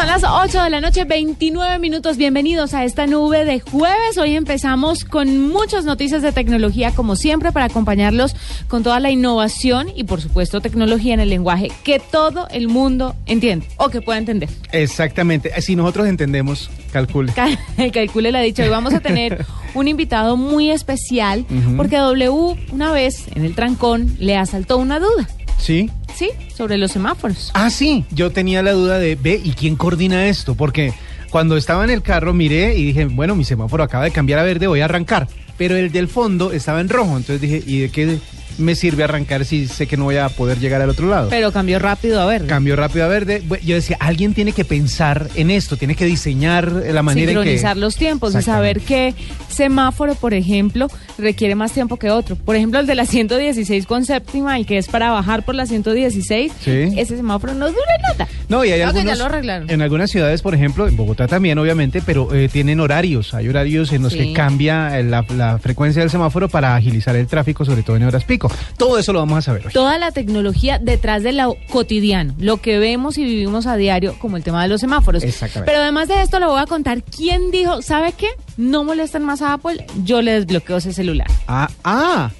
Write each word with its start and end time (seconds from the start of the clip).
Son 0.00 0.06
las 0.06 0.24
8 0.24 0.62
de 0.64 0.70
la 0.70 0.80
noche, 0.80 1.04
29 1.04 1.78
minutos. 1.78 2.16
Bienvenidos 2.16 2.72
a 2.72 2.84
esta 2.86 3.06
nube 3.06 3.44
de 3.44 3.60
jueves. 3.60 4.16
Hoy 4.16 4.34
empezamos 4.34 5.04
con 5.04 5.48
muchas 5.50 5.84
noticias 5.84 6.22
de 6.22 6.32
tecnología, 6.32 6.92
como 6.92 7.16
siempre, 7.16 7.52
para 7.52 7.66
acompañarlos 7.66 8.34
con 8.66 8.82
toda 8.82 8.98
la 8.98 9.10
innovación 9.10 9.88
y, 9.94 10.04
por 10.04 10.22
supuesto, 10.22 10.62
tecnología 10.62 11.12
en 11.12 11.20
el 11.20 11.28
lenguaje 11.28 11.70
que 11.84 11.98
todo 12.00 12.48
el 12.50 12.68
mundo 12.68 13.14
entiende 13.26 13.66
o 13.76 13.90
que 13.90 14.00
pueda 14.00 14.18
entender. 14.18 14.48
Exactamente. 14.72 15.60
Si 15.60 15.76
nosotros 15.76 16.06
entendemos, 16.06 16.70
calcule. 16.94 17.34
Cal- 17.34 17.58
calcule 17.92 18.32
la 18.32 18.40
dicha. 18.40 18.62
Hoy 18.62 18.70
vamos 18.70 18.94
a 18.94 19.00
tener 19.00 19.44
un 19.74 19.86
invitado 19.86 20.38
muy 20.38 20.70
especial 20.70 21.44
porque 21.76 21.96
W 21.98 22.56
una 22.72 22.90
vez 22.90 23.26
en 23.34 23.44
el 23.44 23.54
trancón 23.54 24.16
le 24.18 24.38
asaltó 24.38 24.78
una 24.78 24.98
duda. 24.98 25.28
¿Sí? 25.60 25.90
¿Sí? 26.14 26.30
Sobre 26.54 26.78
los 26.78 26.90
semáforos. 26.92 27.50
Ah, 27.54 27.70
sí. 27.70 28.04
Yo 28.10 28.30
tenía 28.30 28.62
la 28.62 28.72
duda 28.72 28.98
de, 28.98 29.14
ve, 29.14 29.40
¿y 29.42 29.52
quién 29.52 29.76
coordina 29.76 30.26
esto? 30.26 30.54
Porque 30.54 30.92
cuando 31.30 31.56
estaba 31.56 31.84
en 31.84 31.90
el 31.90 32.02
carro 32.02 32.32
miré 32.32 32.76
y 32.76 32.86
dije, 32.86 33.04
bueno, 33.04 33.36
mi 33.36 33.44
semáforo 33.44 33.84
acaba 33.84 34.04
de 34.04 34.10
cambiar 34.10 34.40
a 34.40 34.42
verde, 34.42 34.66
voy 34.66 34.80
a 34.80 34.86
arrancar. 34.86 35.28
Pero 35.56 35.76
el 35.76 35.92
del 35.92 36.08
fondo 36.08 36.52
estaba 36.52 36.80
en 36.80 36.88
rojo. 36.88 37.16
Entonces 37.16 37.40
dije, 37.40 37.62
¿y 37.64 37.80
de 37.80 37.90
qué 37.90 38.18
me 38.60 38.74
sirve 38.74 39.04
arrancar 39.04 39.44
si 39.44 39.66
sé 39.66 39.86
que 39.86 39.96
no 39.96 40.04
voy 40.04 40.16
a 40.16 40.28
poder 40.28 40.58
llegar 40.60 40.80
al 40.82 40.90
otro 40.90 41.08
lado? 41.08 41.28
Pero 41.30 41.50
cambió 41.52 41.78
rápido 41.78 42.20
a 42.20 42.26
ver. 42.26 42.46
Cambio 42.46 42.76
rápido 42.76 43.04
a 43.04 43.08
verde. 43.08 43.42
Yo 43.64 43.74
decía, 43.74 43.96
alguien 44.00 44.34
tiene 44.34 44.52
que 44.52 44.64
pensar 44.64 45.28
en 45.34 45.50
esto, 45.50 45.76
tiene 45.76 45.94
que 45.94 46.04
diseñar 46.04 46.70
la 46.70 47.02
manera 47.02 47.32
en 47.32 47.38
que... 47.38 47.42
sincronizar 47.42 47.76
los 47.76 47.96
tiempos 47.96 48.34
y 48.34 48.42
saber 48.42 48.80
qué 48.80 49.14
semáforo, 49.48 50.14
por 50.14 50.34
ejemplo, 50.34 50.88
requiere 51.18 51.54
más 51.54 51.72
tiempo 51.72 51.96
que 51.96 52.10
otro. 52.10 52.36
Por 52.36 52.56
ejemplo, 52.56 52.80
el 52.80 52.86
de 52.86 52.94
la 52.94 53.06
116 53.06 53.86
con 53.86 54.04
séptima 54.04 54.58
y 54.58 54.64
que 54.64 54.78
es 54.78 54.88
para 54.88 55.10
bajar 55.10 55.44
por 55.44 55.54
la 55.54 55.66
116, 55.66 56.52
Sí. 56.60 56.70
ese 56.96 57.16
semáforo 57.16 57.54
no 57.54 57.66
dura 57.68 57.80
nada. 58.12 58.28
No, 58.48 58.64
y 58.64 58.70
hay 58.72 58.80
Creo 58.80 58.92
que 58.92 58.98
algunos, 59.00 59.18
ya 59.18 59.24
lo 59.24 59.30
arreglaron. 59.32 59.70
en 59.70 59.82
algunas 59.82 60.10
ciudades, 60.10 60.42
por 60.42 60.54
ejemplo, 60.54 60.86
en 60.88 60.96
Bogotá 60.96 61.26
también, 61.28 61.58
obviamente, 61.58 62.02
pero 62.04 62.34
eh, 62.34 62.48
tienen 62.52 62.80
horarios. 62.80 63.34
Hay 63.34 63.48
horarios 63.48 63.92
en 63.92 64.02
los 64.02 64.12
Sí. 64.12 64.18
que 64.18 64.32
cambia 64.32 64.98
eh, 64.98 65.04
la, 65.04 65.24
la 65.36 65.58
frecuencia 65.58 66.00
del 66.00 66.10
semáforo 66.10 66.48
para 66.48 66.74
agilizar 66.74 67.14
el 67.16 67.26
tráfico, 67.26 67.64
sobre 67.64 67.82
todo 67.82 67.96
en 67.96 68.02
horas 68.04 68.24
pico. 68.24 68.49
Todo 68.76 68.98
eso 68.98 69.12
lo 69.12 69.18
vamos 69.20 69.38
a 69.38 69.42
saber 69.42 69.66
hoy. 69.66 69.72
Toda 69.72 69.98
la 69.98 70.10
tecnología 70.12 70.78
detrás 70.78 71.22
de 71.22 71.32
lo 71.32 71.56
cotidiano, 71.70 72.34
lo 72.38 72.58
que 72.58 72.78
vemos 72.78 73.18
y 73.18 73.24
vivimos 73.24 73.66
a 73.66 73.76
diario, 73.76 74.14
como 74.18 74.36
el 74.36 74.42
tema 74.42 74.62
de 74.62 74.68
los 74.68 74.80
semáforos. 74.80 75.22
Exactamente. 75.22 75.70
Pero 75.70 75.82
además 75.82 76.08
de 76.08 76.22
esto, 76.22 76.38
le 76.40 76.46
voy 76.46 76.60
a 76.60 76.66
contar 76.66 77.02
quién 77.02 77.50
dijo, 77.50 77.82
¿sabe 77.82 78.12
qué? 78.12 78.28
No 78.56 78.84
molesten 78.84 79.22
más 79.22 79.42
a 79.42 79.52
Apple, 79.54 79.84
yo 80.04 80.22
le 80.22 80.32
desbloqueo 80.32 80.78
ese 80.78 80.92
celular. 80.92 81.28
Ah, 81.46 81.68
ah. 81.84 82.30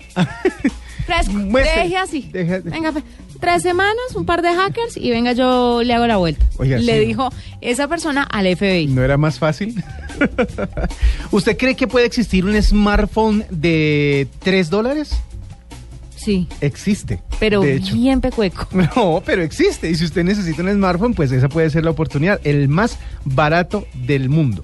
Fresco, 1.06 1.32
deje 1.52 1.96
así. 1.96 2.30
Deje- 2.32 2.62
Venga, 2.62 2.92
fe- 2.92 3.02
tres 3.40 3.62
semanas, 3.62 3.96
un 4.14 4.26
par 4.26 4.42
de 4.42 4.50
hackers 4.54 4.96
y 4.96 5.10
venga, 5.10 5.32
yo 5.32 5.82
le 5.82 5.94
hago 5.94 6.06
la 6.06 6.18
vuelta. 6.18 6.44
Oiga, 6.58 6.76
le 6.78 6.98
sí. 7.00 7.06
dijo 7.06 7.30
esa 7.60 7.88
persona 7.88 8.22
al 8.22 8.46
FBI. 8.56 8.86
¿No 8.88 9.02
era 9.02 9.16
más 9.16 9.38
fácil? 9.38 9.82
¿Usted 11.30 11.56
cree 11.56 11.74
que 11.74 11.86
puede 11.86 12.06
existir 12.06 12.44
un 12.44 12.60
smartphone 12.62 13.44
de 13.50 14.28
3 14.40 14.70
dólares? 14.70 15.12
Sí, 16.20 16.46
Existe. 16.60 17.22
pero 17.38 17.62
de 17.62 17.76
hecho. 17.76 17.94
bien 17.94 18.20
pecueco. 18.20 18.68
No, 18.96 19.22
pero 19.24 19.42
existe. 19.42 19.88
Y 19.90 19.94
si 19.94 20.04
usted 20.04 20.22
necesita 20.22 20.62
un 20.62 20.70
smartphone, 20.70 21.14
pues 21.14 21.32
esa 21.32 21.48
puede 21.48 21.70
ser 21.70 21.84
la 21.84 21.90
oportunidad. 21.90 22.40
El 22.44 22.68
más 22.68 22.98
barato 23.24 23.86
del 23.94 24.28
mundo. 24.28 24.62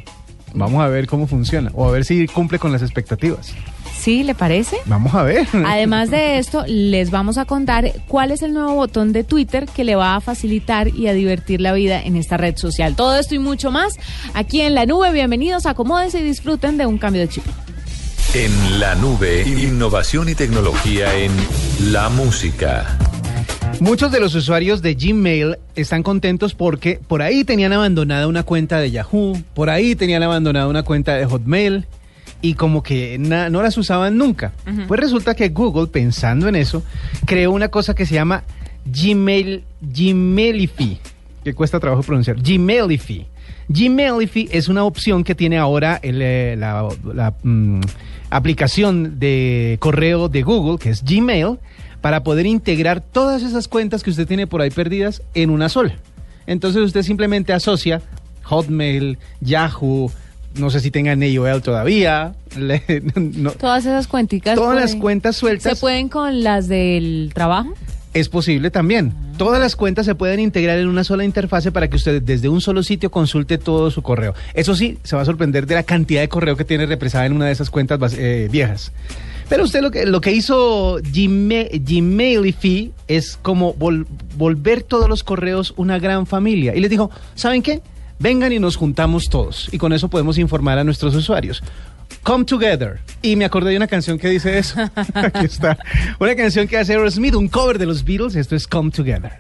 Vamos 0.54 0.82
a 0.82 0.88
ver 0.88 1.06
cómo 1.06 1.26
funciona. 1.26 1.70
O 1.74 1.88
a 1.88 1.90
ver 1.92 2.04
si 2.04 2.26
cumple 2.26 2.58
con 2.58 2.72
las 2.72 2.82
expectativas. 2.82 3.54
¿Sí, 3.98 4.22
le 4.22 4.34
parece? 4.34 4.76
Vamos 4.84 5.14
a 5.14 5.22
ver. 5.22 5.48
Además 5.66 6.10
de 6.10 6.38
esto, 6.38 6.64
les 6.66 7.10
vamos 7.10 7.38
a 7.38 7.46
contar 7.46 7.90
cuál 8.06 8.30
es 8.30 8.42
el 8.42 8.52
nuevo 8.52 8.74
botón 8.74 9.12
de 9.12 9.24
Twitter 9.24 9.66
que 9.66 9.84
le 9.84 9.96
va 9.96 10.14
a 10.14 10.20
facilitar 10.20 10.88
y 10.88 11.08
a 11.08 11.14
divertir 11.14 11.60
la 11.60 11.72
vida 11.72 12.00
en 12.02 12.16
esta 12.16 12.36
red 12.36 12.56
social. 12.56 12.94
Todo 12.96 13.18
esto 13.18 13.34
y 13.34 13.38
mucho 13.38 13.70
más 13.70 13.94
aquí 14.34 14.60
en 14.60 14.74
la 14.74 14.84
nube. 14.86 15.12
Bienvenidos, 15.12 15.64
acomódense 15.66 16.20
y 16.20 16.22
disfruten 16.22 16.76
de 16.76 16.86
un 16.86 16.98
cambio 16.98 17.22
de 17.22 17.28
chip. 17.28 17.44
En 18.34 18.80
la 18.80 18.94
nube, 18.96 19.42
innovación 19.48 20.28
y 20.28 20.34
tecnología 20.34 21.14
en 21.18 21.32
la 21.90 22.08
música. 22.10 22.98
Muchos 23.80 24.10
de 24.12 24.20
los 24.20 24.34
usuarios 24.34 24.82
de 24.82 24.94
Gmail 24.94 25.56
están 25.74 26.02
contentos 26.02 26.54
porque 26.54 26.98
por 27.06 27.22
ahí 27.22 27.44
tenían 27.44 27.72
abandonada 27.72 28.26
una 28.26 28.42
cuenta 28.42 28.78
de 28.78 28.90
Yahoo, 28.90 29.40
por 29.54 29.70
ahí 29.70 29.94
tenían 29.94 30.22
abandonada 30.22 30.66
una 30.68 30.82
cuenta 30.82 31.14
de 31.14 31.24
Hotmail 31.26 31.86
y 32.42 32.54
como 32.54 32.82
que 32.82 33.16
na- 33.18 33.48
no 33.50 33.62
las 33.62 33.76
usaban 33.78 34.16
nunca. 34.18 34.52
Pues 34.86 35.00
resulta 35.00 35.34
que 35.34 35.48
Google, 35.50 35.86
pensando 35.88 36.48
en 36.48 36.56
eso, 36.56 36.82
creó 37.26 37.52
una 37.52 37.68
cosa 37.68 37.94
que 37.94 38.06
se 38.06 38.14
llama 38.14 38.44
Gmail, 38.86 39.64
Gmailify, 39.80 40.98
que 41.44 41.54
cuesta 41.54 41.80
trabajo 41.80 42.02
pronunciar, 42.02 42.36
Gmailify. 42.40 43.26
Gmailify 43.68 44.48
es 44.52 44.68
una 44.68 44.84
opción 44.84 45.24
que 45.24 45.34
tiene 45.34 45.58
ahora 45.58 45.98
el, 46.02 46.20
eh, 46.22 46.56
la, 46.58 46.88
la, 47.14 47.34
mm, 47.42 47.80
aplicación 48.30 49.18
de 49.18 49.76
correo 49.80 50.28
de 50.28 50.42
Google, 50.42 50.78
que 50.78 50.90
es 50.90 51.02
Gmail, 51.04 51.58
para 52.00 52.22
poder 52.22 52.46
integrar 52.46 53.00
todas 53.00 53.42
esas 53.42 53.68
cuentas 53.68 54.02
que 54.02 54.10
usted 54.10 54.26
tiene 54.26 54.46
por 54.46 54.60
ahí 54.60 54.70
perdidas 54.70 55.22
en 55.34 55.50
una 55.50 55.68
sola. 55.68 55.94
Entonces 56.46 56.82
usted 56.82 57.02
simplemente 57.02 57.52
asocia 57.52 58.02
Hotmail, 58.44 59.18
Yahoo, 59.40 60.10
no 60.54 60.70
sé 60.70 60.80
si 60.80 60.90
tengan 60.90 61.22
AOL 61.22 61.62
todavía, 61.62 62.34
le- 62.58 62.82
no- 63.16 63.50
Todas 63.52 63.84
esas 63.84 64.06
cuenticas. 64.06 64.54
todas 64.54 64.76
las 64.76 64.94
cuentas 64.94 65.36
sueltas. 65.36 65.74
¿Se 65.74 65.80
pueden 65.80 66.08
con 66.08 66.42
las 66.44 66.68
del 66.68 67.30
trabajo? 67.34 67.74
Es 68.16 68.30
posible 68.30 68.70
también. 68.70 69.12
Todas 69.36 69.60
las 69.60 69.76
cuentas 69.76 70.06
se 70.06 70.14
pueden 70.14 70.40
integrar 70.40 70.78
en 70.78 70.88
una 70.88 71.04
sola 71.04 71.22
interfase 71.22 71.70
para 71.70 71.90
que 71.90 71.96
usted 71.96 72.22
desde 72.22 72.48
un 72.48 72.62
solo 72.62 72.82
sitio 72.82 73.10
consulte 73.10 73.58
todo 73.58 73.90
su 73.90 74.00
correo. 74.00 74.32
Eso 74.54 74.74
sí, 74.74 74.96
se 75.02 75.16
va 75.16 75.20
a 75.22 75.24
sorprender 75.26 75.66
de 75.66 75.74
la 75.74 75.82
cantidad 75.82 76.22
de 76.22 76.28
correo 76.30 76.56
que 76.56 76.64
tiene 76.64 76.86
represada 76.86 77.26
en 77.26 77.34
una 77.34 77.44
de 77.44 77.52
esas 77.52 77.68
cuentas 77.68 78.14
eh, 78.16 78.48
viejas. 78.50 78.90
Pero 79.50 79.64
usted 79.64 79.82
lo 79.82 79.90
que, 79.90 80.06
lo 80.06 80.22
que 80.22 80.32
hizo 80.32 80.98
Gmail, 81.12 81.68
Gmailify 81.84 82.90
es 83.06 83.38
como 83.42 83.74
vol- 83.76 84.06
volver 84.38 84.82
todos 84.82 85.10
los 85.10 85.22
correos 85.22 85.74
una 85.76 85.98
gran 85.98 86.26
familia. 86.26 86.74
Y 86.74 86.80
les 86.80 86.88
dijo, 86.88 87.10
¿saben 87.34 87.60
qué? 87.60 87.82
Vengan 88.18 88.52
y 88.52 88.58
nos 88.58 88.76
juntamos 88.76 89.28
todos. 89.28 89.68
Y 89.72 89.78
con 89.78 89.92
eso 89.92 90.08
podemos 90.08 90.38
informar 90.38 90.78
a 90.78 90.84
nuestros 90.84 91.14
usuarios. 91.14 91.62
Come 92.22 92.44
Together. 92.44 93.00
Y 93.22 93.36
me 93.36 93.44
acordé 93.44 93.70
de 93.70 93.76
una 93.76 93.86
canción 93.86 94.18
que 94.18 94.28
dice 94.28 94.58
eso. 94.58 94.80
Aquí 95.14 95.44
está. 95.44 95.78
Una 96.18 96.34
canción 96.34 96.66
que 96.66 96.78
hace 96.78 96.92
Aerosmith, 96.92 97.34
un 97.34 97.48
cover 97.48 97.78
de 97.78 97.86
los 97.86 98.04
Beatles. 98.04 98.36
Esto 98.36 98.56
es 98.56 98.66
Come 98.66 98.90
Together. 98.90 99.32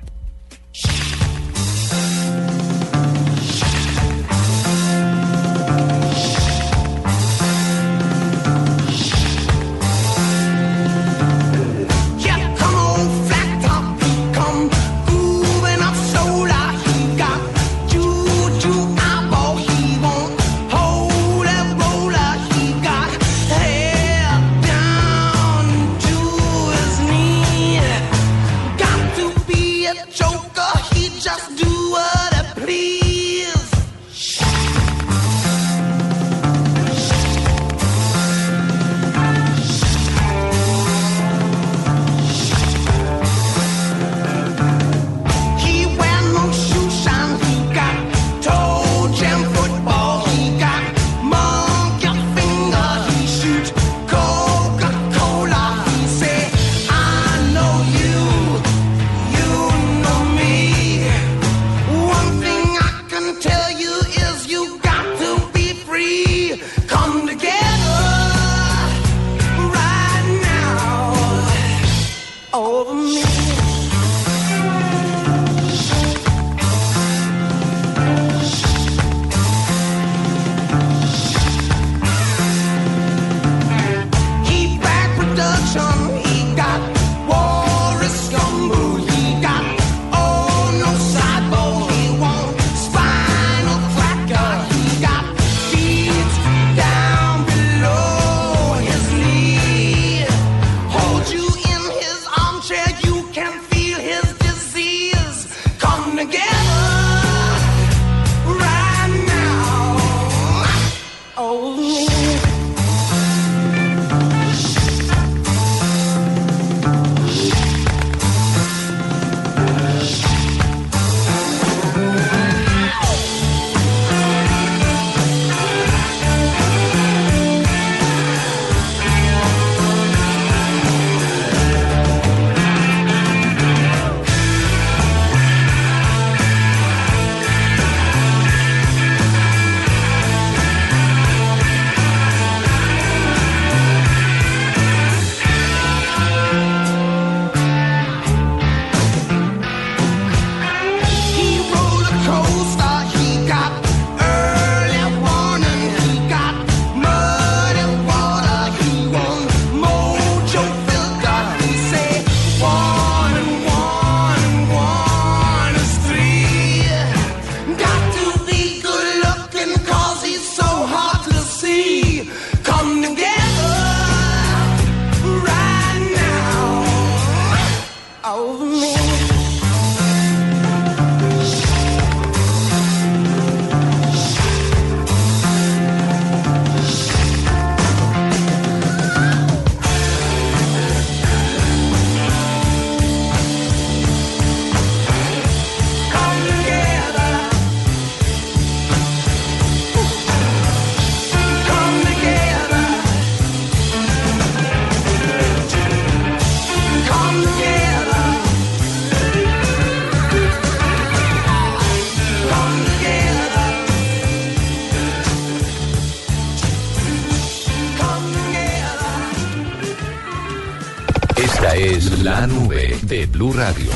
Blue 223.36 223.52
Radio. 223.52 223.90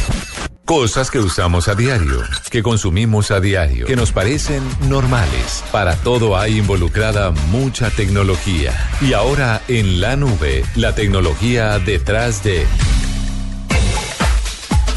Cosas 0.67 1.11
que 1.11 1.19
usamos 1.19 1.69
a 1.69 1.75
diario, 1.75 2.23
que 2.51 2.63
consumimos 2.63 3.31
a 3.31 3.41
diario, 3.41 3.87
que 3.87 3.97
nos 3.97 4.13
parecen 4.13 4.63
normales. 4.87 5.65
Para 5.73 5.97
todo 5.97 6.37
hay 6.37 6.59
involucrada 6.59 7.31
mucha 7.51 7.89
tecnología. 7.89 8.73
Y 9.01 9.15
ahora 9.15 9.63
en 9.67 10.03
la 10.03 10.15
nube, 10.17 10.63
la 10.77 10.95
tecnología 10.95 11.79
detrás 11.79 12.45
de... 12.45 12.67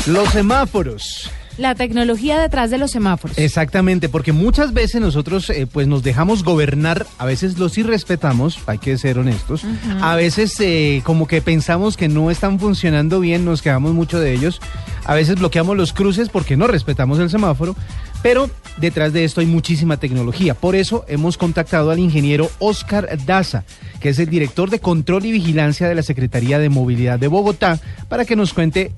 Los 0.07 0.27
semáforos. 0.29 1.31
La 1.57 1.75
tecnología 1.75 2.39
detrás 2.39 2.71
de 2.71 2.77
los 2.77 2.91
semáforos. 2.91 3.37
Exactamente, 3.37 4.09
porque 4.09 4.31
muchas 4.31 4.73
veces 4.73 5.01
nosotros 5.01 5.49
eh, 5.49 5.67
pues 5.71 5.87
nos 5.87 6.01
dejamos 6.03 6.43
gobernar, 6.43 7.05
a 7.17 7.25
veces 7.25 7.59
los 7.59 7.77
irrespetamos, 7.77 8.59
hay 8.65 8.79
que 8.79 8.97
ser 8.97 9.19
honestos, 9.19 9.63
a 10.01 10.15
veces 10.15 10.59
eh, 10.59 11.01
como 11.03 11.27
que 11.27 11.41
pensamos 11.41 11.95
que 11.95 12.07
no 12.07 12.31
están 12.31 12.59
funcionando 12.59 13.19
bien, 13.19 13.45
nos 13.45 13.61
quedamos 13.61 13.93
mucho 13.93 14.19
de 14.19 14.33
ellos, 14.33 14.59
a 15.05 15.13
veces 15.13 15.35
bloqueamos 15.35 15.77
los 15.77 15.93
cruces 15.93 16.29
porque 16.29 16.57
no 16.57 16.65
respetamos 16.65 17.19
el 17.19 17.29
semáforo, 17.29 17.75
pero 18.23 18.49
detrás 18.77 19.13
de 19.13 19.23
esto 19.25 19.41
hay 19.41 19.47
muchísima 19.47 19.97
tecnología. 19.97 20.53
Por 20.55 20.75
eso 20.75 21.05
hemos 21.07 21.37
contactado 21.37 21.91
al 21.91 21.99
ingeniero 21.99 22.49
Oscar 22.59 23.09
Daza, 23.25 23.63
que 23.99 24.09
es 24.09 24.19
el 24.19 24.29
director 24.29 24.69
de 24.69 24.79
control 24.79 25.25
y 25.25 25.31
vigilancia 25.31 25.87
de 25.87 25.95
la 25.95 26.03
Secretaría 26.03 26.57
de 26.57 26.69
Movilidad 26.69 27.19
de 27.19 27.27
Bogotá, 27.27 27.79
para 28.09 28.25
que 28.25 28.35
nos 28.35 28.53
cuente 28.53 28.91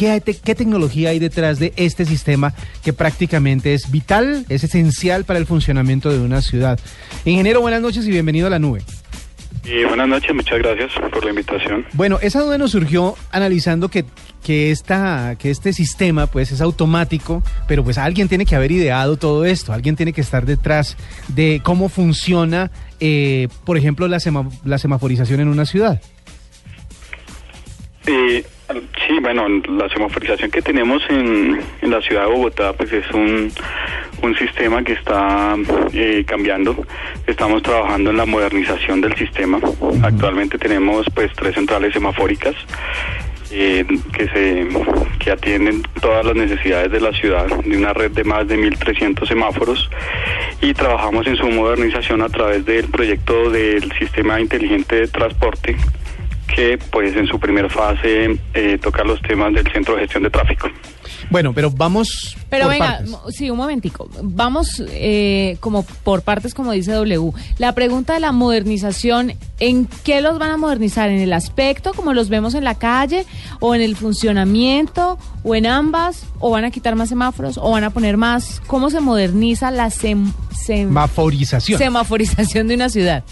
¿Qué, 0.00 0.10
hay 0.12 0.22
te- 0.22 0.34
qué 0.34 0.54
tecnología 0.54 1.10
hay 1.10 1.18
detrás 1.18 1.58
de 1.58 1.74
este 1.76 2.06
sistema 2.06 2.54
que 2.82 2.94
prácticamente 2.94 3.74
es 3.74 3.90
vital, 3.90 4.46
es 4.48 4.64
esencial 4.64 5.24
para 5.26 5.38
el 5.38 5.44
funcionamiento 5.44 6.10
de 6.10 6.20
una 6.20 6.40
ciudad? 6.40 6.80
Ingeniero, 7.26 7.60
buenas 7.60 7.82
noches 7.82 8.06
y 8.06 8.10
bienvenido 8.10 8.46
a 8.46 8.50
la 8.50 8.58
nube. 8.58 8.80
Y 9.62 9.84
buenas 9.84 10.08
noches, 10.08 10.34
muchas 10.34 10.58
gracias 10.58 10.90
por 11.12 11.22
la 11.22 11.28
invitación. 11.28 11.84
Bueno, 11.92 12.18
esa 12.22 12.40
duda 12.40 12.56
nos 12.56 12.70
surgió 12.70 13.14
analizando 13.30 13.90
que, 13.90 14.06
que, 14.42 14.70
esta, 14.70 15.36
que 15.38 15.50
este 15.50 15.74
sistema 15.74 16.26
pues 16.28 16.50
es 16.50 16.62
automático, 16.62 17.42
pero 17.68 17.84
pues 17.84 17.98
alguien 17.98 18.26
tiene 18.26 18.46
que 18.46 18.56
haber 18.56 18.72
ideado 18.72 19.18
todo 19.18 19.44
esto, 19.44 19.74
alguien 19.74 19.96
tiene 19.96 20.14
que 20.14 20.22
estar 20.22 20.46
detrás 20.46 20.96
de 21.28 21.60
cómo 21.62 21.90
funciona, 21.90 22.70
eh, 23.00 23.48
por 23.66 23.76
ejemplo, 23.76 24.08
la, 24.08 24.18
sema- 24.18 24.48
la 24.64 24.78
semaforización 24.78 25.40
en 25.40 25.48
una 25.48 25.66
ciudad. 25.66 26.00
Eh, 28.06 28.46
sí, 29.10 29.18
bueno, 29.20 29.48
la 29.48 29.88
semaforización 29.88 30.50
que 30.50 30.62
tenemos 30.62 31.02
en, 31.08 31.60
en 31.82 31.90
la 31.90 32.00
ciudad 32.00 32.26
de 32.26 32.32
Bogotá, 32.32 32.72
pues 32.72 32.92
es 32.92 33.10
un, 33.10 33.50
un 34.22 34.36
sistema 34.36 34.84
que 34.84 34.92
está 34.92 35.56
eh, 35.92 36.24
cambiando. 36.26 36.76
Estamos 37.26 37.62
trabajando 37.62 38.10
en 38.10 38.16
la 38.16 38.26
modernización 38.26 39.00
del 39.00 39.16
sistema. 39.16 39.58
Actualmente 40.02 40.58
tenemos 40.58 41.06
pues 41.14 41.32
tres 41.34 41.54
centrales 41.54 41.92
semafóricas. 41.92 42.54
eh, 43.52 43.84
que 44.12 44.28
se 44.28 44.68
que 45.18 45.32
atienden 45.32 45.82
todas 46.00 46.24
las 46.24 46.36
necesidades 46.36 46.92
de 46.92 47.00
la 47.00 47.12
ciudad 47.12 47.46
de 47.48 47.76
una 47.76 47.92
red 47.92 48.12
de 48.12 48.22
más 48.22 48.46
de 48.46 48.56
1300 48.56 49.28
semáforos 49.28 49.90
y 50.60 50.72
trabajamos 50.72 51.26
en 51.26 51.34
su 51.34 51.48
modernización 51.48 52.22
a 52.22 52.28
través 52.28 52.64
del 52.64 52.88
proyecto 52.88 53.50
del 53.50 53.90
sistema 53.98 54.40
inteligente 54.40 54.94
de 54.94 55.08
transporte 55.08 55.76
que 56.54 56.78
pues 56.90 57.14
en 57.16 57.26
su 57.26 57.38
primera 57.38 57.68
fase 57.68 58.38
eh, 58.54 58.78
toca 58.82 59.04
los 59.04 59.20
temas 59.22 59.52
del 59.54 59.66
centro 59.72 59.94
de 59.94 60.02
gestión 60.02 60.22
de 60.24 60.30
tráfico. 60.30 60.68
Bueno, 61.30 61.52
pero 61.52 61.70
vamos. 61.70 62.36
Pero 62.48 62.64
por 62.64 62.72
venga, 62.72 62.86
partes. 62.92 63.10
mo- 63.10 63.22
sí, 63.30 63.50
un 63.50 63.56
momentico. 63.58 64.08
Vamos 64.22 64.82
eh, 64.88 65.56
como 65.60 65.84
por 65.84 66.22
partes, 66.22 66.54
como 66.54 66.72
dice 66.72 66.92
W. 66.92 67.32
La 67.58 67.74
pregunta 67.74 68.14
de 68.14 68.20
la 68.20 68.32
modernización, 68.32 69.32
¿en 69.58 69.86
qué 70.04 70.20
los 70.22 70.38
van 70.38 70.50
a 70.50 70.56
modernizar? 70.56 71.08
¿En 71.10 71.20
el 71.20 71.32
aspecto, 71.32 71.92
como 71.94 72.14
los 72.14 72.28
vemos 72.28 72.54
en 72.54 72.64
la 72.64 72.76
calle? 72.76 73.26
¿O 73.60 73.74
en 73.74 73.80
el 73.82 73.96
funcionamiento? 73.96 75.18
¿O 75.42 75.54
en 75.54 75.66
ambas? 75.66 76.24
¿O 76.38 76.50
van 76.50 76.64
a 76.64 76.70
quitar 76.70 76.96
más 76.96 77.08
semáforos? 77.10 77.58
¿O 77.58 77.70
van 77.70 77.84
a 77.84 77.90
poner 77.90 78.16
más? 78.16 78.60
¿Cómo 78.66 78.90
se 78.90 79.00
moderniza 79.00 79.70
la 79.70 79.86
sem- 79.88 80.32
sem- 80.52 80.86
Semaforización. 80.88 81.78
semaforización 81.78 82.68
de 82.68 82.74
una 82.74 82.88
ciudad? 82.88 83.24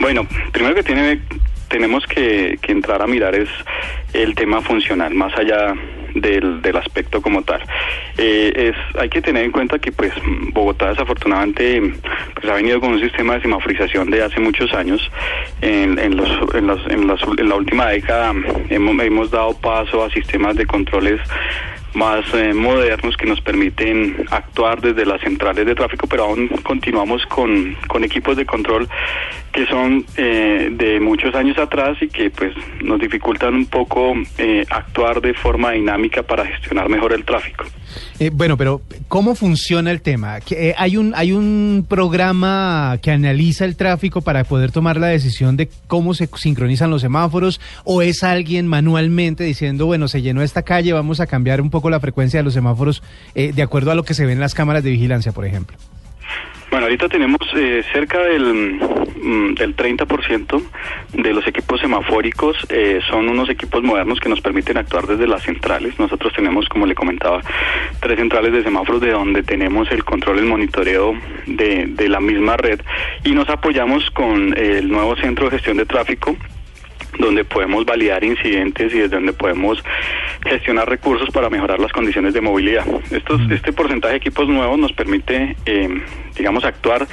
Bueno, 0.00 0.26
primero 0.52 0.74
que 0.74 0.82
tiene, 0.82 1.20
tenemos 1.68 2.06
que, 2.06 2.58
que 2.62 2.72
entrar 2.72 3.02
a 3.02 3.06
mirar 3.06 3.34
es 3.34 3.48
el 4.12 4.34
tema 4.34 4.60
funcional, 4.62 5.14
más 5.14 5.36
allá 5.36 5.74
del, 6.14 6.62
del 6.62 6.76
aspecto 6.76 7.20
como 7.20 7.42
tal. 7.42 7.60
Eh, 8.16 8.52
es, 8.72 8.98
hay 9.00 9.08
que 9.10 9.20
tener 9.20 9.44
en 9.44 9.50
cuenta 9.52 9.78
que 9.78 9.92
pues 9.92 10.12
Bogotá 10.52 10.88
desafortunadamente 10.90 11.80
pues, 12.34 12.48
ha 12.50 12.54
venido 12.54 12.80
con 12.80 12.92
un 12.92 13.00
sistema 13.00 13.34
de 13.34 13.42
semaforización 13.42 14.10
de 14.10 14.22
hace 14.22 14.40
muchos 14.40 14.72
años. 14.72 15.10
En, 15.60 15.98
en, 15.98 16.16
los, 16.16 16.28
en, 16.54 16.66
las- 16.66 16.86
en 16.90 17.06
las- 17.06 17.22
en 17.38 17.48
la 17.48 17.54
última 17.56 17.86
década 17.88 18.32
hemos, 18.70 19.04
hemos 19.04 19.30
dado 19.30 19.54
paso 19.60 20.02
a 20.04 20.10
sistemas 20.10 20.56
de 20.56 20.64
controles 20.66 21.20
más 21.96 22.24
eh, 22.34 22.52
modernos 22.52 23.16
que 23.16 23.26
nos 23.26 23.40
permiten 23.40 24.26
actuar 24.30 24.80
desde 24.80 25.06
las 25.06 25.20
centrales 25.22 25.64
de 25.64 25.74
tráfico, 25.74 26.06
pero 26.06 26.24
aún 26.24 26.48
continuamos 26.62 27.24
con, 27.26 27.74
con 27.88 28.04
equipos 28.04 28.36
de 28.36 28.44
control 28.44 28.86
que 29.56 29.66
son 29.66 30.04
eh, 30.18 30.68
de 30.70 31.00
muchos 31.00 31.34
años 31.34 31.56
atrás 31.56 31.96
y 32.02 32.08
que 32.08 32.28
pues 32.28 32.54
nos 32.84 33.00
dificultan 33.00 33.54
un 33.54 33.66
poco 33.66 34.12
eh, 34.36 34.66
actuar 34.68 35.22
de 35.22 35.32
forma 35.32 35.72
dinámica 35.72 36.22
para 36.22 36.44
gestionar 36.44 36.90
mejor 36.90 37.14
el 37.14 37.24
tráfico. 37.24 37.64
Eh, 38.18 38.30
bueno, 38.32 38.56
pero 38.56 38.82
¿cómo 39.08 39.34
funciona 39.34 39.90
el 39.90 40.02
tema? 40.02 40.40
¿Que, 40.40 40.70
eh, 40.70 40.74
¿Hay 40.76 40.96
un, 40.96 41.14
¿Hay 41.14 41.32
un 41.32 41.86
programa 41.88 42.98
que 43.02 43.10
analiza 43.10 43.64
el 43.64 43.76
tráfico 43.76 44.20
para 44.20 44.44
poder 44.44 44.72
tomar 44.72 44.98
la 44.98 45.08
decisión 45.08 45.56
de 45.56 45.70
cómo 45.86 46.12
se 46.12 46.28
sincronizan 46.36 46.90
los 46.90 47.00
semáforos? 47.00 47.60
¿O 47.84 48.02
es 48.02 48.22
alguien 48.22 48.66
manualmente 48.66 49.44
diciendo, 49.44 49.86
bueno, 49.86 50.08
se 50.08 50.22
llenó 50.22 50.42
esta 50.42 50.62
calle, 50.62 50.92
vamos 50.92 51.20
a 51.20 51.26
cambiar 51.26 51.60
un 51.60 51.70
poco 51.70 51.85
la 51.90 52.00
frecuencia 52.00 52.40
de 52.40 52.44
los 52.44 52.54
semáforos 52.54 53.02
eh, 53.34 53.52
de 53.52 53.62
acuerdo 53.62 53.90
a 53.90 53.94
lo 53.94 54.04
que 54.04 54.14
se 54.14 54.26
ve 54.26 54.32
en 54.32 54.40
las 54.40 54.54
cámaras 54.54 54.82
de 54.82 54.90
vigilancia, 54.90 55.32
por 55.32 55.44
ejemplo? 55.44 55.76
Bueno, 56.70 56.86
ahorita 56.86 57.08
tenemos 57.08 57.40
eh, 57.54 57.84
cerca 57.92 58.20
del, 58.20 58.80
mm, 59.22 59.54
del 59.54 59.76
30% 59.76 60.62
de 61.12 61.32
los 61.32 61.46
equipos 61.46 61.80
semafóricos 61.80 62.56
eh, 62.68 63.00
son 63.08 63.28
unos 63.28 63.48
equipos 63.48 63.82
modernos 63.84 64.18
que 64.18 64.28
nos 64.28 64.40
permiten 64.40 64.76
actuar 64.76 65.06
desde 65.06 65.28
las 65.28 65.44
centrales. 65.44 65.98
Nosotros 65.98 66.32
tenemos, 66.34 66.68
como 66.68 66.86
le 66.86 66.94
comentaba, 66.94 67.40
tres 68.00 68.18
centrales 68.18 68.52
de 68.52 68.64
semáforos 68.64 69.00
de 69.00 69.12
donde 69.12 69.42
tenemos 69.44 69.90
el 69.92 70.04
control, 70.04 70.40
el 70.40 70.46
monitoreo 70.46 71.14
de, 71.46 71.86
de 71.86 72.08
la 72.08 72.20
misma 72.20 72.56
red 72.56 72.80
y 73.24 73.30
nos 73.30 73.48
apoyamos 73.48 74.10
con 74.10 74.56
el 74.58 74.88
nuevo 74.88 75.16
centro 75.16 75.46
de 75.46 75.52
gestión 75.52 75.76
de 75.76 75.86
tráfico 75.86 76.36
donde 77.18 77.44
podemos 77.44 77.84
validar 77.84 78.24
incidentes 78.24 78.92
y 78.94 78.98
desde 78.98 79.16
donde 79.16 79.32
podemos 79.32 79.82
gestionar 80.44 80.88
recursos 80.88 81.30
para 81.30 81.50
mejorar 81.50 81.78
las 81.78 81.92
condiciones 81.92 82.34
de 82.34 82.40
movilidad. 82.40 82.84
Estos, 83.10 83.40
este 83.50 83.72
porcentaje 83.72 84.12
de 84.12 84.18
equipos 84.18 84.48
nuevos 84.48 84.78
nos 84.78 84.92
permite, 84.92 85.56
eh, 85.66 86.02
digamos, 86.36 86.64
actuar 86.64 87.06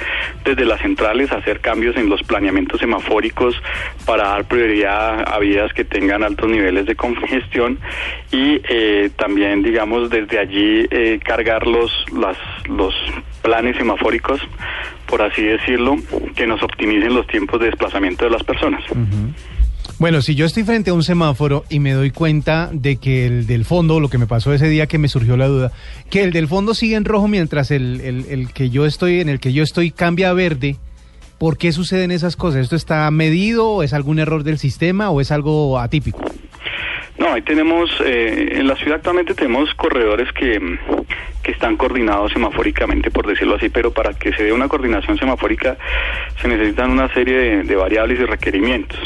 desde 0.44 0.64
las 0.64 0.80
centrales, 0.80 1.32
hacer 1.32 1.60
cambios 1.60 1.96
en 1.96 2.08
los 2.08 2.22
planeamientos 2.22 2.80
semafóricos 2.80 3.60
para 4.06 4.28
dar 4.28 4.44
prioridad 4.44 5.24
a 5.26 5.38
vías 5.38 5.72
que 5.72 5.84
tengan 5.84 6.22
altos 6.22 6.48
niveles 6.50 6.86
de 6.86 6.94
congestión 6.94 7.78
y 8.30 8.60
eh, 8.68 9.10
también, 9.16 9.62
digamos, 9.62 10.10
desde 10.10 10.38
allí 10.38 10.86
eh, 10.90 11.18
cargar 11.24 11.66
los, 11.66 11.92
las, 12.16 12.36
los 12.68 12.94
planes 13.42 13.76
semafóricos, 13.76 14.40
por 15.06 15.22
así 15.22 15.42
decirlo, 15.42 15.96
que 16.34 16.46
nos 16.46 16.62
optimicen 16.62 17.14
los 17.14 17.26
tiempos 17.26 17.60
de 17.60 17.66
desplazamiento 17.66 18.24
de 18.24 18.30
las 18.30 18.42
personas. 18.42 18.82
Bueno, 19.98 20.22
si 20.22 20.34
yo 20.34 20.44
estoy 20.44 20.64
frente 20.64 20.90
a 20.90 20.94
un 20.94 21.02
semáforo 21.04 21.64
y 21.70 21.78
me 21.78 21.92
doy 21.92 22.10
cuenta 22.10 22.68
de 22.72 22.96
que 22.96 23.26
el 23.26 23.46
del 23.46 23.64
fondo, 23.64 24.00
lo 24.00 24.08
que 24.08 24.18
me 24.18 24.26
pasó 24.26 24.52
ese 24.52 24.68
día 24.68 24.86
que 24.86 24.98
me 24.98 25.08
surgió 25.08 25.36
la 25.36 25.46
duda, 25.46 25.72
que 26.10 26.22
el 26.24 26.32
del 26.32 26.48
fondo 26.48 26.74
sigue 26.74 26.96
en 26.96 27.04
rojo 27.04 27.28
mientras 27.28 27.70
el, 27.70 28.00
el- 28.00 28.26
el 28.28 28.52
que 28.52 28.70
yo 28.70 28.86
estoy, 28.86 29.20
en 29.20 29.28
el 29.28 29.38
que 29.40 29.52
yo 29.52 29.62
estoy 29.62 29.92
cambia 29.92 30.30
a 30.30 30.32
verde, 30.32 30.76
¿por 31.38 31.56
qué 31.58 31.70
suceden 31.72 32.10
esas 32.10 32.34
cosas? 32.36 32.62
¿Esto 32.62 32.76
está 32.76 33.08
medido 33.12 33.68
o 33.68 33.82
es 33.84 33.92
algún 33.92 34.18
error 34.18 34.42
del 34.42 34.58
sistema 34.58 35.10
o 35.10 35.20
es 35.20 35.30
algo 35.30 35.78
atípico? 35.78 36.20
No, 37.16 37.32
ahí 37.32 37.42
tenemos, 37.42 37.88
eh, 38.04 38.48
en 38.58 38.66
la 38.66 38.74
ciudad 38.74 38.96
actualmente 38.96 39.34
tenemos 39.34 39.72
corredores 39.76 40.28
que, 40.32 40.58
que 41.44 41.52
están 41.52 41.76
coordinados 41.76 42.32
semafóricamente, 42.32 43.10
por 43.10 43.26
decirlo 43.26 43.56
así, 43.56 43.68
pero 43.68 43.92
para 43.92 44.14
que 44.14 44.32
se 44.32 44.42
dé 44.42 44.52
una 44.52 44.66
coordinación 44.66 45.18
semafórica 45.18 45.76
se 46.40 46.48
necesitan 46.48 46.90
una 46.90 47.12
serie 47.12 47.36
de, 47.36 47.62
de 47.62 47.76
variables 47.76 48.18
y 48.18 48.24
requerimientos. 48.24 48.98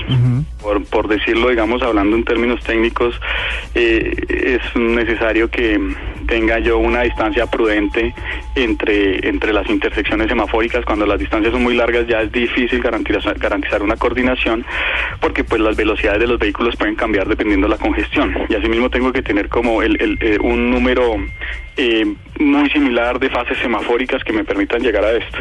por, 0.63 0.85
por 0.85 1.09
decirlo, 1.09 1.51
digamos, 1.51 1.83
hablando 1.83 2.17
en 2.17 2.25
términos 2.25 2.61
técnicos, 2.63 3.21
eh, 3.75 4.15
es 4.29 4.77
necesario 4.77 5.51
que 5.51 5.79
tenga 6.29 6.59
yo 6.61 6.79
una 6.79 7.03
distancia 7.03 7.47
prudente 7.47 8.15
entre, 8.55 9.27
entre 9.27 9.53
las 9.53 9.69
intersecciones 9.69 10.29
semafóricas. 10.29 10.85
Cuando 10.85 11.07
las 11.07 11.19
distancias 11.19 11.53
son 11.53 11.63
muy 11.63 11.75
largas 11.75 12.07
ya 12.07 12.21
es 12.21 12.31
difícil 12.31 12.81
garantizar, 12.81 13.37
garantizar 13.39 13.83
una 13.83 13.97
coordinación 13.97 14.65
porque 15.21 15.43
pues 15.43 15.61
las 15.61 15.77
velocidades 15.77 16.21
de 16.21 16.27
los 16.29 16.39
vehículos 16.39 16.77
pueden 16.77 16.95
cambiar 16.95 17.27
dependiendo 17.27 17.67
de 17.67 17.73
la 17.73 17.79
congestión. 17.79 18.35
Y 18.49 18.55
asimismo 18.55 18.91
tengo 18.91 19.13
que 19.13 19.23
tener 19.23 19.49
como 19.49 19.83
el, 19.83 20.01
el, 20.01 20.19
eh, 20.21 20.39
un 20.41 20.71
número 20.71 21.17
eh, 21.77 22.07
muy 22.39 22.69
similar 22.71 23.19
de 23.19 23.31
fases 23.31 23.59
semafóricas 23.59 24.23
que 24.23 24.33
me 24.33 24.45
permitan 24.45 24.83
llegar 24.83 25.05
a 25.05 25.13
esto. 25.13 25.39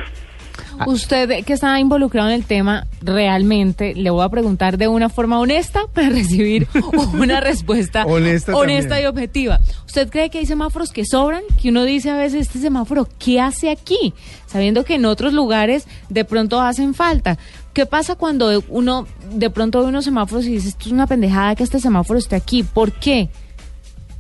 Usted 0.85 1.43
que 1.45 1.53
está 1.53 1.79
involucrado 1.79 2.29
en 2.29 2.35
el 2.35 2.45
tema, 2.45 2.87
realmente 3.01 3.93
le 3.95 4.09
voy 4.09 4.23
a 4.23 4.29
preguntar 4.29 4.77
de 4.77 4.87
una 4.87 5.09
forma 5.09 5.39
honesta 5.39 5.81
para 5.93 6.09
recibir 6.11 6.67
una 7.13 7.39
respuesta 7.41 8.05
Honesta 8.05 8.55
honesta 8.55 9.01
y 9.01 9.05
objetiva. 9.05 9.59
¿Usted 9.85 10.09
cree 10.09 10.29
que 10.29 10.39
hay 10.39 10.45
semáforos 10.45 10.91
que 10.91 11.05
sobran? 11.05 11.43
Que 11.61 11.69
uno 11.69 11.83
dice 11.83 12.09
a 12.09 12.15
veces, 12.15 12.47
este 12.47 12.59
semáforo, 12.59 13.07
¿qué 13.19 13.39
hace 13.39 13.69
aquí? 13.69 14.13
Sabiendo 14.45 14.85
que 14.85 14.95
en 14.95 15.05
otros 15.05 15.33
lugares 15.33 15.87
de 16.09 16.25
pronto 16.25 16.61
hacen 16.61 16.93
falta. 16.93 17.37
¿Qué 17.73 17.85
pasa 17.85 18.15
cuando 18.15 18.63
uno 18.69 19.07
de 19.31 19.49
pronto 19.49 19.81
ve 19.81 19.87
unos 19.87 20.05
semáforos 20.05 20.45
y 20.45 20.53
dice, 20.53 20.69
esto 20.69 20.85
es 20.85 20.91
una 20.91 21.07
pendejada 21.07 21.55
que 21.55 21.63
este 21.63 21.79
semáforo 21.79 22.17
esté 22.17 22.35
aquí? 22.35 22.63
¿Por 22.63 22.91
qué? 22.91 23.29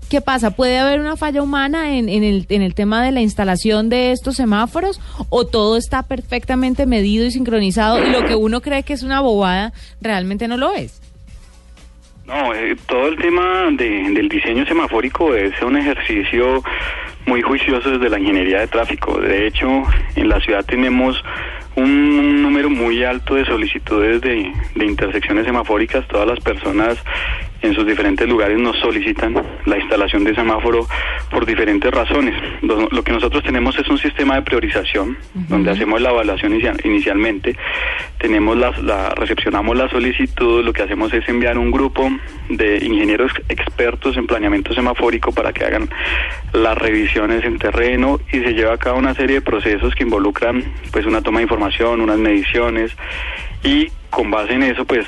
¿Qué 0.09 0.21
pasa? 0.21 0.51
¿Puede 0.51 0.77
haber 0.79 1.01
una 1.01 1.17
falla 1.17 1.41
humana 1.41 1.97
en, 1.97 2.07
en 2.07 2.23
el, 2.23 2.45
en 2.49 2.61
el 2.61 2.73
tema 2.73 3.03
de 3.03 3.11
la 3.11 3.19
instalación 3.21 3.89
de 3.89 4.11
estos 4.13 4.35
semáforos? 4.35 5.01
¿O 5.29 5.45
todo 5.45 5.75
está 5.75 6.03
perfectamente 6.03 6.85
medido 6.85 7.25
y 7.25 7.31
sincronizado 7.31 8.05
y 8.05 8.09
lo 8.11 8.25
que 8.25 8.35
uno 8.35 8.61
cree 8.61 8.83
que 8.83 8.93
es 8.93 9.03
una 9.03 9.19
bobada 9.19 9.73
realmente 9.99 10.47
no 10.47 10.55
lo 10.55 10.73
es? 10.73 11.01
No, 12.25 12.53
eh, 12.53 12.75
todo 12.87 13.07
el 13.07 13.17
tema 13.17 13.67
de- 13.71 14.11
del 14.13 14.27
diseño 14.29 14.65
semafórico 14.65 15.33
es 15.35 15.53
un 15.61 15.77
ejercicio 15.77 16.61
muy 17.25 17.41
juicioso 17.41 17.89
desde 17.91 18.09
la 18.09 18.19
ingeniería 18.19 18.59
de 18.59 18.67
tráfico. 18.67 19.19
De 19.19 19.47
hecho, 19.47 19.67
en 20.15 20.29
la 20.29 20.39
ciudad 20.41 20.63
tenemos 20.65 21.21
un 21.75 22.41
número 22.41 22.69
muy 22.69 23.03
alto 23.03 23.35
de 23.35 23.45
solicitudes 23.45 24.19
de, 24.21 24.51
de 24.75 24.85
intersecciones 24.85 25.45
semafóricas. 25.45 26.07
Todas 26.07 26.27
las 26.27 26.39
personas 26.39 26.97
en 27.67 27.73
sus 27.75 27.85
diferentes 27.85 28.27
lugares 28.27 28.57
nos 28.57 28.77
solicitan 28.79 29.35
la 29.65 29.77
instalación 29.77 30.23
de 30.23 30.33
semáforo 30.33 30.87
por 31.29 31.45
diferentes 31.45 31.91
razones. 31.91 32.33
Lo, 32.61 33.03
que 33.03 33.11
nosotros 33.11 33.43
tenemos 33.43 33.77
es 33.77 33.87
un 33.89 33.97
sistema 33.97 34.35
de 34.35 34.41
priorización 34.41 35.17
donde 35.33 35.71
hacemos 35.71 36.01
la 36.01 36.09
evaluación 36.09 36.53
inicia- 36.53 36.75
inicialmente, 36.83 37.55
tenemos 38.17 38.57
la, 38.57 38.71
la- 38.81 39.09
recepcionamos 39.11 39.77
la 39.77 39.89
solicitud, 39.89 40.63
lo 40.63 40.73
que 40.73 40.81
hacemos 40.83 41.13
es 41.13 41.27
enviar 41.29 41.57
un 41.57 41.71
grupo 41.71 42.09
de 42.49 42.77
ingenieros 42.83 43.31
expertos 43.49 44.17
en 44.17 44.25
planeamiento 44.27 44.73
semafórico 44.73 45.31
para 45.31 45.53
que 45.53 45.65
hagan 45.65 45.89
las 46.53 46.77
revisiones 46.77 47.43
en 47.43 47.57
terreno 47.59 48.19
y 48.31 48.39
se 48.39 48.53
lleva 48.53 48.73
a 48.73 48.77
cabo 48.77 48.97
una 48.99 49.13
serie 49.13 49.35
de 49.35 49.41
procesos 49.41 49.93
que 49.95 50.03
involucran 50.03 50.63
pues 50.91 51.05
una 51.05 51.21
toma 51.21 51.39
de 51.39 51.43
información, 51.43 52.01
unas 52.01 52.17
mediciones 52.17 52.95
y 53.63 53.87
con 54.09 54.31
base 54.31 54.53
en 54.53 54.63
eso 54.63 54.85
pues 54.85 55.05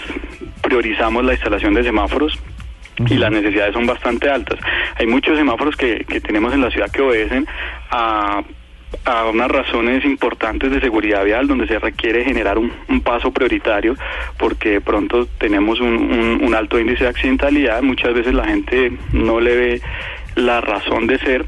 priorizamos 0.69 1.25
la 1.25 1.33
instalación 1.33 1.73
de 1.73 1.83
semáforos 1.83 2.37
y 3.09 3.15
las 3.15 3.31
necesidades 3.31 3.73
son 3.73 3.87
bastante 3.87 4.29
altas. 4.29 4.59
Hay 4.97 5.07
muchos 5.07 5.35
semáforos 5.37 5.75
que, 5.75 6.05
que 6.07 6.21
tenemos 6.21 6.53
en 6.53 6.61
la 6.61 6.69
ciudad 6.69 6.91
que 6.91 7.01
obedecen 7.01 7.47
a, 7.89 8.43
a 9.05 9.25
unas 9.25 9.49
razones 9.49 10.03
importantes 10.05 10.69
de 10.71 10.79
seguridad 10.79 11.23
vial 11.25 11.47
donde 11.47 11.65
se 11.67 11.79
requiere 11.79 12.23
generar 12.23 12.57
un, 12.57 12.71
un 12.87 13.01
paso 13.01 13.31
prioritario 13.31 13.95
porque 14.37 14.69
de 14.71 14.81
pronto 14.81 15.25
tenemos 15.39 15.79
un, 15.79 15.93
un- 15.95 16.43
un 16.43 16.53
alto 16.55 16.77
índice 16.79 17.05
de 17.05 17.09
accidentalidad, 17.09 17.81
muchas 17.81 18.13
veces 18.13 18.33
la 18.33 18.45
gente 18.45 18.91
no 19.13 19.39
le 19.39 19.55
ve 19.55 19.81
la 20.35 20.61
razón 20.61 21.07
de 21.07 21.17
ser 21.19 21.45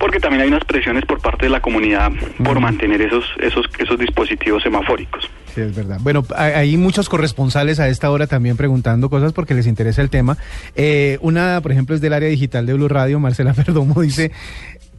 porque 0.00 0.18
también 0.18 0.42
hay 0.42 0.48
unas 0.48 0.64
presiones 0.64 1.04
por 1.04 1.20
parte 1.20 1.46
de 1.46 1.50
la 1.50 1.60
comunidad 1.60 2.10
por 2.42 2.58
mantener 2.58 3.02
esos, 3.02 3.24
esos, 3.38 3.66
esos 3.78 3.98
dispositivos 3.98 4.62
semafóricos. 4.62 5.30
Sí, 5.54 5.60
es 5.60 5.76
verdad. 5.76 5.98
Bueno, 6.00 6.24
hay, 6.34 6.52
hay 6.52 6.76
muchos 6.78 7.08
corresponsales 7.10 7.78
a 7.78 7.88
esta 7.88 8.10
hora 8.10 8.26
también 8.26 8.56
preguntando 8.56 9.10
cosas 9.10 9.34
porque 9.34 9.54
les 9.54 9.66
interesa 9.66 10.00
el 10.00 10.08
tema. 10.08 10.38
Eh, 10.74 11.18
una, 11.20 11.60
por 11.60 11.70
ejemplo, 11.70 11.94
es 11.94 12.00
del 12.00 12.14
área 12.14 12.30
digital 12.30 12.64
de 12.64 12.72
Blue 12.72 12.88
Radio, 12.88 13.20
Marcela 13.20 13.52
Perdomo, 13.54 14.00
dice, 14.00 14.32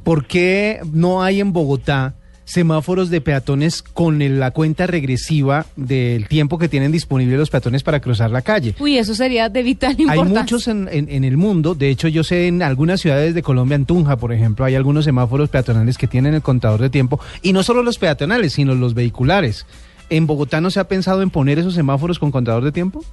¿por 0.03 0.25
qué 0.25 0.79
no 0.93 1.23
hay 1.23 1.41
en 1.41 1.51
Bogotá 1.51 2.13
semáforos 2.51 3.09
de 3.09 3.21
peatones 3.21 3.81
con 3.81 4.21
el- 4.21 4.39
la 4.39 4.51
cuenta 4.51 4.87
regresiva 4.87 5.65
del 5.75 6.27
tiempo 6.27 6.57
que 6.57 6.67
tienen 6.69 6.91
disponible 6.91 7.37
los 7.37 7.49
peatones 7.49 7.83
para 7.83 7.99
cruzar 7.99 8.29
la 8.31 8.41
calle? 8.41 8.75
Uy, 8.79 8.97
eso 8.97 9.15
sería 9.15 9.49
de 9.49 9.63
vital 9.63 9.91
Hay 9.97 10.01
importancia. 10.01 10.41
muchos 10.41 10.67
en, 10.67 10.89
en- 10.91 11.09
en 11.09 11.23
el 11.23 11.37
mundo, 11.37 11.75
de 11.75 11.89
hecho 11.89 12.07
yo 12.07 12.23
sé 12.23 12.47
en 12.47 12.61
algunas 12.61 13.01
ciudades 13.01 13.33
de 13.33 13.41
Colombia, 13.43 13.75
en 13.75 13.85
Tunja 13.85 14.17
por 14.17 14.33
ejemplo, 14.33 14.65
hay 14.65 14.75
algunos 14.75 15.05
semáforos 15.05 15.49
peatonales 15.49 15.97
que 15.97 16.07
tienen 16.07 16.33
el 16.33 16.41
contador 16.41 16.81
de 16.81 16.89
tiempo, 16.89 17.19
y 17.41 17.53
no 17.53 17.63
solo 17.63 17.83
los 17.83 17.97
peatonales, 17.97 18.53
sino 18.53 18.75
los 18.75 18.93
vehiculares. 18.93 19.65
¿En 20.09 20.27
Bogotá 20.27 20.59
no 20.59 20.69
se 20.71 20.79
ha 20.81 20.89
pensado 20.89 21.21
en 21.21 21.29
poner 21.29 21.57
esos 21.57 21.73
semáforos 21.73 22.19
con 22.19 22.31
contador 22.31 22.65
de 22.65 22.73
tiempo? 22.73 23.03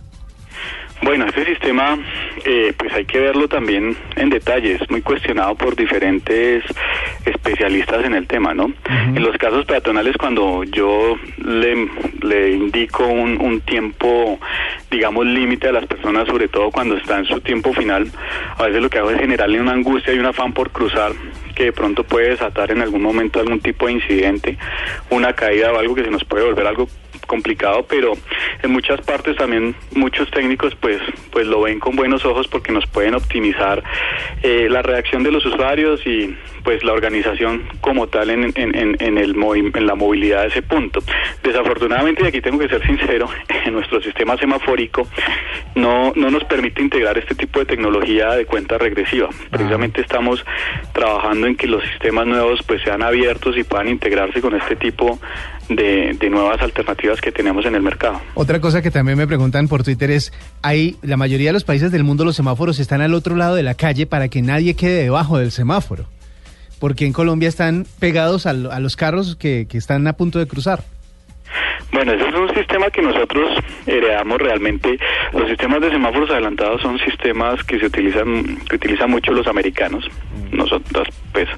Bueno, 1.00 1.26
este 1.26 1.44
sistema, 1.44 1.96
eh, 2.44 2.72
pues 2.76 2.92
hay 2.92 3.04
que 3.04 3.20
verlo 3.20 3.46
también 3.46 3.96
en 4.16 4.30
detalle. 4.30 4.74
Es 4.74 4.90
muy 4.90 5.00
cuestionado 5.00 5.54
por 5.54 5.76
diferentes 5.76 6.64
especialistas 7.24 8.04
en 8.04 8.14
el 8.14 8.26
tema, 8.26 8.52
¿no? 8.52 8.72
En 8.88 9.22
los 9.22 9.36
casos 9.36 9.64
peatonales, 9.64 10.16
cuando 10.16 10.64
yo 10.64 11.16
le, 11.38 11.88
le 12.22 12.50
indico 12.50 13.06
un, 13.06 13.40
un 13.40 13.60
tiempo, 13.60 14.40
digamos, 14.90 15.24
límite 15.24 15.68
a 15.68 15.72
las 15.72 15.86
personas, 15.86 16.26
sobre 16.26 16.48
todo 16.48 16.70
cuando 16.70 16.96
está 16.96 17.18
en 17.18 17.26
su 17.26 17.40
tiempo 17.40 17.72
final, 17.72 18.10
a 18.56 18.64
veces 18.64 18.82
lo 18.82 18.90
que 18.90 18.98
hago 18.98 19.10
es 19.10 19.20
generarle 19.20 19.60
una 19.60 19.72
angustia 19.72 20.12
y 20.12 20.18
un 20.18 20.26
afán 20.26 20.52
por 20.52 20.70
cruzar 20.70 21.12
que 21.54 21.64
de 21.64 21.72
pronto 21.72 22.04
puede 22.04 22.30
desatar 22.30 22.70
en 22.70 22.82
algún 22.82 23.02
momento 23.02 23.40
algún 23.40 23.60
tipo 23.60 23.86
de 23.86 23.92
incidente, 23.92 24.58
una 25.10 25.32
caída 25.32 25.72
o 25.72 25.78
algo 25.78 25.94
que 25.94 26.04
se 26.04 26.10
nos 26.10 26.24
puede 26.24 26.44
volver 26.44 26.66
algo 26.66 26.88
complicado, 27.28 27.86
pero 27.88 28.14
en 28.64 28.72
muchas 28.72 29.00
partes 29.02 29.36
también 29.36 29.76
muchos 29.94 30.28
técnicos 30.32 30.74
pues 30.74 31.00
pues 31.30 31.46
lo 31.46 31.60
ven 31.62 31.78
con 31.78 31.94
buenos 31.94 32.24
ojos 32.24 32.48
porque 32.48 32.72
nos 32.72 32.86
pueden 32.88 33.14
optimizar 33.14 33.84
eh, 34.42 34.66
la 34.68 34.82
reacción 34.82 35.22
de 35.22 35.30
los 35.30 35.46
usuarios 35.46 36.04
y 36.04 36.34
pues 36.64 36.82
la 36.82 36.92
organización 36.92 37.62
como 37.80 38.08
tal 38.08 38.30
en, 38.30 38.44
en, 38.56 38.74
en, 38.74 38.96
en 38.98 39.16
el 39.18 39.36
movi- 39.36 39.70
en 39.76 39.86
la 39.86 39.94
movilidad 39.94 40.42
de 40.42 40.48
ese 40.48 40.62
punto. 40.62 41.00
Desafortunadamente, 41.42 42.24
y 42.24 42.26
aquí 42.26 42.40
tengo 42.40 42.58
que 42.58 42.68
ser 42.68 42.84
sincero, 42.84 43.28
en 43.64 43.72
nuestro 43.74 44.00
sistema 44.02 44.36
semafórico 44.36 45.06
no, 45.76 46.12
no 46.16 46.30
nos 46.30 46.44
permite 46.44 46.82
integrar 46.82 47.16
este 47.18 47.34
tipo 47.34 47.60
de 47.60 47.66
tecnología 47.66 48.30
de 48.32 48.44
cuenta 48.46 48.76
regresiva. 48.78 49.28
Precisamente 49.50 50.00
estamos 50.00 50.44
trabajando 50.92 51.46
en 51.46 51.56
que 51.56 51.66
los 51.68 51.82
sistemas 51.84 52.26
nuevos 52.26 52.60
pues 52.66 52.82
sean 52.82 53.02
abiertos 53.02 53.56
y 53.56 53.62
puedan 53.64 53.88
integrarse 53.88 54.40
con 54.40 54.54
este 54.56 54.76
tipo 54.76 55.18
de, 55.68 56.14
de 56.18 56.30
nuevas 56.30 56.60
alternativas 56.62 57.17
que 57.20 57.32
tenemos 57.32 57.64
en 57.66 57.74
el 57.74 57.82
mercado. 57.82 58.20
Otra 58.34 58.60
cosa 58.60 58.82
que 58.82 58.90
también 58.90 59.18
me 59.18 59.26
preguntan 59.26 59.68
por 59.68 59.82
Twitter 59.82 60.10
es, 60.10 60.32
hay 60.62 60.96
la 61.02 61.16
mayoría 61.16 61.48
de 61.48 61.54
los 61.54 61.64
países 61.64 61.90
del 61.90 62.04
mundo 62.04 62.24
los 62.24 62.36
semáforos 62.36 62.78
están 62.78 63.00
al 63.00 63.14
otro 63.14 63.36
lado 63.36 63.54
de 63.54 63.62
la 63.62 63.74
calle 63.74 64.06
para 64.06 64.28
que 64.28 64.42
nadie 64.42 64.74
quede 64.74 65.02
debajo 65.02 65.38
del 65.38 65.52
semáforo. 65.52 66.06
Porque 66.78 67.06
en 67.06 67.12
Colombia 67.12 67.48
están 67.48 67.86
pegados 67.98 68.46
a, 68.46 68.52
los 68.52 68.96
carros 68.96 69.36
que 69.36 69.66
están 69.72 70.06
a 70.06 70.12
punto 70.12 70.38
de 70.38 70.46
cruzar. 70.46 70.84
Bueno, 71.92 72.12
ese 72.12 72.28
es 72.28 72.34
un 72.34 72.54
sistema 72.54 72.90
que 72.90 73.02
nosotros 73.02 73.50
heredamos 73.86 74.38
realmente. 74.38 74.98
Los 75.32 75.48
sistemas 75.48 75.80
de 75.80 75.90
semáforos 75.90 76.30
adelantados 76.30 76.80
son 76.82 76.98
sistemas 77.00 77.62
que 77.64 77.78
se 77.78 77.86
utilizan, 77.86 78.58
que 78.68 78.76
utilizan 78.76 79.10
mucho 79.10 79.32
los 79.32 79.46
americanos. 79.46 80.08
Nosotros, 80.52 81.08
pues, 81.32 81.48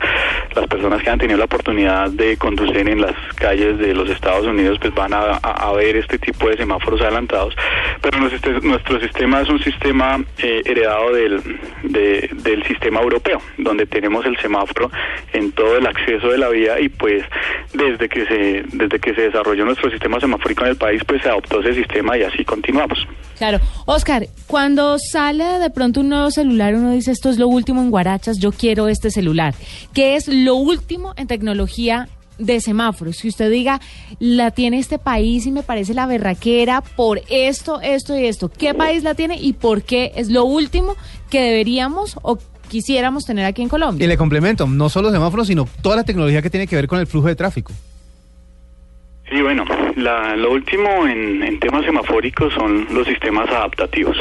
las 0.54 0.66
personas 0.66 1.02
que 1.02 1.11
han 1.11 1.18
tenido 1.18 1.38
la 1.38 1.44
oportunidad 1.44 2.11
de 2.11 2.37
conducir 2.37 2.88
en 2.88 3.00
las 3.00 3.14
calles 3.37 3.78
de 3.78 3.94
los 3.94 4.09
Estados 4.11 4.47
Unidos, 4.47 4.78
pues 4.80 4.94
van 4.94 5.12
a, 5.12 5.38
a- 5.42 5.68
a 5.68 5.73
ver 5.73 5.97
este 5.97 6.18
tipo 6.18 6.49
de 6.49 6.56
semáforos 6.56 7.00
adelantados. 7.00 7.54
Pero 8.00 8.18
nuestro, 8.18 8.61
nuestro 8.61 9.00
sistema 9.00 9.40
es 9.42 9.49
un 9.49 9.62
sistema 9.62 10.18
eh, 10.38 10.62
heredado 10.64 11.12
del, 11.12 11.40
de- 11.82 12.30
del 12.32 12.62
sistema 12.64 13.00
europeo, 13.00 13.40
donde 13.59 13.87
tenemos 13.87 14.25
el 14.26 14.37
semáforo 14.38 14.90
en 15.32 15.52
todo 15.52 15.76
el 15.76 15.87
acceso 15.87 16.28
de 16.28 16.38
la 16.38 16.49
vía 16.49 16.80
y 16.80 16.88
pues 16.88 17.23
desde 17.73 18.09
que 18.09 18.26
se 18.26 18.64
desde 18.73 18.99
que 18.99 19.14
se 19.14 19.23
desarrolló 19.23 19.64
nuestro 19.64 19.79
sistema 19.88 20.18
semafórico 20.20 20.64
en 20.64 20.70
el 20.70 20.76
país, 20.76 21.00
pues 21.06 21.22
se 21.22 21.28
adoptó 21.28 21.60
ese 21.60 21.75
sistema 21.75 22.18
y 22.18 22.22
así 22.25 22.44
continuamos. 22.44 22.99
Claro. 23.38 23.60
Oscar, 23.87 24.26
cuando 24.46 24.99
sale 24.99 25.44
de 25.44 25.70
pronto 25.70 26.00
un 26.00 26.08
nuevo 26.10 26.30
celular, 26.30 26.75
uno 26.75 26.90
dice, 26.90 27.12
esto 27.12 27.30
es 27.30 27.38
lo 27.38 27.49
último 27.49 27.80
en 27.80 27.90
Guarachas, 27.90 28.38
yo 28.38 28.52
quiero 28.52 28.88
este 28.88 29.10
celular. 29.10 29.54
¿Qué 29.94 30.16
es 30.16 30.28
lo 30.28 30.56
último 30.56 31.14
en 31.16 31.26
tecnología 31.26 32.08
de 32.38 32.60
semáforos? 32.60 33.22
Que 33.22 33.28
usted 33.28 33.50
diga, 33.50 33.80
la 34.18 34.50
tiene 34.50 34.78
este 34.78 34.99
país 34.99 35.46
y 35.46 35.52
me 35.52 35.62
parece 35.62 35.94
la 35.94 36.06
berraquera 36.06 36.82
por 36.82 37.22
esto, 37.30 37.80
esto 37.80 38.18
y 38.18 38.26
esto. 38.26 38.50
¿Qué 38.50 38.75
país 38.75 39.02
la 39.04 39.14
tiene 39.14 39.38
y 39.40 39.54
por 39.54 39.82
qué 39.82 40.12
es 40.16 40.28
lo 40.30 40.44
último 40.44 40.96
que 41.30 41.40
deberíamos 41.40 42.18
o 42.22 42.38
quisiéramos 42.68 43.25
tener 43.25 43.44
aquí 43.46 43.62
en 43.62 43.66
Y 43.66 43.70
Colombia? 43.70 44.06
le 44.06 44.16
complemento, 44.16 44.66
no 44.66 44.88
solo 44.88 45.10
semáforos, 45.10 45.46
sino 45.49 45.66
toda 45.82 45.96
la 45.96 46.04
tecnología 46.04 46.42
que 46.42 46.50
tiene 46.50 46.66
que 46.66 46.76
ver 46.76 46.87
con 46.87 46.99
el 47.00 47.06
flujo 47.06 47.28
de 47.28 47.37
tráfico. 47.37 47.72
Sí, 49.30 49.40
bueno, 49.42 49.64
la- 49.94 50.34
lo 50.34 50.50
último 50.50 51.06
en, 51.06 51.42
en 51.44 51.60
temas 51.60 51.84
semafóricos 51.84 52.52
son 52.52 52.87
los 52.92 53.06
sistemas 53.06 53.49
adaptativos. 53.49 54.16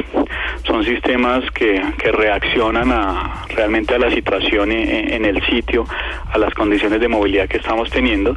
Son 0.66 0.84
sistemas 0.84 1.44
que, 1.52 1.82
que 1.98 2.12
reaccionan 2.12 2.92
a, 2.92 3.46
realmente 3.50 3.96
a 3.96 4.00
la 4.00 4.12
situación 4.12 4.72
en, 4.72 5.12
en 5.12 5.26
el 5.26 5.44
sitio, 5.48 5.86
a 6.32 6.38
las 6.38 6.54
condiciones 6.54 7.00
de 7.02 7.08
movilidad 7.08 7.48
que 7.50 7.58
estamos 7.58 7.90
teniendo 7.90 8.36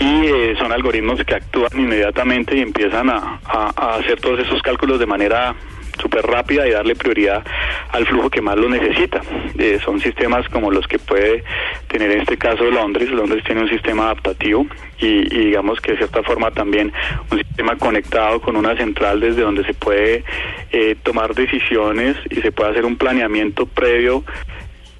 y 0.00 0.26
eh, 0.26 0.54
son 0.58 0.72
algoritmos 0.72 1.22
que 1.24 1.34
actúan 1.36 1.70
inmediatamente 1.76 2.56
y 2.56 2.60
empiezan 2.62 3.08
a- 3.10 3.38
a 3.46 3.94
hacer 3.94 4.20
todos 4.20 4.40
esos 4.40 4.60
cálculos 4.62 4.98
de 4.98 5.06
manera 5.06 5.54
súper 6.00 6.24
rápida 6.26 6.66
y 6.66 6.70
darle 6.72 6.94
prioridad 6.96 7.44
al 7.90 8.06
flujo 8.06 8.30
que 8.30 8.40
más 8.40 8.56
lo 8.56 8.68
necesita. 8.68 9.20
Eh, 9.58 9.78
son 9.84 10.00
sistemas 10.00 10.48
como 10.48 10.70
los 10.70 10.86
que 10.86 10.98
puede 10.98 11.44
tener 11.88 12.10
en 12.10 12.20
este 12.20 12.36
caso 12.36 12.64
Londres. 12.64 13.10
Londres 13.10 13.44
tiene 13.44 13.62
un 13.62 13.68
sistema 13.68 14.04
adaptativo 14.04 14.66
y, 14.98 15.28
digamos 15.28 15.80
que 15.80 15.92
de 15.92 15.98
cierta 15.98 16.22
forma 16.22 16.50
también 16.50 16.92
un 17.30 17.38
sistema 17.38 17.76
conectado 17.76 18.40
con 18.40 18.56
una 18.56 18.76
central 18.76 19.20
desde 19.20 19.42
donde 19.42 19.64
se 19.64 19.74
puede 19.74 20.24
eh, 20.72 20.96
tomar 21.02 21.34
decisiones 21.34 22.16
y 22.30 22.36
se 22.40 22.52
puede 22.52 22.70
hacer 22.70 22.84
un 22.84 22.96
planeamiento 22.96 23.66
previo 23.66 24.24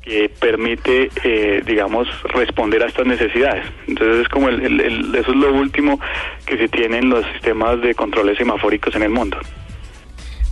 que 0.03 0.31
permite, 0.41 1.11
eh, 1.25 1.63
digamos, 1.65 2.09
responder 2.33 2.83
a 2.83 2.87
estas 2.87 3.07
necesidades. 3.07 3.65
Entonces 3.87 4.23
es 4.23 4.29
como 4.29 4.49
el, 4.49 4.61
el- 4.65 4.81
el- 4.81 5.15
eso 5.15 5.31
es 5.31 5.37
lo 5.37 5.53
último 5.53 6.01
que 6.47 6.57
se 6.57 6.69
tiene 6.69 6.99
en 6.99 7.11
los 7.11 7.25
sistemas 7.33 7.81
de 7.83 7.95
controles 7.95 8.39
semafóricos 8.39 8.97
en 8.97 9.03
el 9.03 9.11
mundo. 9.11 9.39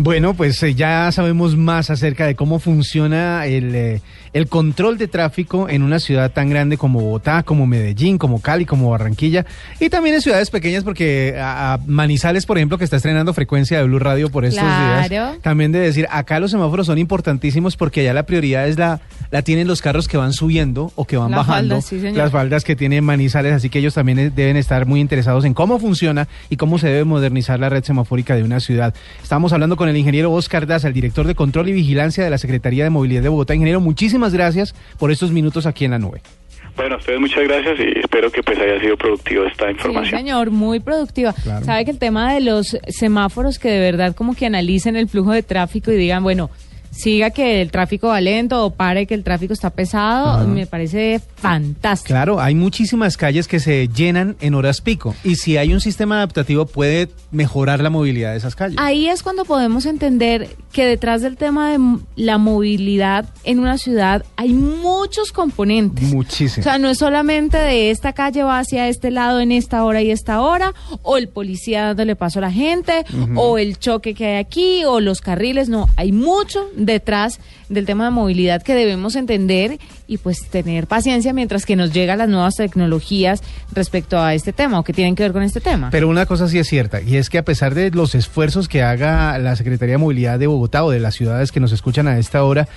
Bueno, 0.01 0.35
pues 0.35 0.63
eh, 0.63 0.75
ya 0.75 1.11
sabemos 1.11 1.57
más 1.57 1.91
acerca 1.91 2.25
de 2.27 2.37
cómo 2.37 2.61
funciona 2.61 3.47
el, 3.47 3.75
eh, 3.75 4.01
el 4.33 4.49
control 4.49 4.99
de 4.99 5.09
tráfico 5.09 5.69
en 5.69 5.83
una 5.83 5.99
ciudad 6.01 6.31
tan 6.33 6.51
grande 6.51 6.77
como 6.77 7.01
Bogotá, 7.01 7.43
como 7.43 7.67
Medellín, 7.67 8.19
como 8.19 8.41
Cali, 8.41 8.65
como 8.65 8.91
Barranquilla 8.91 9.47
y 9.81 9.89
también 9.89 10.15
en 10.17 10.21
ciudades 10.23 10.51
pequeñas 10.51 10.85
porque 10.85 11.37
a, 11.39 11.75
a 11.75 11.79
Manizales, 11.87 12.47
por 12.47 12.59
ejemplo, 12.59 12.79
que 12.79 12.85
está 12.85 12.97
estrenando 12.97 13.33
frecuencia 13.35 13.79
de 13.79 13.85
Blue 13.85 13.99
Radio 13.99 14.31
por 14.31 14.45
estos 14.45 14.63
Claro. 14.65 15.09
días, 15.09 15.39
también 15.43 15.73
de 15.73 15.79
decir, 15.81 16.07
acá 16.11 16.41
los 16.41 16.51
semáforos 16.51 16.87
son 16.87 16.99
importantísimos 16.99 17.77
porque 17.77 18.01
allá 18.01 18.13
la 18.15 18.25
prioridad 18.25 18.69
es 18.69 18.79
la, 18.79 19.01
la 19.31 19.43
tienen 19.43 19.67
los 19.67 19.81
carros 19.83 20.09
que 20.09 20.17
van 20.17 20.33
subiendo 20.33 20.93
o 20.95 21.05
que 21.05 21.17
van 21.17 21.31
La 21.31 21.39
bajando, 21.39 21.77
falda, 21.77 21.81
sí, 21.81 22.01
señor. 22.01 22.17
las 22.17 22.33
faldas 22.33 22.65
que 22.65 22.77
tiene 22.77 23.01
Manizales, 23.01 23.53
así 23.53 23.69
que 23.71 23.79
ellos 23.79 23.95
también 23.95 24.19
eh, 24.19 24.31
deben 24.35 24.57
estar 24.57 24.87
muy 24.87 25.01
interesados 25.01 25.45
en 25.45 25.55
cómo 25.55 25.79
funciona 25.79 26.29
y 26.51 26.57
cómo 26.57 26.79
se 26.79 26.89
debe 26.89 27.05
modernizar 27.05 27.59
la 27.61 27.69
red 27.69 27.85
semafórica 27.85 28.35
de 28.37 28.43
una 28.43 28.61
ciudad. 28.61 28.95
Estamos 29.23 29.53
hablando 29.53 29.77
con 29.77 29.89
el 29.89 29.97
ingeniero 29.97 30.33
Oscar 30.33 30.67
Daza, 30.67 30.89
el 30.89 30.95
director 30.95 31.27
de 31.27 31.35
Control 31.35 31.69
y 31.69 31.73
Vigilancia 31.73 32.25
de 32.25 32.31
la 32.31 32.39
Secretaría 32.39 32.85
de 32.85 32.91
Movilidad 32.91 33.23
de 33.23 33.29
Bogotá. 33.29 33.55
Ingeniero, 33.55 33.81
muchísimas 33.81 34.18
gracias 34.33 34.75
por 34.99 35.11
estos 35.11 35.31
minutos 35.33 35.67
aquí 35.67 35.85
en 35.85 35.93
la 35.93 35.99
nube. 35.99 36.21
Bueno, 36.77 36.95
a 36.95 36.99
ustedes 36.99 37.19
muchas 37.19 37.43
gracias 37.43 37.79
y 37.81 37.99
espero 37.99 38.31
que 38.31 38.41
pues 38.43 38.57
haya 38.59 38.79
sido 38.81 38.97
productivo 38.97 39.45
esta 39.47 39.65
Sí, 39.67 39.73
información. 39.73 40.21
señor, 40.21 40.51
muy 40.53 40.79
productiva. 40.79 41.33
Claro. 41.33 41.65
Sabe 41.65 41.85
que 41.85 41.91
el 41.91 41.99
tema 41.99 42.33
de 42.35 42.41
los 42.41 42.77
semáforos 42.89 43.59
que 43.59 43.69
de 43.69 43.81
verdad 43.81 44.15
como 44.15 44.35
que 44.37 44.47
analicen 44.47 44.95
el 44.97 45.09
flujo 45.09 45.33
de 45.33 45.43
tráfico 45.43 45.91
y 45.91 45.97
digan, 45.97 46.23
bueno, 46.23 46.51
siga 46.91 47.31
que 47.31 47.61
el 47.63 47.71
tráfico 47.71 48.09
va 48.09 48.21
lento 48.21 48.65
o 48.65 48.71
pare 48.71 49.07
que 49.07 49.15
el 49.15 49.25
tráfico 49.25 49.53
está 49.53 49.71
pesado, 49.71 50.31
Ajá. 50.31 50.45
me 50.45 50.67
parece 50.67 51.21
fantástico. 51.37 52.09
Claro, 52.15 52.41
hay 52.41 52.55
muchísimas 52.55 53.17
calles 53.17 53.49
que 53.49 53.61
se 53.61 53.89
llenan 53.89 54.37
en 54.41 54.55
horas 54.55 54.81
pico 54.81 55.15
y 55.25 55.37
si 55.37 55.57
hay 55.57 55.73
un 55.73 55.81
sistema 55.81 56.17
adaptativo 56.17 56.67
puede 56.67 57.09
mejorar 57.31 57.81
la 57.81 57.91
movilidad 57.91 58.33
de 58.33 58.39
esas 58.39 58.55
calles. 58.55 58.79
Ahí 58.81 59.09
es 59.09 59.23
cuando 59.23 59.45
podemos 59.45 59.87
entender 59.87 60.49
que 60.73 60.85
detrás 60.87 61.23
del 61.23 61.37
tema 61.37 61.71
de 61.71 61.79
la 62.17 62.39
movilidad 62.39 63.27
en 63.45 63.59
una 63.61 63.79
ciudad 63.79 64.25
hay 64.37 64.53
muchos 64.53 65.33
componentes. 65.33 66.13
Muchísimo. 66.13 66.61
O 66.63 66.65
sea, 66.65 66.79
no 66.79 66.89
es 66.89 66.99
solamente 66.99 67.59
de 67.59 67.91
esta 67.91 68.13
calle 68.13 68.43
va 68.43 68.59
hacia 68.59 68.89
este 68.89 69.11
lado 69.11 69.41
en 69.41 69.53
esta 69.53 69.85
hora 69.85 70.03
y 70.03 70.11
esta 70.11 70.41
hora, 70.41 70.75
o 71.03 71.17
el 71.17 71.29
policía 71.29 71.87
dándole 71.87 72.17
paso 72.17 72.39
a 72.39 72.43
la 72.43 72.53
gente, 72.53 73.05
o 73.37 73.59
el 73.59 73.79
choque 73.79 74.15
que 74.15 74.27
hay 74.27 74.37
aquí, 74.37 74.85
o 74.85 75.01
los 75.01 75.21
carriles. 75.21 75.69
No, 75.69 75.89
hay 75.97 76.13
mucho 76.13 76.67
detrás 76.79 77.41
del 77.69 77.85
tema 77.85 78.05
de 78.05 78.11
movilidad 78.11 78.63
que 78.63 78.75
debemos 78.75 79.17
entender 79.17 79.79
y 80.07 80.19
pues 80.19 80.49
tener 80.49 80.87
paciencia 80.87 81.33
mientras 81.33 81.67
que 81.67 81.77
nos 81.77 81.93
llegan 81.93 82.19
las 82.19 82.29
nuevas 82.29 82.55
tecnologías 82.55 83.43
respecto 83.73 84.19
a 84.19 84.35
este 84.35 84.53
tema 84.53 84.79
o 84.79 84.85
que 84.85 84.93
tienen 84.93 85.15
que 85.15 85.25
ver 85.25 85.33
con 85.33 85.43
este 85.43 85.61
tema. 85.61 85.91
Pero 85.91 86.09
una 86.09 86.27
cosa 86.27 86.49
sí 86.49 86.59
es 86.59 86.69
cierta, 86.69 87.03
y 87.03 87.17
es 87.17 87.29
que 87.29 87.39
a 87.39 87.45
pesar 87.45 87.75
de 87.75 87.91
los 87.91 88.15
esfuerzos 88.15 88.69
que 88.69 88.83
haga 88.83 89.39
la 89.39 89.57
Secretaría 89.57 89.95
de 89.95 89.99
Movilidad 89.99 90.39
de 90.39 90.47
Bogotá 90.47 90.85
o 90.85 90.91
de 90.91 91.01
las 91.01 91.15
ciudades 91.15 91.53
que 91.53 91.61
nos 91.61 91.73
escuchan 91.73 92.09
a 92.09 92.19
esta 92.19 92.45
hora, 92.45 92.69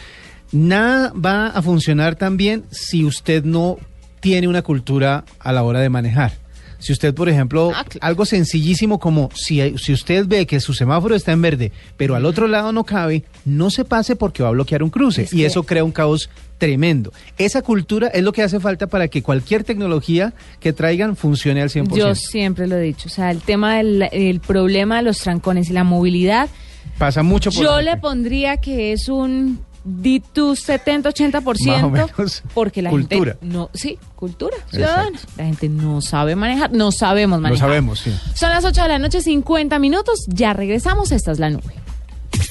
nada 0.51 1.13
va 1.13 1.47
a 1.47 1.61
funcionar 1.61 2.15
tan 2.15 2.37
bien 2.37 2.65
si 2.71 3.05
usted 3.05 3.43
no 3.43 3.77
tiene 4.19 4.47
una 4.47 4.61
cultura 4.61 5.25
a 5.39 5.51
la 5.51 5.63
hora 5.63 5.79
de 5.79 5.89
manejar. 5.89 6.40
Si 6.81 6.91
usted, 6.91 7.13
por 7.13 7.29
ejemplo, 7.29 7.71
Ah, 7.73 7.83
claro. 7.85 7.99
algo 8.05 8.25
sencillísimo 8.25 8.99
como 8.99 9.29
si, 9.33 9.77
si 9.77 9.93
usted 9.93 10.25
ve 10.27 10.45
que 10.45 10.59
su 10.59 10.73
semáforo 10.73 11.15
está 11.15 11.31
en 11.31 11.41
verde, 11.41 11.71
pero 11.95 12.15
al 12.15 12.25
otro 12.25 12.47
lado 12.47 12.71
no 12.73 12.83
cabe, 12.83 13.23
no 13.45 13.69
se 13.69 13.85
pase 13.85 14.15
porque 14.15 14.43
va 14.43 14.49
a 14.49 14.51
bloquear 14.51 14.81
un 14.83 14.89
cruce. 14.89 15.21
Es 15.23 15.33
y 15.33 15.37
que- 15.37 15.45
eso 15.45 15.63
crea 15.63 15.83
un 15.83 15.91
caos 15.91 16.29
tremendo. 16.57 17.13
Esa 17.37 17.61
cultura 17.61 18.07
es 18.07 18.23
lo 18.23 18.33
que 18.33 18.43
hace 18.43 18.59
falta 18.59 18.87
para 18.87 19.07
que 19.07 19.23
cualquier 19.23 19.63
tecnología 19.63 20.33
que 20.59 20.73
traigan 20.73 21.15
funcione 21.15 21.61
al 21.61 21.69
100%. 21.69 21.95
Yo 21.97 22.13
siempre 22.15 22.67
lo 22.67 22.75
he 22.77 22.81
dicho, 22.81 23.07
o 23.07 23.11
sea, 23.11 23.31
el 23.31 23.41
tema 23.41 23.77
del 23.77 24.09
el 24.11 24.39
problema 24.41 24.97
de 24.97 25.03
los 25.03 25.19
trancones 25.19 25.69
y 25.69 25.73
la 25.73 25.83
movilidad, 25.83 26.49
Pasa 26.97 27.23
mucho 27.23 27.51
por 27.51 27.63
yo 27.63 27.81
le 27.81 27.97
pondría 27.97 28.57
que 28.57 28.91
es 28.91 29.07
un 29.07 29.59
ditu 29.83 30.51
70-80% 30.55 31.41
Más 31.41 31.83
o 31.83 31.89
menos. 31.89 32.43
porque 32.53 32.81
la 32.81 32.89
Cultura. 32.89 33.37
gente 33.39 33.45
no, 33.53 33.69
sí, 33.73 33.97
cultura 34.15 34.55
ciudadana. 34.69 35.19
La 35.37 35.45
gente 35.45 35.69
no 35.69 36.01
sabe 36.01 36.35
manejar, 36.35 36.71
no 36.71 36.91
sabemos 36.91 37.39
manejar. 37.41 37.67
sabemos, 37.69 37.99
sí. 37.99 38.13
Son 38.35 38.49
las 38.49 38.63
8 38.63 38.81
de 38.83 38.87
la 38.87 38.99
noche, 38.99 39.21
50 39.21 39.79
minutos, 39.79 40.25
ya 40.27 40.53
regresamos, 40.53 41.11
esta 41.11 41.31
es 41.31 41.39
la 41.39 41.49
nube. 41.49 41.73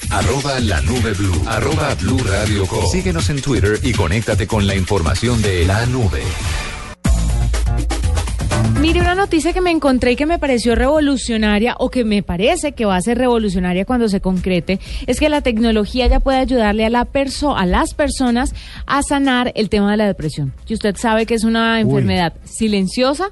Arroba 0.09 0.59
la 0.59 0.81
nube 0.81 1.13
blue. 1.13 1.41
Arroba 1.47 1.95
blue 1.95 2.19
radio 2.23 2.65
com. 2.67 2.85
Síguenos 2.91 3.29
en 3.29 3.41
Twitter 3.41 3.79
y 3.81 3.93
conéctate 3.93 4.45
con 4.45 4.67
la 4.67 4.75
información 4.75 5.41
de 5.41 5.65
la 5.65 5.85
nube. 5.85 6.21
Mire, 8.81 8.99
una 8.99 9.13
noticia 9.13 9.53
que 9.53 9.61
me 9.61 9.69
encontré 9.69 10.13
y 10.13 10.15
que 10.15 10.25
me 10.25 10.39
pareció 10.39 10.73
revolucionaria 10.73 11.75
o 11.77 11.91
que 11.91 12.03
me 12.03 12.23
parece 12.23 12.71
que 12.71 12.85
va 12.85 12.95
a 12.95 13.01
ser 13.01 13.15
revolucionaria 13.15 13.85
cuando 13.85 14.09
se 14.09 14.21
concrete 14.21 14.79
es 15.05 15.19
que 15.19 15.29
la 15.29 15.41
tecnología 15.41 16.07
ya 16.07 16.19
puede 16.19 16.39
ayudarle 16.39 16.87
a, 16.87 16.89
la 16.89 17.05
perso 17.05 17.55
a 17.55 17.67
las 17.67 17.93
personas 17.93 18.55
a 18.87 19.03
sanar 19.03 19.51
el 19.53 19.69
tema 19.69 19.91
de 19.91 19.97
la 19.97 20.07
depresión. 20.07 20.51
Que 20.65 20.73
usted 20.73 20.95
sabe 20.95 21.27
que 21.27 21.35
es 21.35 21.43
una 21.43 21.75
Uy. 21.75 21.81
enfermedad 21.81 22.33
silenciosa, 22.43 23.29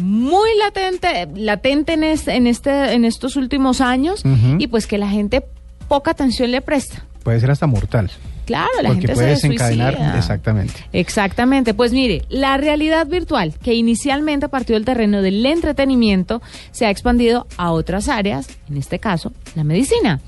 muy 0.00 0.48
latente, 0.58 1.28
latente 1.36 1.92
en, 1.92 2.04
este, 2.04 2.34
en, 2.34 2.46
este, 2.46 2.94
en 2.94 3.04
estos 3.04 3.36
últimos 3.36 3.82
años 3.82 4.22
y 4.58 4.66
pues 4.68 4.86
que 4.86 4.96
la 4.96 5.10
gente 5.10 5.44
poca 5.88 6.12
atención 6.12 6.50
le 6.50 6.62
presta. 6.62 7.04
Puede 7.22 7.38
ser 7.38 7.50
hasta 7.50 7.66
mortal. 7.66 8.10
Claro, 8.44 8.68
la 8.82 8.88
porque 8.88 9.00
gente 9.02 9.14
puede 9.14 9.36
se 9.36 9.48
desencadenar. 9.48 9.94
suicida. 9.94 10.18
Exactamente. 10.18 10.74
Exactamente, 10.92 11.74
pues 11.74 11.92
mire, 11.92 12.24
la 12.28 12.56
realidad 12.56 13.06
virtual, 13.06 13.54
que 13.62 13.74
inicialmente 13.74 14.48
partió 14.48 14.74
del 14.74 14.84
terreno 14.84 15.22
del 15.22 15.44
entretenimiento, 15.46 16.42
se 16.70 16.86
ha 16.86 16.90
expandido 16.90 17.46
a 17.56 17.72
otras 17.72 18.08
áreas, 18.08 18.48
en 18.68 18.76
este 18.76 18.98
caso, 18.98 19.32
la 19.54 19.64
medicina. 19.64 20.20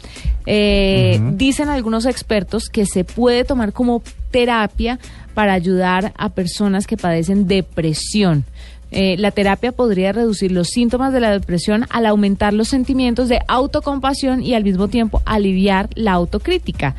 Eh. 0.47 1.21
Dicen 1.33 1.69
algunos 1.69 2.07
expertos 2.07 2.69
que 2.69 2.87
se 2.87 3.05
puede 3.05 3.45
tomar 3.45 3.73
como 3.73 4.03
terapia 4.31 4.99
para 5.35 5.53
ayudar 5.53 6.13
a 6.17 6.31
personas 6.31 6.87
que 6.87 6.97
padecen 6.97 7.47
depresión. 7.47 8.45
Eh, 8.93 9.17
la 9.19 9.33
terapia 9.33 9.73
podría 9.73 10.13
reducir 10.13 10.53
los 10.53 10.69
síntomas 10.69 11.13
de 11.13 11.21
la 11.21 11.33
depresión 11.33 11.87
al 11.91 12.07
aumentar 12.07 12.55
los 12.55 12.69
sentimientos 12.69 13.29
de 13.29 13.41
autocompasión 13.49 14.43
y 14.43 14.55
al 14.55 14.63
mismo 14.63 14.89
tiempo 14.89 15.23
aliviar 15.25 15.89
la 15.95 16.13
autocrítica. 16.13 16.95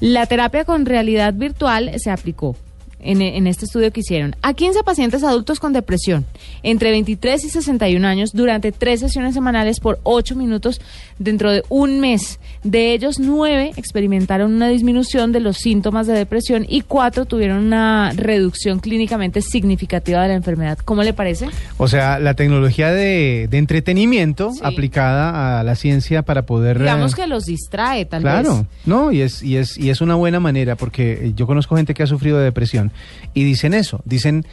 La 0.00 0.26
terapia 0.26 0.64
con 0.64 0.84
realidad 0.84 1.32
virtual 1.34 1.92
se 1.96 2.10
aplicó 2.10 2.56
en, 3.00 3.20
en 3.22 3.46
este 3.46 3.64
estudio 3.66 3.92
que 3.92 4.00
hicieron 4.00 4.34
a 4.42 4.54
15 4.54 4.82
pacientes 4.82 5.22
adultos 5.22 5.60
con 5.60 5.72
depresión 5.72 6.24
entre 6.62 6.90
23 6.90 7.44
y 7.44 7.50
61 7.50 8.06
años 8.06 8.30
durante 8.32 8.72
tres 8.72 9.00
sesiones 9.00 9.34
semanales 9.34 9.80
por 9.80 9.98
8 10.02 10.34
minutos 10.36 10.80
dentro 11.18 11.50
de 11.52 11.62
un 11.68 12.00
mes. 12.00 12.38
De 12.64 12.92
ellos, 12.92 13.18
9 13.20 13.72
experimentaron 13.76 14.52
una 14.54 14.68
disminución 14.68 15.32
de 15.32 15.40
los 15.40 15.58
síntomas 15.58 16.06
de 16.06 16.14
depresión 16.14 16.66
y 16.68 16.80
4 16.80 17.26
tuvieron 17.26 17.58
una 17.64 18.12
reducción 18.14 18.80
clínicamente 18.80 19.40
significativa 19.42 20.22
de 20.22 20.28
la 20.28 20.34
enfermedad. 20.34 20.78
¿Cómo 20.84 21.02
le 21.02 21.12
parece? 21.12 21.48
O 21.76 21.88
sea, 21.88 22.18
la 22.18 22.34
tecnología 22.34 22.90
de, 22.92 23.46
de 23.50 23.58
entretenimiento 23.58 24.50
Sí. 24.52 24.60
aplicada 24.62 25.60
a 25.60 25.62
la 25.64 25.74
ciencia 25.74 26.22
para 26.22 26.42
poder... 26.46 26.78
Digamos 26.78 27.12
eh, 27.12 27.16
que 27.16 27.26
los 27.26 27.44
distrae, 27.44 28.04
tal 28.04 28.22
Claro, 28.22 28.58
vez. 28.58 28.66
no, 28.84 29.12
y 29.12 29.20
es, 29.20 29.42
y 29.42 29.56
es, 29.56 29.76
y 29.78 29.90
es 29.90 30.00
una 30.00 30.14
buena 30.14 30.40
manera, 30.40 30.76
porque 30.76 31.12
eh, 31.12 31.32
yo 31.36 31.46
conozco 31.46 31.76
gente 31.76 31.94
que 31.94 32.02
ha 32.02 32.06
sufrido 32.06 32.38
de 32.38 32.44
depresión 32.44 32.85
y 33.34 33.44
dicen 33.44 33.74
eso, 33.74 34.00
dicen 34.04 34.46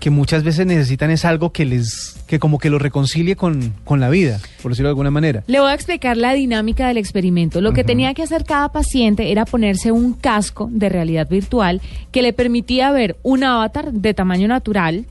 que 0.00 0.10
muchas 0.10 0.44
veces 0.44 0.64
necesitan 0.64 1.10
es 1.10 1.24
algo 1.24 1.50
que 1.52 1.64
les, 1.64 2.16
que 2.28 2.38
como 2.38 2.58
que 2.58 2.70
lo 2.70 2.78
reconcilie 2.78 3.34
con, 3.34 3.74
con 3.84 3.98
la 3.98 4.08
vida, 4.08 4.38
por 4.62 4.70
decirlo 4.70 4.88
de 4.88 4.92
alguna 4.92 5.10
manera. 5.10 5.42
Le 5.48 5.58
voy 5.58 5.70
a 5.70 5.74
explicar 5.74 6.16
la 6.16 6.34
dinámica 6.34 6.86
del 6.86 6.98
experimento. 6.98 7.60
Lo 7.60 7.72
que 7.72 7.82
tenía 7.82 8.14
que 8.14 8.22
hacer 8.22 8.44
cada 8.44 8.70
paciente 8.70 9.32
era 9.32 9.44
ponerse 9.44 9.90
un 9.90 10.12
casco 10.12 10.68
de 10.70 10.88
realidad 10.88 11.28
virtual 11.28 11.80
que 12.12 12.22
le 12.22 12.32
permitía 12.32 12.92
ver 12.92 13.16
un 13.24 13.42
avatar 13.42 13.92
de 13.92 14.14
tamaño 14.14 14.46
natural 14.46 15.06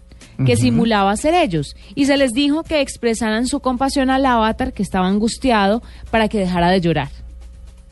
que 0.46 0.56
simulaba 0.56 1.18
ser 1.18 1.34
ellos. 1.34 1.76
Y 1.96 2.06
se 2.06 2.16
les 2.16 2.32
dijo 2.32 2.64
que 2.64 2.80
expresaran 2.80 3.46
su 3.48 3.60
compasión 3.60 4.10
al 4.10 4.26
avatar 4.26 4.72
que 4.72 4.84
estaba 4.84 5.08
angustiado 5.08 5.82
para 6.12 6.30
que 6.30 6.38
dejara 6.38 6.70
de 6.70 6.80
llorar. 6.80 7.10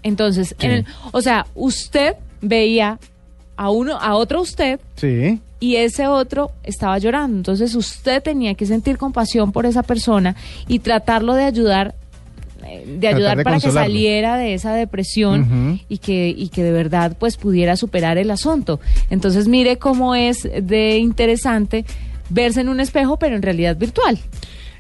Entonces, 0.04 0.56
en 0.60 0.71
Sí. 0.71 0.78
el- 0.78 0.86
o 1.12 1.21
sea, 1.21 1.48
usted 1.56 2.13
veía 2.41 3.00
a 3.58 3.70
uno, 3.70 3.98
a 4.00 4.15
otro 4.15 4.41
usted 4.41 4.80
Sí, 4.96 5.39
y 5.60 5.78
ese 5.78 6.08
otro 6.08 6.52
estaba 6.63 6.98
llorando. 6.98 7.38
Entonces 7.38 7.76
usted 7.76 8.22
tenía 8.22 8.56
que 8.56 8.65
sentir 8.65 8.98
compasión 8.98 9.52
por 9.52 9.65
esa 9.65 9.84
persona 9.84 10.36
y 10.68 10.80
tratarlo 10.80 11.34
de 11.34 11.44
ayudar 11.44 11.96
eh, 12.68 12.84
de 13.00 13.08
ayudar 13.08 13.38
de 13.38 13.44
para 13.44 13.60
que 13.60 13.72
saliera 13.72 14.38
de 14.38 14.54
esa 14.54 14.74
depresión 14.74 15.82
y 15.88 15.98
que 16.00 16.34
y 16.36 16.50
que 16.50 16.63
de 16.63 16.72
verdad 16.72 17.15
pues 17.20 17.38
pudiera 17.38 17.76
superar 17.78 18.18
el 18.18 18.32
asunto. 18.32 18.80
Entonces 19.10 19.48
mire 19.48 19.78
cómo 19.78 20.15
es 20.15 20.44
de 20.44 20.98
interesante 20.98 21.86
verse 22.30 22.62
en 22.62 22.70
un 22.70 22.80
espejo, 22.80 23.18
pero 23.18 23.36
en 23.36 23.41
realidad 23.41 23.78
virtual. 23.78 24.20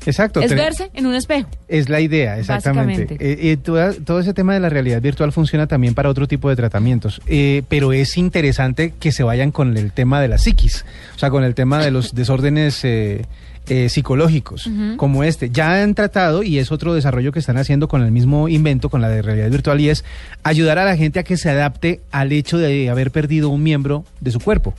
Exacto. 0.05 0.39
Es 0.41 0.51
verse 0.55 0.89
en 0.93 1.05
un 1.05 1.15
espejo. 1.15 1.49
Es 1.67 1.89
la 1.89 1.99
idea, 2.01 2.37
exactamente. 2.39 3.15
Eh, 3.19 3.51
eh, 3.51 3.57
toda- 3.57 3.93
todo 3.93 4.19
ese 4.19 4.33
tema 4.33 4.53
de 4.53 4.59
la 4.59 4.69
realidad 4.69 5.01
virtual 5.01 5.31
funciona 5.31 5.67
también 5.67 5.93
para 5.95 6.09
otro 6.09 6.27
tipo 6.27 6.49
de 6.49 6.55
tratamientos, 6.55 7.21
eh, 7.27 7.63
pero 7.69 7.91
es 7.93 8.17
interesante 8.17 8.93
que 8.99 9.11
se 9.11 9.23
vayan 9.23 9.51
con 9.51 9.75
el 9.77 9.91
tema 9.91 10.21
de 10.21 10.27
la 10.27 10.37
psiquis, 10.37 10.85
o 11.15 11.19
sea, 11.19 11.29
con 11.29 11.43
el 11.43 11.55
tema 11.55 11.83
de 11.83 11.91
los 11.91 12.13
desórdenes 12.15 12.83
eh, 12.85 13.25
eh, 13.67 13.89
psicológicos, 13.89 14.69
como 14.97 15.23
este. 15.23 15.49
Ya 15.49 15.81
han 15.81 15.95
tratado, 15.95 16.43
y 16.43 16.59
es 16.59 16.71
otro 16.71 16.93
desarrollo 16.93 17.31
que 17.31 17.39
están 17.39 17.57
haciendo 17.57 17.87
con 17.87 18.03
el 18.03 18.11
mismo 18.11 18.47
invento, 18.47 18.89
con 18.89 19.01
la 19.01 19.09
de 19.09 19.23
realidad 19.23 19.49
virtual, 19.49 19.81
y 19.81 19.89
es 19.89 20.05
ayudar 20.43 20.77
a 20.77 20.85
la 20.85 20.95
gente 20.95 21.17
a 21.17 21.23
que 21.23 21.35
se 21.35 21.49
adapte 21.49 22.01
al 22.11 22.31
hecho 22.31 22.59
de 22.59 22.91
haber 22.91 23.09
perdido 23.09 23.49
un 23.49 23.63
miembro 23.63 24.05
de 24.21 24.29
su 24.29 24.39
cuerpo. 24.39 24.75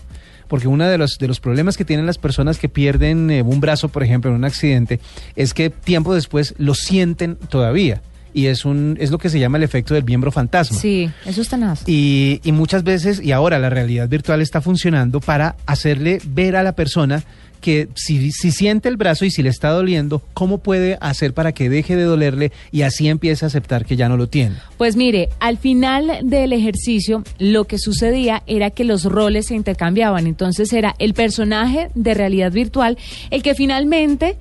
Porque 0.48 0.68
uno 0.68 0.86
de 0.86 0.98
los, 0.98 1.18
de 1.18 1.28
los 1.28 1.40
problemas 1.40 1.76
que 1.76 1.84
tienen 1.84 2.06
las 2.06 2.18
personas 2.18 2.58
que 2.58 2.68
pierden 2.68 3.30
eh, 3.30 3.42
un 3.42 3.60
brazo, 3.60 3.88
por 3.88 4.02
ejemplo, 4.02 4.30
en 4.30 4.36
un 4.36 4.44
accidente, 4.44 5.00
es 5.34 5.54
que 5.54 5.70
tiempo 5.70 6.14
después 6.14 6.54
lo 6.58 6.74
sienten 6.74 7.36
todavía. 7.36 8.02
Y 8.32 8.48
es, 8.48 8.66
un, 8.66 8.98
es 9.00 9.10
lo 9.10 9.16
que 9.16 9.30
se 9.30 9.38
llama 9.38 9.56
el 9.56 9.64
efecto 9.64 9.94
del 9.94 10.04
miembro 10.04 10.30
fantasma. 10.30 10.78
Sí, 10.78 11.10
eso 11.24 11.40
es 11.40 11.48
tenaz. 11.48 11.88
Y, 11.88 12.42
y 12.44 12.52
muchas 12.52 12.84
veces, 12.84 13.22
y 13.22 13.32
ahora 13.32 13.58
la 13.58 13.70
realidad 13.70 14.10
virtual 14.10 14.42
está 14.42 14.60
funcionando 14.60 15.20
para 15.20 15.56
hacerle 15.64 16.20
ver 16.26 16.54
a 16.54 16.62
la 16.62 16.72
persona 16.72 17.24
que 17.60 17.88
si, 17.94 18.32
si 18.32 18.50
siente 18.50 18.88
el 18.88 18.96
brazo 18.96 19.24
y 19.24 19.30
si 19.30 19.42
le 19.42 19.48
está 19.48 19.70
doliendo, 19.70 20.22
¿cómo 20.34 20.58
puede 20.58 20.98
hacer 21.00 21.34
para 21.34 21.52
que 21.52 21.68
deje 21.68 21.96
de 21.96 22.04
dolerle 22.04 22.52
y 22.72 22.82
así 22.82 23.08
empiece 23.08 23.44
a 23.44 23.48
aceptar 23.48 23.84
que 23.84 23.96
ya 23.96 24.08
no 24.08 24.16
lo 24.16 24.28
tiene? 24.28 24.56
Pues 24.76 24.96
mire, 24.96 25.28
al 25.40 25.58
final 25.58 26.20
del 26.22 26.52
ejercicio 26.52 27.22
lo 27.38 27.64
que 27.64 27.78
sucedía 27.78 28.42
era 28.46 28.70
que 28.70 28.84
los 28.84 29.04
roles 29.04 29.46
se 29.46 29.54
intercambiaban. 29.54 30.26
Entonces 30.26 30.72
era 30.72 30.94
el 30.98 31.14
personaje 31.14 31.88
de 31.94 32.14
realidad 32.14 32.52
virtual 32.52 32.98
el 33.30 33.42
que 33.42 33.54
finalmente 33.54 34.36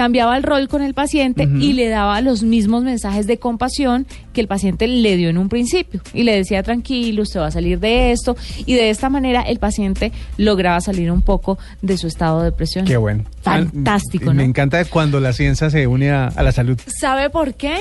cambiaba 0.00 0.34
el 0.38 0.44
rol 0.44 0.66
con 0.66 0.80
el 0.80 0.94
paciente 0.94 1.42
y 1.44 1.74
le 1.74 1.90
daba 1.90 2.22
los 2.22 2.42
mismos 2.42 2.82
mensajes 2.84 3.26
de 3.26 3.38
compasión 3.38 4.06
que 4.32 4.40
el 4.40 4.48
paciente 4.48 4.86
le 4.88 5.18
dio 5.18 5.28
en 5.28 5.36
un 5.36 5.50
principio. 5.50 6.00
Y 6.14 6.22
le 6.22 6.34
decía, 6.34 6.62
tranquilo, 6.62 7.22
usted 7.24 7.38
va 7.40 7.48
a 7.48 7.50
salir 7.50 7.78
de 7.80 8.10
esto. 8.10 8.34
Y 8.64 8.72
de 8.72 8.88
esta 8.88 9.10
manera 9.10 9.42
el 9.42 9.58
paciente 9.58 10.10
lograba 10.38 10.80
salir 10.80 11.12
un 11.12 11.20
poco 11.20 11.58
de 11.82 11.98
su 11.98 12.06
estado 12.06 12.38
de 12.38 12.46
depresión. 12.46 12.86
Qué 12.86 12.96
bueno. 12.96 13.24
Fantástico, 13.42 14.30
Ah, 14.30 14.32
Me 14.32 14.42
¿no? 14.44 14.48
encanta 14.48 14.82
cuando 14.86 15.20
la 15.20 15.34
ciencia 15.34 15.68
se 15.68 15.86
une 15.86 16.10
a, 16.10 16.28
a 16.28 16.42
la 16.42 16.52
salud. 16.52 16.78
¿Sabe 16.86 17.28
por 17.28 17.52
qué? 17.52 17.74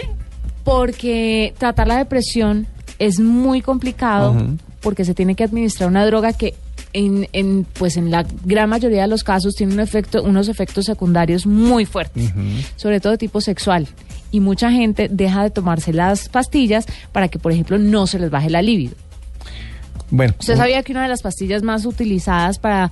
Porque 0.65 1.53
tratar 1.57 1.87
la 1.87 1.97
depresión 1.97 2.67
es 2.99 3.21
muy 3.21 3.61
complicado 3.61 4.35
porque 4.81 5.05
se 5.05 5.13
tiene 5.13 5.35
que 5.35 5.45
administrar 5.45 5.89
una 5.89 6.05
droga 6.05 6.33
que 6.33 6.53
en, 6.93 7.27
en, 7.33 7.65
pues 7.73 7.97
en 7.97 8.11
la 8.11 8.25
gran 8.45 8.69
mayoría 8.69 9.03
de 9.03 9.07
los 9.07 9.23
casos 9.23 9.55
tiene 9.55 9.73
un 9.73 9.79
efecto, 9.79 10.23
unos 10.23 10.47
efectos 10.47 10.85
secundarios 10.85 11.45
muy 11.45 11.85
fuertes, 11.85 12.33
sobre 12.75 12.99
todo 12.99 13.11
de 13.13 13.17
tipo 13.17 13.41
sexual. 13.41 13.87
Y 14.31 14.39
mucha 14.39 14.71
gente 14.71 15.07
deja 15.09 15.43
de 15.43 15.49
tomarse 15.49 15.91
las 15.93 16.29
pastillas 16.29 16.85
para 17.11 17.27
que, 17.29 17.39
por 17.39 17.51
ejemplo, 17.51 17.77
no 17.77 18.05
se 18.05 18.19
les 18.19 18.29
baje 18.29 18.49
la 18.49 18.61
libido. 18.61 18.95
Bueno, 20.11 20.33
¿Usted 20.39 20.57
sabía 20.57 20.81
que 20.81 20.91
una 20.91 21.03
de 21.03 21.09
las 21.09 21.21
pastillas 21.21 21.61
más 21.61 21.85
utilizadas 21.85 22.57
para 22.57 22.91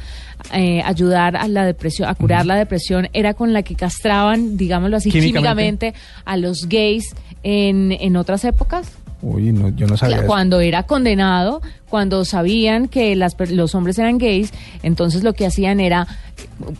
eh, 0.53 0.81
ayudar 0.86 1.36
a 1.36 1.47
la 1.47 1.65
depresión, 1.65 2.07
a 2.10 2.13
curar 2.15 2.45
la 2.45 2.55
depresión, 2.55 3.10
era 3.13 3.33
con 3.33 3.53
la 3.53 3.63
que 3.63 3.75
castraban, 3.75 4.55
digámoslo 4.55 4.97
así, 4.97 5.10
Químicamente. 5.10 5.88
químicamente, 5.88 5.93
a 6.25 6.38
los 6.38 6.67
gays 6.69 7.15
en, 7.41 7.91
en 7.91 8.17
otras 8.17 8.45
épocas? 8.45 8.91
Uy, 9.21 9.51
no, 9.51 9.69
yo 9.69 9.88
no 9.88 9.97
sabía. 9.97 10.25
Cuando 10.27 10.60
era 10.60 10.84
condenado, 10.84 11.62
cuando 11.89 12.23
sabían 12.23 12.88
que 12.88 13.15
las, 13.15 13.36
los 13.49 13.73
hombres 13.73 13.97
eran 13.97 14.17
gays, 14.19 14.51
entonces 14.84 15.23
lo 15.23 15.34
que 15.34 15.45
hacían 15.47 15.80
era, 15.80 16.08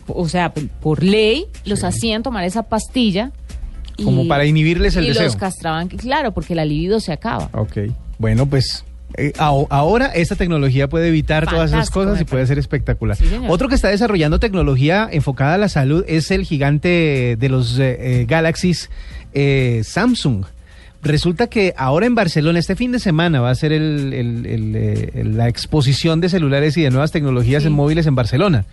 o 0.06 0.28
sea, 0.28 0.52
por 0.80 1.02
ley, 1.02 1.46
los 1.64 1.82
hacían 1.84 2.22
tomar 2.22 2.44
esa 2.44 2.62
pastilla. 2.64 3.32
y- 3.96 4.04
Como 4.04 4.28
para 4.28 4.44
inhibirles 4.44 4.94
el 4.94 5.06
y 5.06 5.08
deseo. 5.08 5.24
los 5.24 5.34
castraban, 5.36 5.88
claro, 5.88 6.32
porque 6.32 6.54
la 6.54 6.64
libido 6.64 7.00
se 7.00 7.10
acaba. 7.12 7.50
Ok, 7.52 7.78
bueno, 8.18 8.46
pues 8.46 8.84
eh, 9.16 9.32
aho- 9.38 9.66
ahora 9.70 10.06
esta 10.06 10.36
tecnología 10.36 10.88
puede 10.88 11.08
evitar 11.08 11.48
todas 11.48 11.70
esas 11.72 11.90
cosas 11.90 12.20
y 12.20 12.24
puede 12.24 12.46
ser 12.46 12.58
espectacular. 12.60 13.16
Sí. 13.16 13.24
Otro 13.48 13.68
que 13.68 13.74
está 13.74 13.88
desarrollando 13.88 14.38
tecnología 14.38 15.08
enfocada 15.10 15.54
a 15.54 15.58
la 15.58 15.68
salud 15.68 16.04
es 16.06 16.30
el 16.30 16.44
gigante 16.44 17.36
de 17.36 17.48
los 17.48 17.76
eh, 17.80 18.20
eh, 18.20 18.26
Galaxies 18.28 18.90
eh, 19.34 19.80
Samsung. 19.82 20.44
Resulta 21.02 21.46
que 21.46 21.74
ahora 21.76 22.06
en 22.06 22.14
Barcelona, 22.14 22.58
este 22.58 22.74
fin 22.76 22.90
de 22.92 22.98
semana, 22.98 23.40
va 23.40 23.50
a 23.50 23.54
ser 23.54 23.72
el- 23.72 24.12
el- 24.12 24.46
el, 24.46 24.72
eh, 24.76 25.22
la 25.24 25.48
exposición 25.48 26.20
de 26.20 26.28
celulares 26.28 26.76
y 26.76 26.82
de 26.82 26.90
nuevas 26.90 27.12
tecnologías 27.12 27.62
Sí. 27.62 27.68
en 27.68 27.74
móviles 27.74 28.06
en 28.06 28.14
Barcelona. 28.16 28.64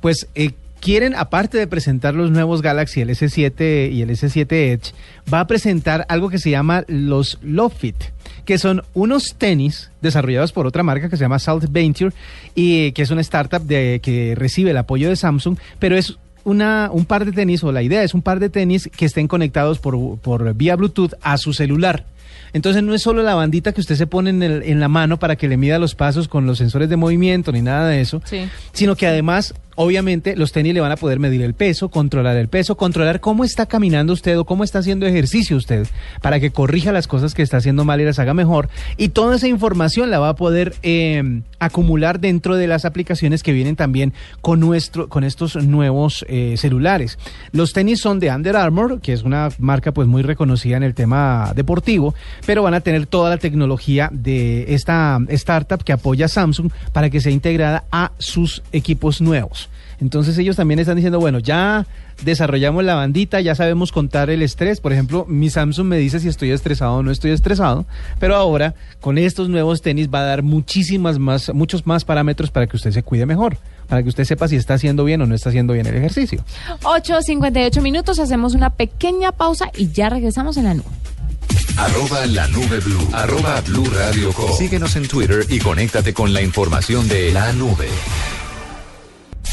Pues 0.00 0.26
eh, 0.34 0.50
quieren, 0.80 1.14
aparte 1.14 1.56
de 1.56 1.66
presentar 1.66 2.14
los 2.14 2.30
nuevos 2.30 2.60
Galaxy, 2.60 3.00
el 3.00 3.10
S7 3.10 3.88
y 3.92 4.02
el 4.02 4.10
S7 4.10 4.72
Edge, 4.72 4.92
va 5.32 5.40
a 5.40 5.46
presentar 5.46 6.04
algo 6.08 6.28
que 6.28 6.38
se 6.38 6.50
llama 6.50 6.84
los 6.88 7.38
Love 7.42 7.72
Fit, 7.78 7.96
que 8.44 8.58
son 8.58 8.82
unos 8.92 9.34
tenis 9.38 9.90
desarrollados 10.02 10.52
por 10.52 10.66
otra 10.66 10.82
marca 10.82 11.08
que 11.08 11.16
se 11.16 11.22
llama 11.22 11.38
Salt 11.38 11.70
Venture 11.70 12.12
y 12.54 12.92
que 12.92 13.02
es 13.02 13.10
una 13.10 13.22
startup 13.22 13.62
de, 13.62 14.00
que 14.02 14.34
recibe 14.36 14.72
el 14.72 14.76
apoyo 14.76 15.08
de 15.08 15.16
Samsung, 15.16 15.56
pero 15.78 15.96
es 15.96 16.18
una, 16.44 16.90
un 16.92 17.04
par 17.06 17.24
de 17.24 17.32
tenis, 17.32 17.64
o 17.64 17.72
la 17.72 17.82
idea 17.82 18.02
es 18.02 18.14
un 18.14 18.22
par 18.22 18.38
de 18.40 18.50
tenis 18.50 18.88
que 18.96 19.04
estén 19.06 19.26
conectados 19.28 19.78
por, 19.78 20.18
por 20.18 20.54
vía 20.54 20.76
Bluetooth 20.76 21.14
a 21.22 21.36
su 21.38 21.52
celular. 21.52 22.06
Entonces 22.52 22.82
no 22.84 22.94
es 22.94 23.02
solo 23.02 23.22
la 23.22 23.34
bandita 23.34 23.72
que 23.72 23.80
usted 23.80 23.96
se 23.96 24.06
pone 24.06 24.30
en, 24.30 24.42
el- 24.42 24.62
en 24.62 24.78
la 24.78 24.88
mano 24.88 25.18
para 25.18 25.34
que 25.36 25.48
le 25.48 25.56
mida 25.56 25.78
los 25.80 25.94
pasos 25.96 26.28
con 26.28 26.46
los 26.46 26.58
sensores 26.58 26.88
de 26.88 26.96
movimiento 26.96 27.50
ni 27.50 27.62
nada 27.62 27.88
de 27.88 28.00
eso, 28.00 28.22
Sí. 28.24 28.48
sino 28.72 28.94
que 28.94 29.08
además, 29.08 29.54
obviamente, 29.74 30.36
los 30.36 30.52
tenis 30.52 30.74
le 30.74 30.80
van 30.80 30.92
a 30.92 30.96
poder 30.96 31.18
medir 31.18 31.42
el 31.42 31.54
peso, 31.54 31.88
controlar 31.88 32.36
el 32.36 32.48
peso, 32.48 32.76
controlar 32.76 33.20
cómo 33.20 33.44
está 33.44 33.66
caminando 33.66 34.12
usted 34.12 34.38
o 34.38 34.44
cómo 34.44 34.64
está 34.64 34.78
haciendo 34.80 35.06
ejercicio 35.06 35.56
usted, 35.56 35.86
para 36.22 36.40
que 36.40 36.50
corrija 36.50 36.92
las 36.92 37.08
cosas 37.08 37.34
que 37.34 37.42
está 37.42 37.58
haciendo 37.58 37.84
mal 37.84 38.00
y 38.00 38.04
las 38.04 38.18
haga 38.18 38.34
mejor. 38.34 38.68
Y 38.96 39.08
toda 39.10 39.36
esa 39.36 39.48
información 39.48 40.10
la 40.10 40.18
va 40.18 40.30
a 40.30 40.36
poder 40.36 40.74
eh, 40.82 41.42
acumular 41.58 42.20
dentro 42.20 42.56
de 42.56 42.66
las 42.66 42.84
aplicaciones 42.84 43.42
que 43.42 43.52
vienen 43.52 43.76
también 43.76 44.12
con, 44.40 44.60
nuestro, 44.60 45.08
con 45.08 45.24
estos 45.24 45.56
nuevos 45.56 46.24
eh, 46.28 46.54
celulares. 46.56 47.18
Los 47.52 47.72
tenis 47.72 48.00
son 48.00 48.20
de 48.20 48.30
Under 48.30 48.56
Armour, 48.56 49.00
que 49.00 49.12
es 49.12 49.22
una 49.22 49.48
marca 49.58 49.92
pues 49.92 50.08
muy 50.08 50.22
reconocida 50.22 50.76
en 50.76 50.82
el 50.82 50.94
tema 50.94 51.52
deportivo, 51.54 52.14
pero 52.46 52.62
van 52.62 52.74
a 52.74 52.80
tener 52.80 53.06
toda 53.06 53.30
la 53.30 53.38
tecnología 53.38 54.08
de 54.12 54.74
esta 54.74 55.18
startup 55.28 55.82
que 55.82 55.92
apoya 55.92 56.26
a 56.26 56.28
Samsung 56.28 56.70
para 56.92 57.10
que 57.10 57.20
sea 57.20 57.32
integrada 57.32 57.84
a 57.90 58.12
sus 58.18 58.62
equipos 58.72 59.20
nuevos. 59.20 59.63
Entonces 60.00 60.36
ellos 60.38 60.56
también 60.56 60.80
están 60.80 60.96
diciendo, 60.96 61.20
bueno, 61.20 61.38
ya 61.38 61.86
desarrollamos 62.22 62.84
la 62.84 62.94
bandita, 62.94 63.40
ya 63.40 63.54
sabemos 63.54 63.92
contar 63.92 64.30
el 64.30 64.42
estrés. 64.42 64.80
Por 64.80 64.92
ejemplo, 64.92 65.26
mi 65.28 65.50
Samsung 65.50 65.86
me 65.86 65.98
dice 65.98 66.20
si 66.20 66.28
estoy 66.28 66.50
estresado 66.50 66.94
o 66.94 67.02
no 67.02 67.10
estoy 67.10 67.32
estresado, 67.32 67.86
pero 68.18 68.36
ahora 68.36 68.74
con 69.00 69.18
estos 69.18 69.48
nuevos 69.48 69.82
tenis 69.82 70.08
va 70.12 70.20
a 70.20 70.24
dar 70.24 70.42
muchísimas 70.42 71.18
más, 71.18 71.52
muchos 71.54 71.86
más 71.86 72.04
parámetros 72.04 72.50
para 72.50 72.66
que 72.66 72.76
usted 72.76 72.92
se 72.92 73.02
cuide 73.02 73.26
mejor, 73.26 73.58
para 73.88 74.02
que 74.02 74.08
usted 74.08 74.24
sepa 74.24 74.48
si 74.48 74.56
está 74.56 74.74
haciendo 74.74 75.04
bien 75.04 75.20
o 75.22 75.26
no 75.26 75.34
está 75.34 75.48
haciendo 75.48 75.72
bien 75.72 75.86
el 75.86 75.96
ejercicio. 75.96 76.44
8.58 76.82 77.82
minutos, 77.82 78.18
hacemos 78.18 78.54
una 78.54 78.70
pequeña 78.70 79.32
pausa 79.32 79.70
y 79.76 79.90
ya 79.90 80.08
regresamos 80.10 80.56
en 80.56 80.64
la 80.64 80.74
nube. 80.74 80.86
Arroba 81.76 82.24
la 82.26 82.46
nube 82.48 82.78
blue. 82.80 83.08
Arroba 83.12 83.60
blue 83.62 83.84
radio 83.90 84.32
com. 84.32 84.50
Síguenos 84.56 84.94
en 84.96 85.08
Twitter 85.08 85.44
y 85.48 85.58
conéctate 85.58 86.14
con 86.14 86.32
la 86.32 86.40
información 86.40 87.08
de 87.08 87.32
la 87.32 87.52
nube. 87.52 87.88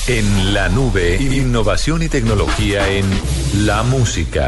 En 0.08 0.54
la 0.54 0.68
nube, 0.70 1.18
innovación 1.22 2.02
y 2.04 2.10
tecnología 2.10 2.88
en 2.90 3.06
la 3.66 3.84
música. 3.84 4.48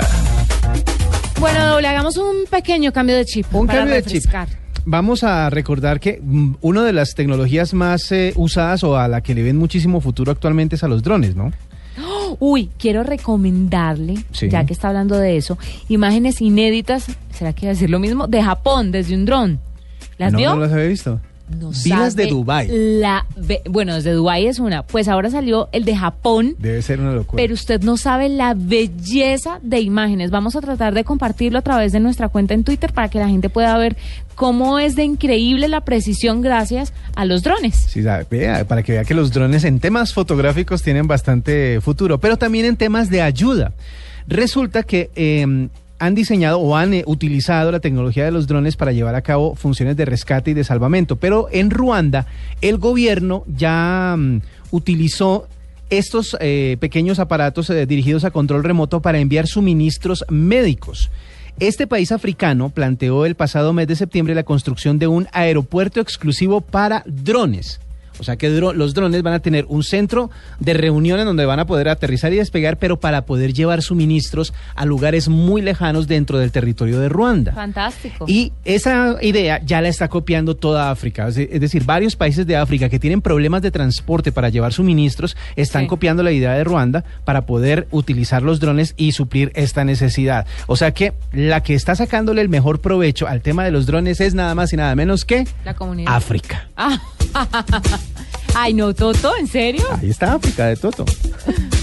Bueno, 1.39 1.67
doble, 1.67 1.87
hagamos 1.87 2.17
un 2.17 2.45
pequeño 2.49 2.91
cambio 2.91 3.15
de 3.15 3.25
chip 3.25 3.45
Un 3.53 3.67
para 3.67 3.79
cambio 3.79 3.95
de 3.95 4.03
chip. 4.03 4.23
Vamos 4.85 5.23
a 5.23 5.49
recordar 5.49 5.99
que 5.99 6.19
mm, 6.21 6.55
una 6.61 6.83
de 6.83 6.91
las 6.93 7.13
tecnologías 7.15 7.73
más 7.73 8.11
eh, 8.11 8.33
usadas 8.35 8.83
o 8.83 8.97
a 8.97 9.07
la 9.07 9.21
que 9.21 9.33
le 9.35 9.43
ven 9.43 9.57
muchísimo 9.57 10.01
futuro 10.01 10.31
actualmente 10.31 10.75
es 10.75 10.83
a 10.83 10.87
los 10.87 11.03
drones, 11.03 11.35
¿no? 11.35 11.51
Uy, 12.39 12.71
quiero 12.79 13.03
recomendarle, 13.03 14.15
Sí. 14.31 14.49
ya 14.49 14.65
que 14.65 14.73
está 14.73 14.87
hablando 14.87 15.15
de 15.17 15.37
eso, 15.37 15.57
imágenes 15.87 16.41
inéditas, 16.41 17.05
¿será 17.31 17.53
que 17.53 17.65
iba 17.67 17.71
a 17.71 17.75
decir 17.75 17.89
lo 17.91 17.99
mismo? 17.99 18.27
De 18.27 18.41
Japón, 18.41 18.91
desde 18.91 19.13
un 19.15 19.25
dron. 19.25 19.59
¿Las 20.17 20.31
no, 20.33 20.39
vio? 20.39 20.55
no 20.55 20.61
las 20.61 20.71
había 20.73 20.85
visto. 20.87 21.21
No 21.53 21.71
Vi 21.71 21.89
las 21.89 22.15
de 22.15 22.27
Dubái. 22.27 22.67
La 22.71 23.25
bueno, 23.69 23.95
desde 23.95 24.11
Dubái 24.11 24.47
es 24.47 24.59
una. 24.59 24.83
Pues 24.83 25.07
ahora 25.07 25.29
salió 25.29 25.69
el 25.71 25.85
de 25.85 25.95
Japón. 25.95 26.55
Debe 26.59 26.81
ser 26.81 26.99
una 26.99 27.13
locura. 27.13 27.41
Pero 27.41 27.53
usted 27.53 27.81
no 27.81 27.97
sabe 27.97 28.29
la 28.29 28.53
belleza 28.55 29.59
de 29.61 29.79
imágenes. 29.79 30.31
Vamos 30.31 30.55
a 30.55 30.61
tratar 30.61 30.93
de 30.93 31.03
compartirlo 31.03 31.59
a 31.59 31.61
través 31.61 31.91
de 31.91 31.99
nuestra 31.99 32.29
cuenta 32.29 32.53
en 32.53 32.63
Twitter 32.63 32.93
para 32.93 33.09
que 33.09 33.19
la 33.19 33.27
gente 33.27 33.49
pueda 33.49 33.77
ver 33.77 33.95
cómo 34.35 34.79
es 34.79 34.95
de 34.95 35.03
increíble 35.03 35.67
la 35.67 35.81
precisión 35.81 36.41
gracias 36.41 36.93
a 37.15 37.25
los 37.25 37.43
drones. 37.43 37.75
Sí, 37.75 38.03
para 38.67 38.83
que 38.83 38.93
vea 38.93 39.03
que 39.03 39.13
los 39.13 39.31
drones 39.31 39.63
en 39.63 39.79
temas 39.79 40.13
fotográficos 40.13 40.81
tienen 40.81 41.07
bastante 41.07 41.79
futuro, 41.81 42.19
pero 42.19 42.37
también 42.37 42.65
en 42.65 42.77
temas 42.77 43.09
de 43.09 43.21
ayuda. 43.21 43.73
Resulta 44.27 44.83
que 44.83 45.11
eh, 45.15 45.67
han 46.05 46.15
diseñado 46.15 46.59
o 46.59 46.75
han 46.75 46.93
eh, 46.93 47.03
utilizado 47.07 47.71
la 47.71 47.79
tecnología 47.79 48.25
de 48.25 48.31
los 48.31 48.45
drones 48.45 48.75
para 48.75 48.91
llevar 48.91 49.15
a 49.15 49.21
cabo 49.21 49.55
funciones 49.55 49.95
de 49.95 50.03
rescate 50.03 50.51
y 50.51 50.53
de 50.53 50.65
salvamento. 50.65 51.15
Pero 51.15 51.47
en 51.49 51.69
Ruanda, 51.69 52.27
el 52.59 52.77
gobierno 52.77 53.45
ya 53.47 54.15
mm, 54.17 54.41
utilizó 54.71 55.47
estos 55.89 56.35
eh, 56.41 56.75
pequeños 56.81 57.19
aparatos 57.19 57.69
eh, 57.69 57.85
dirigidos 57.85 58.25
a 58.25 58.31
control 58.31 58.65
remoto 58.65 59.01
para 59.01 59.19
enviar 59.19 59.47
suministros 59.47 60.25
médicos. 60.29 61.09
Este 61.59 61.87
país 61.87 62.11
africano 62.11 62.69
planteó 62.69 63.25
el 63.25 63.35
pasado 63.35 63.71
mes 63.71 63.87
de 63.87 63.95
septiembre 63.95 64.35
la 64.35 64.43
construcción 64.43 64.99
de 64.99 65.07
un 65.07 65.27
aeropuerto 65.31 66.01
exclusivo 66.01 66.59
para 66.59 67.03
drones. 67.05 67.79
O 68.19 68.23
sea 68.23 68.36
que 68.36 68.49
dro- 68.52 68.73
los 68.73 68.93
drones 68.93 69.21
van 69.23 69.34
a 69.34 69.39
tener 69.39 69.65
un 69.67 69.84
centro 69.84 70.30
de 70.60 70.73
reuniones 70.73 71.26
donde 71.26 71.45
van 71.45 71.60
a 71.60 71.65
poder 71.65 71.89
aterrizar 71.89 72.32
y 72.34 72.38
despegar, 72.38 72.78
pero 72.78 72.99
para 72.99 73.26
poder 73.26 73.54
llevar 73.54 73.82
suministros 73.82 74.54
a 74.76 74.86
lugares 74.86 75.30
muy 75.30 75.62
lejanos 75.62 76.08
dentro 76.08 76.38
del 76.39 76.52
territorio 76.52 76.99
de 76.99 77.10
Ruanda. 77.10 77.54
Fantástico. 77.54 78.26
Y 78.28 78.54
esa 78.65 79.17
idea 79.21 79.62
ya 79.65 79.82
la 79.82 79.88
está 79.89 80.08
copiando 80.10 80.56
toda 80.56 80.91
África. 80.91 81.28
Es 81.28 81.36
de- 81.36 81.49
es 81.52 81.62
decir, 81.62 81.84
varios 81.86 82.15
países 82.15 82.45
de 82.47 82.56
África 82.58 82.89
que 82.89 82.99
tienen 82.99 83.21
problemas 83.21 83.62
de 83.62 83.71
transporte 83.71 84.32
para 84.32 84.49
llevar 84.49 84.73
suministros 84.73 85.36
están 85.56 85.84
Sí. 85.84 85.88
copiando 85.88 86.23
la 86.23 86.32
idea 86.32 86.54
de 86.54 86.63
Ruanda 86.63 87.04
para 87.26 87.45
poder 87.45 87.88
utilizar 87.91 88.41
los 88.43 88.60
drones 88.60 88.93
y 88.97 89.12
suplir 89.13 89.52
esta 89.56 89.84
necesidad. 89.84 90.45
O 90.67 90.76
sea 90.76 90.91
que 90.93 91.13
la 91.32 91.62
que 91.63 91.73
está 91.73 91.95
sacándole 91.95 92.41
el 92.41 92.49
mejor 92.49 92.80
provecho 92.82 93.28
al 93.28 93.41
tema 93.41 93.63
de 93.65 93.71
los 93.71 93.86
drones 93.86 94.21
es 94.21 94.34
nada 94.36 94.56
más 94.56 94.71
y 94.73 94.78
nada 94.78 94.95
menos 94.95 95.26
que 95.26 95.45
La 95.65 95.73
comunidad. 95.73 96.13
África. 96.15 96.67
Ah, 96.78 97.02
Ay, 98.55 98.73
no, 98.73 98.93
Toto, 98.93 99.35
¿en 99.37 99.47
serio? 99.47 99.83
Ahí 99.99 100.09
está 100.09 100.33
África 100.35 100.67
de 100.67 100.75
Toto. 100.75 101.05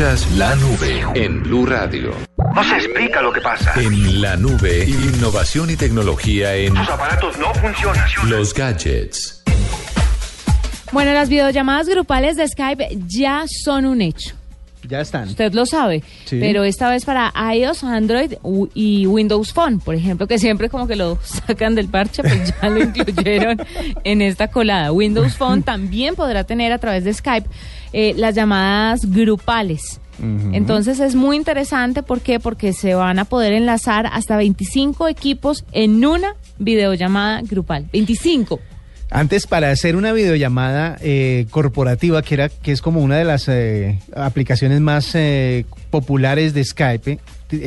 Escuchas 0.00 0.30
la 0.38 0.56
nube 0.56 1.04
en 1.14 1.42
Blue 1.42 1.66
Radio. 1.66 2.14
No 2.54 2.64
se 2.64 2.74
explica 2.76 3.20
lo 3.20 3.30
que 3.34 3.42
pasa. 3.42 3.74
En 3.78 4.22
la 4.22 4.34
nube, 4.34 4.86
innovación 4.88 5.68
y 5.68 5.76
tecnología 5.76 6.54
en 6.56 6.74
Sus 6.74 6.88
aparatos 6.88 7.36
no 7.38 7.52
funcionan. 7.52 8.08
los 8.30 8.54
gadgets. 8.54 9.42
Bueno, 10.90 11.12
las 11.12 11.28
videollamadas 11.28 11.86
grupales 11.86 12.38
de 12.38 12.48
Skype 12.48 12.88
ya 13.08 13.44
son 13.46 13.84
un 13.84 14.00
hecho. 14.00 14.34
Ya 14.88 15.02
están. 15.02 15.28
Usted 15.28 15.52
lo 15.52 15.66
sabe, 15.66 16.02
Sí. 16.24 16.38
pero 16.40 16.64
esta 16.64 16.88
vez 16.88 17.04
para 17.04 17.30
iOS, 17.54 17.84
Android 17.84 18.32
y 18.72 19.06
Windows 19.06 19.52
Phone, 19.52 19.80
por 19.80 19.94
ejemplo, 19.94 20.26
que 20.26 20.38
siempre 20.38 20.70
como 20.70 20.86
que 20.86 20.96
lo 20.96 21.18
sacan 21.46 21.74
del 21.74 21.88
parche, 21.88 22.22
pues 22.22 22.54
ya 22.62 22.70
lo 22.70 22.80
incluyeron 22.84 23.60
en 24.04 24.22
esta 24.22 24.48
colada. 24.48 24.92
Windows 24.92 25.36
Phone 25.36 25.62
también 25.64 26.14
podrá 26.14 26.44
tener 26.44 26.72
a 26.72 26.78
través 26.78 27.04
de 27.04 27.12
Skype 27.12 27.46
eh, 27.92 28.14
las 28.16 28.34
llamadas 28.34 29.10
grupales. 29.10 30.00
Entonces 30.52 31.00
es 31.00 31.14
muy 31.14 31.34
interesante, 31.34 32.02
¿por 32.02 32.20
qué? 32.20 32.40
Porque 32.40 32.74
se 32.74 32.94
van 32.94 33.18
a 33.18 33.24
poder 33.24 33.54
enlazar 33.54 34.06
hasta 34.06 34.36
25 34.36 35.08
equipos 35.08 35.64
en 35.72 36.04
una 36.04 36.36
videollamada 36.58 37.40
grupal. 37.40 37.86
25. 37.90 38.60
Antes 39.10 39.48
para 39.48 39.70
hacer 39.70 39.96
una 39.96 40.12
videollamada 40.12 40.96
eh, 41.00 41.46
corporativa, 41.50 42.22
que 42.22 42.34
era 42.34 42.48
que 42.48 42.70
es 42.70 42.80
como 42.80 43.00
una 43.00 43.16
de 43.16 43.24
las 43.24 43.48
eh, 43.48 43.98
aplicaciones 44.14 44.80
más 44.80 45.14
eh, 45.14 45.64
populares 45.90 46.54
de 46.54 46.62
Skype, 46.62 47.18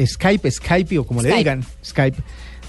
Skype, 0.06 0.50
Skype 0.50 1.00
o 1.00 1.06
como 1.06 1.22
le 1.22 1.36
digan, 1.36 1.66
Skype, 1.84 2.18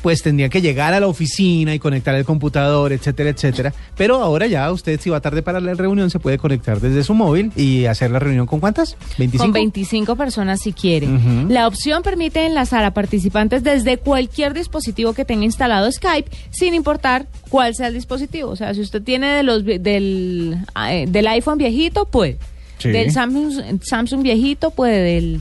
pues 0.04 0.22
tendría 0.22 0.50
que 0.50 0.60
llegar 0.60 0.92
a 0.92 1.00
la 1.00 1.06
oficina 1.06 1.74
y 1.74 1.78
conectar 1.78 2.14
el 2.14 2.26
computador, 2.26 2.92
etcétera, 2.92 3.30
etcétera. 3.30 3.72
Pero 3.96 4.16
ahora 4.16 4.46
ya 4.46 4.70
usted 4.70 5.00
si 5.00 5.08
va 5.08 5.18
tarde 5.22 5.40
para 5.40 5.60
la 5.60 5.72
reunión 5.72 6.10
se 6.10 6.18
puede 6.18 6.36
conectar 6.36 6.78
desde 6.78 7.02
su 7.02 7.14
móvil 7.14 7.52
y 7.56 7.86
hacer 7.86 8.10
la 8.10 8.18
reunión 8.18 8.44
con 8.44 8.60
cuántas? 8.60 8.98
25. 9.16 9.42
Con 9.42 9.52
25 9.54 10.16
personas 10.16 10.60
si 10.60 10.74
quiere. 10.74 11.08
La 11.48 11.66
opción 11.66 12.02
permite 12.02 12.44
enlazar 12.44 12.84
a 12.84 12.92
participantes 12.92 13.64
desde 13.64 13.96
cualquier 13.96 14.52
dispositivo 14.52 15.14
que 15.14 15.24
tenga 15.24 15.46
instalado 15.46 15.90
Skype, 15.90 16.30
sin 16.50 16.74
importar 16.74 17.26
cuál 17.48 17.74
sea 17.74 17.86
el 17.86 17.94
dispositivo. 17.94 18.50
O 18.50 18.56
sea, 18.56 18.74
si 18.74 18.82
usted 18.82 19.02
tiene 19.02 19.28
de 19.28 19.42
los, 19.42 19.64
del, 19.64 20.58
eh, 20.86 21.06
del 21.08 21.26
iPhone 21.28 21.56
viejito, 21.56 22.04
puede. 22.04 22.36
Sí. 22.76 22.90
Del 22.90 23.10
Samsung, 23.10 23.80
Samsung 23.80 24.22
viejito, 24.22 24.70
puede. 24.70 25.00
Del, 25.02 25.40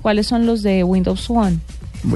¿Cuáles 0.00 0.26
son 0.26 0.44
los 0.44 0.64
de 0.64 0.82
Windows 0.82 1.30
One? 1.30 1.60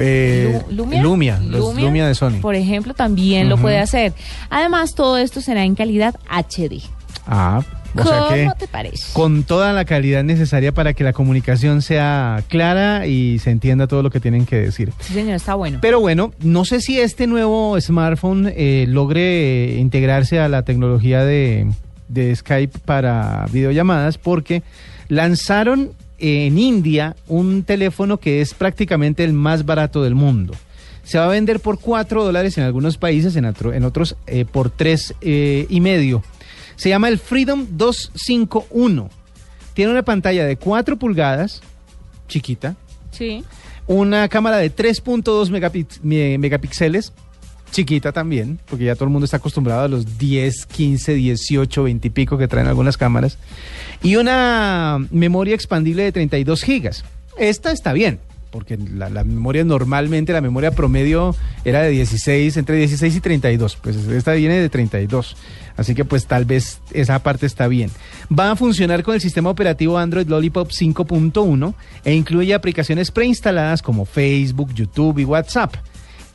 Eh, 0.01 0.63
Lu- 0.71 0.77
Lumia. 0.85 1.03
Lumia, 1.03 1.39
los 1.41 1.75
Lumia, 1.77 2.07
de 2.07 2.15
Sony. 2.15 2.41
Por 2.41 2.55
ejemplo, 2.55 2.95
también 2.95 3.49
lo 3.49 3.57
puede 3.59 3.79
hacer. 3.79 4.13
Además, 4.51 4.95
todo 4.95 5.17
esto 5.19 5.41
será 5.41 5.65
en 5.65 5.75
calidad 5.75 6.15
HD. 6.29 6.83
Ah, 7.27 7.63
o 7.99 8.03
sea 8.03 8.13
¿Cómo 8.19 8.29
que 8.29 8.51
te 8.59 8.69
parece? 8.69 9.13
con 9.15 9.43
toda 9.45 9.73
la 9.73 9.85
calidad 9.87 10.23
necesaria 10.23 10.71
para 10.73 10.93
que 10.93 11.03
la 11.03 11.13
comunicación 11.15 11.81
sea 11.83 12.43
clara 12.49 13.07
y 13.07 13.39
se 13.39 13.51
entienda 13.51 13.87
todo 13.87 14.03
lo 14.03 14.11
que 14.11 14.21
tienen 14.21 14.45
que 14.45 14.57
decir. 14.57 14.93
Sí, 15.01 15.15
señor, 15.15 15.35
está 15.37 15.55
bueno. 15.55 15.79
Pero 15.81 15.99
bueno, 16.01 16.33
no 16.41 16.65
sé 16.67 16.81
si 16.81 17.01
este 17.01 17.27
nuevo 17.27 17.81
smartphone 17.81 18.53
eh, 18.55 18.85
logre 18.89 19.77
eh, 19.77 19.79
integrarse 19.79 20.39
a 20.41 20.49
la 20.49 20.63
tecnología 20.63 21.25
de, 21.25 21.69
de 22.09 22.37
Skype 22.37 22.79
para 22.81 23.47
videollamadas 23.51 24.19
porque 24.19 24.63
lanzaron 25.09 25.93
en 26.19 26.59
India 26.59 27.17
un 27.29 27.63
teléfono 27.63 28.19
que 28.19 28.41
es 28.41 28.55
prácticamente 28.55 29.25
el 29.25 29.33
más 29.33 29.65
barato 29.65 30.03
del 30.03 30.15
mundo. 30.15 30.55
Se 31.05 31.19
va 31.19 31.27
a 31.27 31.29
vender 31.29 31.61
por 31.61 31.79
4 31.79 32.25
dólares 32.25 32.59
en 32.59 32.65
algunos 32.65 32.99
países, 32.99 33.37
en, 33.37 33.45
otro- 33.45 33.73
en 33.73 33.85
otros 33.85 34.17
eh, 34.27 34.45
por 34.45 34.71
3 34.71 35.15
y 35.21 35.81
medio. 35.81 36.25
Se 36.75 36.89
llama 36.89 37.09
el 37.09 37.19
Freedom 37.19 37.67
251. 37.71 39.09
Tiene 39.75 39.93
una 39.93 40.03
pantalla 40.03 40.45
de 40.45 40.57
4 40.57 40.97
pulgadas, 40.99 41.61
chiquita, 42.29 42.77
Sí. 43.13 43.45
una 43.87 44.29
cámara 44.29 44.57
de 44.57 44.71
3.2 44.75 45.51
megapix- 45.51 46.01
me- 46.03 46.39
megapíxeles, 46.39 47.13
chiquita 47.77 48.11
también, 48.11 48.59
porque 48.71 48.87
ya 48.87 48.95
todo 48.95 49.05
el 49.05 49.11
mundo 49.11 49.27
está 49.27 49.37
acostumbrado 49.37 49.83
a 49.83 49.89
los 49.89 50.17
10, 50.17 50.65
15, 50.65 51.13
18, 51.13 51.83
20 51.83 52.09
y 52.09 52.11
pico 52.11 52.39
que 52.39 52.49
traen 52.49 52.69
algunas 52.69 52.97
cámaras, 52.97 53.37
y 54.03 54.17
una 54.17 54.99
memoria 55.11 55.55
expandible 55.55 56.05
de 56.05 56.13
32 56.13 56.63
gigas. 56.63 57.05
Esta 57.37 57.73
está 57.73 57.93
bien, 57.93 58.19
porque 58.51 58.79
la, 58.79 59.11
la 59.11 59.25
memoria 59.25 59.63
normalmente, 59.63 60.33
la 60.33 60.41
memoria 60.41 60.71
promedio 60.71 61.37
era 61.67 61.83
de 61.83 61.91
16, 61.91 62.57
entre 62.57 62.77
16 62.77 63.15
y 63.15 63.21
32, 63.21 63.77
pues 63.77 63.97
esta 63.97 64.33
viene 64.33 64.55
de 64.55 64.71
32. 64.71 65.37
Así 65.77 65.95
que 65.95 66.07
pues 66.07 66.25
tal 66.25 66.47
vez 66.47 66.81
esa 66.93 67.19
parte 67.19 67.45
está 67.45 67.69
bien. 67.69 67.91
Va 68.33 68.53
a 68.53 68.57
funcionar 68.57 69.03
con 69.03 69.15
el 69.15 69.21
sistema 69.21 69.51
operativo 69.51 69.99
Android 69.99 70.27
Lollipop 70.27 70.71
5.1 70.71 71.75
e 72.05 72.15
incluye 72.15 72.55
aplicaciones 72.55 73.11
preinstaladas 73.11 73.83
como 73.83 74.07
Facebook, 74.07 74.73
YouTube 74.73 75.19
y 75.19 75.27
WhatsApp. 75.27 75.75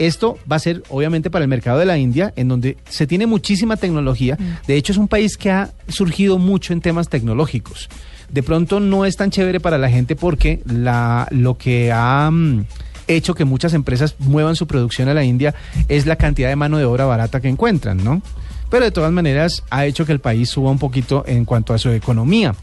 Esto 0.02 0.40
va 0.52 0.56
a 0.56 0.60
ser 0.60 0.82
obviamente 0.90 1.30
para 1.30 1.44
el 1.44 1.48
mercado 1.48 1.78
de 1.78 1.86
la 1.86 1.96
India, 1.96 2.34
en 2.36 2.48
donde 2.48 2.76
se 2.90 3.06
tiene 3.06 3.28
muchísima 3.28 3.78
tecnología. 3.78 4.36
De 4.66 4.76
hecho, 4.76 4.94
es 4.94 4.98
un 4.98 5.08
país 5.08 5.38
que 5.38 5.52
ha 5.52 5.70
surgido 5.90 6.40
mucho 6.40 6.74
en 6.74 6.82
temas 6.82 7.08
tecnológicos. 7.08 7.88
De 8.28 8.42
pronto 8.42 8.80
no 8.80 9.06
es 9.06 9.16
tan 9.16 9.30
chévere 9.30 9.60
para 9.60 9.78
la 9.78 9.92
gente 9.92 10.16
porque 10.16 10.64
la, 10.66 11.28
lo 11.30 11.56
que 11.56 11.92
ha 11.94 12.32
mm, 12.32 12.66
hecho 13.08 13.36
que 13.36 13.46
muchas 13.46 13.76
empresas 13.76 14.16
muevan 14.18 14.56
su 14.56 14.66
producción 14.66 15.08
a 15.08 15.14
la 15.14 15.24
India 15.24 15.54
es 15.88 16.08
la 16.08 16.16
cantidad 16.16 16.50
de 16.50 16.56
mano 16.56 16.80
de 16.80 16.86
obra 16.86 17.06
barata 17.06 17.40
que 17.40 17.50
encuentran, 17.50 18.04
¿no? 18.04 18.24
Pero 18.72 18.86
de 18.86 18.92
todas 18.92 19.12
maneras 19.12 19.62
ha 19.70 19.86
hecho 19.86 20.06
que 20.08 20.12
el 20.14 20.20
país 20.20 20.50
suba 20.50 20.72
un 20.72 20.80
poquito 20.80 21.24
en 21.28 21.46
cuanto 21.46 21.74
a 21.76 21.78
su 21.78 21.90
economía. 21.92 22.56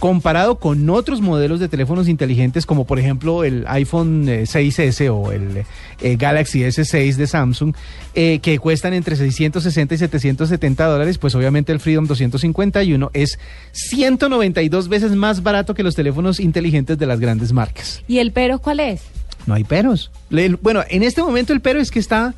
Comparado 0.00 0.56
con 0.58 0.90
otros 0.90 1.20
modelos 1.20 1.60
de 1.60 1.68
teléfonos 1.68 2.08
inteligentes 2.08 2.66
como 2.66 2.84
por 2.84 2.98
ejemplo 2.98 3.44
el 3.44 3.64
iPhone 3.68 4.28
eh, 4.28 4.42
6S 4.42 5.08
o 5.14 5.30
el 5.30 5.62
eh, 6.00 6.16
Galaxy 6.16 6.62
S6 6.62 7.14
de 7.14 7.26
Samsung, 7.28 7.72
eh, 8.16 8.40
que 8.40 8.58
cuestan 8.58 8.94
entre 8.94 9.14
660 9.14 9.94
y 9.94 9.98
770 9.98 10.84
dólares, 10.86 11.18
pues 11.18 11.36
obviamente 11.36 11.70
el 11.70 11.78
Freedom 11.78 12.08
251 12.08 13.10
es 13.14 13.38
192 13.70 14.88
veces 14.88 15.12
más 15.12 15.44
barato 15.44 15.74
que 15.74 15.84
los 15.84 15.94
teléfonos 15.94 16.40
inteligentes 16.40 16.98
de 16.98 17.06
las 17.06 17.20
grandes 17.20 17.52
marcas. 17.52 18.02
¿Y 18.08 18.18
el 18.18 18.32
pero 18.32 18.58
cuál 18.58 18.80
es? 18.80 19.02
No 19.46 19.54
hay 19.54 19.62
peros. 19.62 20.10
Bueno, 20.62 20.82
en 20.88 21.04
este 21.04 21.22
momento 21.22 21.52
el 21.52 21.60
pero 21.60 21.78
es 21.80 21.92
que 21.92 22.00
está 22.00 22.34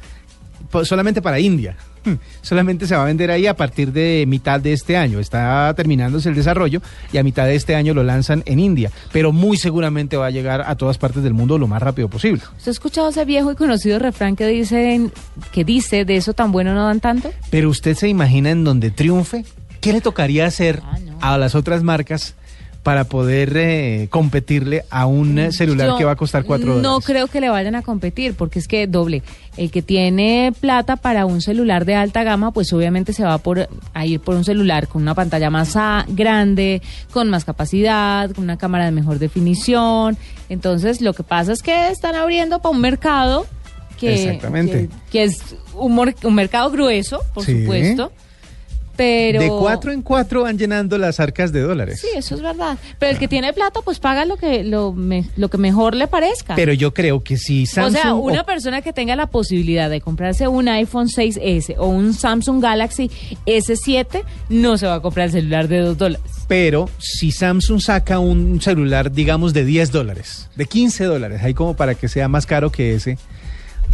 po- 0.71 0.85
solamente 0.85 1.23
para 1.23 1.41
India. 1.41 1.77
Solamente 2.43 2.87
se 2.87 2.95
va 2.97 3.03
a 3.03 3.07
vender 3.07 3.31
ahí 3.31 3.47
a 3.47 3.55
partir 3.55 3.93
de 3.93 4.25
mitad 4.27 4.61
de 4.61 4.73
este 4.73 4.97
año. 4.97 5.19
Está 5.21 5.73
terminándose 5.75 6.29
el 6.29 6.35
desarrollo 6.35 6.81
y 7.13 7.19
a 7.19 7.23
mitad 7.23 7.47
de 7.47 7.55
este 7.55 7.75
año 7.75 7.95
lo 7.95 8.03
lanzan 8.03 8.43
en 8.47 8.61
India. 8.61 8.91
Pero 9.13 9.33
muy 9.33 9.57
seguramente 9.57 10.17
va 10.17 10.27
a 10.27 10.31
llegar 10.31 10.63
a 10.67 10.75
todas 10.77 10.99
partes 10.99 11.23
del 11.23 11.35
mundo 11.35 11.59
lo 11.59 11.67
más 11.67 11.83
rápido 11.83 12.09
posible. 12.09 12.43
¿Usted 12.57 12.69
ha 12.69 12.73
escuchado 12.73 13.09
ese 13.09 13.25
viejo 13.25 13.53
y 13.53 13.57
conocido 13.57 13.99
refrán 13.99 14.37
que 14.37 14.47
dice, 14.47 15.11
que 15.53 15.65
dice 15.65 16.05
de 16.05 16.17
eso 16.17 16.33
tan 16.35 16.53
bueno 16.53 16.75
no 16.75 16.85
dan 16.87 17.01
tanto? 17.01 17.33
Pero 17.51 17.69
usted 17.71 17.95
se 17.97 18.09
imagina 18.09 18.51
en 18.51 18.65
donde 18.65 18.91
triunfe, 18.91 19.45
¿qué 19.81 19.93
le 19.93 20.01
tocaría 20.01 20.47
hacer 20.47 20.81
Ah, 20.85 20.99
no. 21.05 21.19
a 21.21 21.39
las 21.39 21.55
otras 21.55 21.83
marcas 21.83 22.35
para 22.85 23.05
poder 23.05 23.57
eh, 23.57 24.07
competirle 24.11 24.85
a 24.91 25.07
un 25.07 25.39
eh, 25.39 25.51
celular 25.53 25.89
Yo 25.89 25.97
que 25.97 26.05
va 26.05 26.13
a 26.13 26.17
costar 26.17 26.45
4 26.45 26.65
dólares? 26.65 26.83
No 26.83 27.01
creo 27.01 27.27
que 27.27 27.41
le 27.41 27.49
vayan 27.49 27.75
a 27.75 27.83
competir, 27.83 28.35
porque 28.35 28.61
es 28.61 28.69
que 28.69 28.87
doble. 28.87 29.23
El 29.57 29.71
que 29.71 29.81
tiene 29.83 30.53
plata 30.61 30.97
para 30.97 31.25
un 31.27 31.41
celular 31.41 31.87
de 31.87 31.95
alta 31.95 32.23
gama, 32.25 32.53
pues 32.53 32.73
obviamente 32.75 33.13
se 33.15 33.25
va 33.25 33.39
por, 33.39 33.69
a 33.95 34.07
ir 34.07 34.21
por 34.21 34.37
un 34.37 34.45
celular 34.45 34.87
con 34.87 35.01
una 35.03 35.15
pantalla 35.15 35.49
más 35.49 35.75
grande, 36.09 36.83
con 37.11 37.31
más 37.31 37.45
capacidad, 37.47 38.31
con 38.31 38.45
una 38.45 38.59
cámara 38.59 38.85
de 38.85 38.91
mejor 38.93 39.19
definición. 39.19 40.17
Entonces, 40.51 41.01
lo 41.01 41.15
que 41.15 41.23
pasa 41.23 41.53
es 41.53 41.63
que 41.63 41.89
están 41.89 42.15
abriendo 42.15 42.61
para 42.61 42.75
un 42.75 42.83
mercado 42.83 43.47
que, 43.99 44.25
Exactamente. 44.25 44.89
que, 44.89 45.11
que 45.11 45.25
es 45.25 45.39
un, 45.75 46.15
un 46.23 46.35
mercado 46.35 46.71
grueso, 46.71 47.21
por 47.33 47.45
Sí. 47.47 47.63
supuesto. 47.63 48.13
Pero 48.97 49.41
De 49.41 49.49
cuatro 49.49 49.91
en 49.93 50.03
cuatro 50.03 50.43
van 50.43 50.57
llenando 50.59 50.97
las 50.99 51.19
arcas 51.21 51.53
de 51.53 51.61
dólares. 51.61 52.01
Sí, 52.01 52.09
eso 52.17 52.35
es 52.35 52.43
verdad. 52.43 52.79
Pero 52.99 53.13
el 53.13 53.19
que 53.19 53.29
tiene 53.29 53.53
plata, 53.53 53.81
pues 53.85 53.99
paga 53.99 54.25
lo 54.25 54.37
que 54.37 54.63
lo, 54.65 54.93
me- 54.93 55.25
lo 55.37 55.49
que 55.49 55.59
mejor 55.59 55.95
le 55.95 56.07
parezca. 56.07 56.55
Pero 56.55 56.73
yo 56.73 56.95
creo 56.95 57.23
que 57.25 57.37
si 57.37 57.67
Samsung... 57.67 57.97
o 57.99 58.03
sea, 58.03 58.15
o- 58.15 58.19
una 58.19 58.45
persona 58.45 58.83
que 58.83 58.93
tenga 58.93 59.17
la 59.17 59.27
posibilidad 59.27 59.91
de 59.91 60.01
comprarse 60.01 60.47
un 60.49 60.69
iPhone 60.69 61.09
6S 61.09 61.75
o 61.79 61.87
un 61.89 62.15
Samsung 62.15 62.63
Galaxy 62.63 63.11
S7, 63.47 64.23
no 64.49 64.77
se 64.79 64.87
va 64.87 64.95
a 64.97 65.01
comprar 65.01 65.27
el 65.27 65.33
celular 65.33 65.69
de 65.69 65.79
2 65.81 65.99
dólares. 65.99 66.27
Pero 66.49 66.89
si 66.99 67.31
Samsung 67.33 67.81
saca 67.81 68.19
un 68.19 68.61
celular, 68.61 69.11
digamos, 69.13 69.53
de 69.55 69.65
10 69.65 69.91
dólares, 69.93 70.49
de 70.57 70.67
15 70.67 71.05
dólares, 71.05 71.41
ahí 71.43 71.55
como 71.55 71.75
para 71.75 71.95
que 71.95 72.09
sea 72.09 72.29
más 72.29 72.47
caro 72.47 72.71
que 72.71 72.95
ese, 72.95 73.19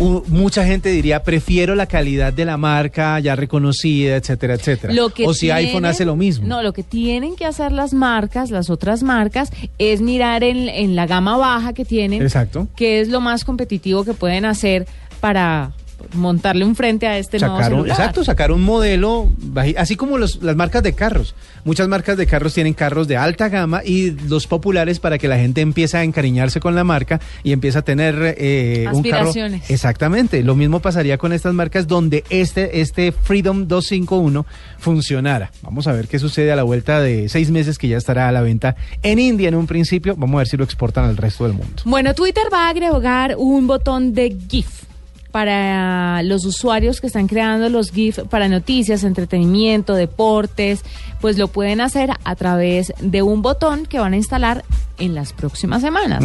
mucha 0.00 0.64
gente 0.64 0.88
diría, 0.90 1.22
prefiero 1.22 1.74
la 1.74 1.86
calidad 1.86 2.32
de 2.32 2.44
la 2.44 2.56
marca 2.56 3.20
ya 3.20 3.36
reconocida, 3.36 4.16
etcétera, 4.16 4.54
etcétera. 4.54 4.92
Lo 4.92 5.10
que 5.10 5.26
o 5.26 5.34
si 5.34 5.50
iPhone 5.50 5.84
hace 5.84 6.04
lo 6.04 6.16
mismo. 6.16 6.46
No, 6.46 6.62
lo 6.62 6.72
que 6.72 6.82
tienen 6.82 7.36
que 7.36 7.44
hacer 7.44 7.72
las 7.72 7.92
marcas, 7.92 8.50
las 8.50 8.70
otras 8.70 9.02
marcas, 9.02 9.52
es 9.78 10.00
mirar 10.00 10.42
en, 10.42 10.68
en 10.68 10.96
la 10.96 11.06
gama 11.06 11.36
baja 11.36 11.72
que 11.72 11.84
tienen, 11.84 12.22
Exacto. 12.22 12.68
qué 12.76 13.00
es 13.00 13.08
lo 13.08 13.20
más 13.20 13.44
competitivo 13.44 14.04
que 14.04 14.14
pueden 14.14 14.44
hacer 14.44 14.86
para, 15.20 15.72
montarle 16.14 16.64
un 16.64 16.74
frente 16.76 17.06
a 17.06 17.18
este 17.18 17.38
nuevo 17.38 17.56
un- 17.56 17.64
celular. 17.64 17.88
exacto, 17.90 18.24
sacar 18.24 18.52
un 18.52 18.62
modelo, 18.62 19.28
así 19.76 19.96
como 19.96 20.18
los- 20.18 20.42
las 20.42 20.56
marcas 20.56 20.82
de 20.82 20.92
carros. 20.94 21.34
Muchas 21.64 21.88
marcas 21.88 22.16
de 22.16 22.26
carros 22.26 22.54
tienen 22.54 22.72
carros 22.74 23.06
de 23.08 23.16
alta 23.16 23.48
gama 23.48 23.82
y 23.84 24.10
los 24.28 24.46
populares 24.46 24.98
para 24.98 25.18
que 25.18 25.28
la 25.28 25.36
gente 25.38 25.60
empiece 25.60 25.96
a 25.98 26.04
encariñarse 26.04 26.58
con 26.60 26.74
la 26.74 26.84
marca 26.84 27.20
y 27.42 27.52
empiece 27.52 27.78
a 27.78 27.82
tener 27.82 28.34
eh, 28.38 28.86
un 28.92 29.02
carro. 29.02 29.28
Aspiraciones. 29.28 29.70
Exactamente, 29.70 30.42
lo 30.42 30.54
mismo 30.54 30.80
pasaría 30.80 31.18
con 31.18 31.32
estas 31.32 31.52
marcas 31.54 31.86
donde 31.86 32.24
este, 32.30 32.80
este 32.80 33.12
Freedom 33.12 33.68
251 33.68 34.46
funcionara. 34.78 35.50
Vamos 35.62 35.86
a 35.86 35.92
ver 35.92 36.08
qué 36.08 36.18
sucede 36.18 36.50
a 36.52 36.56
la 36.56 36.62
vuelta 36.62 37.00
de 37.00 37.28
seis 37.28 37.50
meses 37.50 37.78
que 37.78 37.88
ya 37.88 37.96
estará 37.98 38.28
a 38.28 38.32
la 38.32 38.40
venta 38.40 38.76
en 39.02 39.18
India 39.18 39.48
en 39.48 39.54
un 39.54 39.66
principio. 39.66 40.14
Vamos 40.16 40.36
a 40.36 40.38
ver 40.38 40.48
si 40.48 40.56
lo 40.56 40.64
exportan 40.64 41.04
al 41.04 41.16
resto 41.16 41.44
del 41.44 41.52
mundo. 41.52 41.82
Bueno, 41.84 42.14
Twitter 42.14 42.44
va 42.52 42.66
a 42.66 42.70
agregar 42.70 43.34
un 43.36 43.66
botón 43.66 44.14
de 44.14 44.36
GIF 44.48 44.84
para 45.30 46.22
los 46.22 46.44
usuarios 46.44 47.00
que 47.00 47.06
están 47.06 47.26
creando 47.26 47.68
los 47.68 47.90
GIF 47.90 48.20
para 48.28 48.48
noticias, 48.48 49.04
entretenimiento, 49.04 49.94
deportes, 49.94 50.82
pues 51.20 51.38
lo 51.38 51.48
pueden 51.48 51.80
hacer 51.80 52.10
a 52.24 52.34
través 52.36 52.92
de 53.00 53.22
un 53.22 53.42
botón 53.42 53.86
que 53.86 53.98
van 53.98 54.12
a 54.12 54.16
instalar 54.16 54.64
en 54.98 55.14
las 55.14 55.32
próximas 55.32 55.82
semanas. 55.82 56.22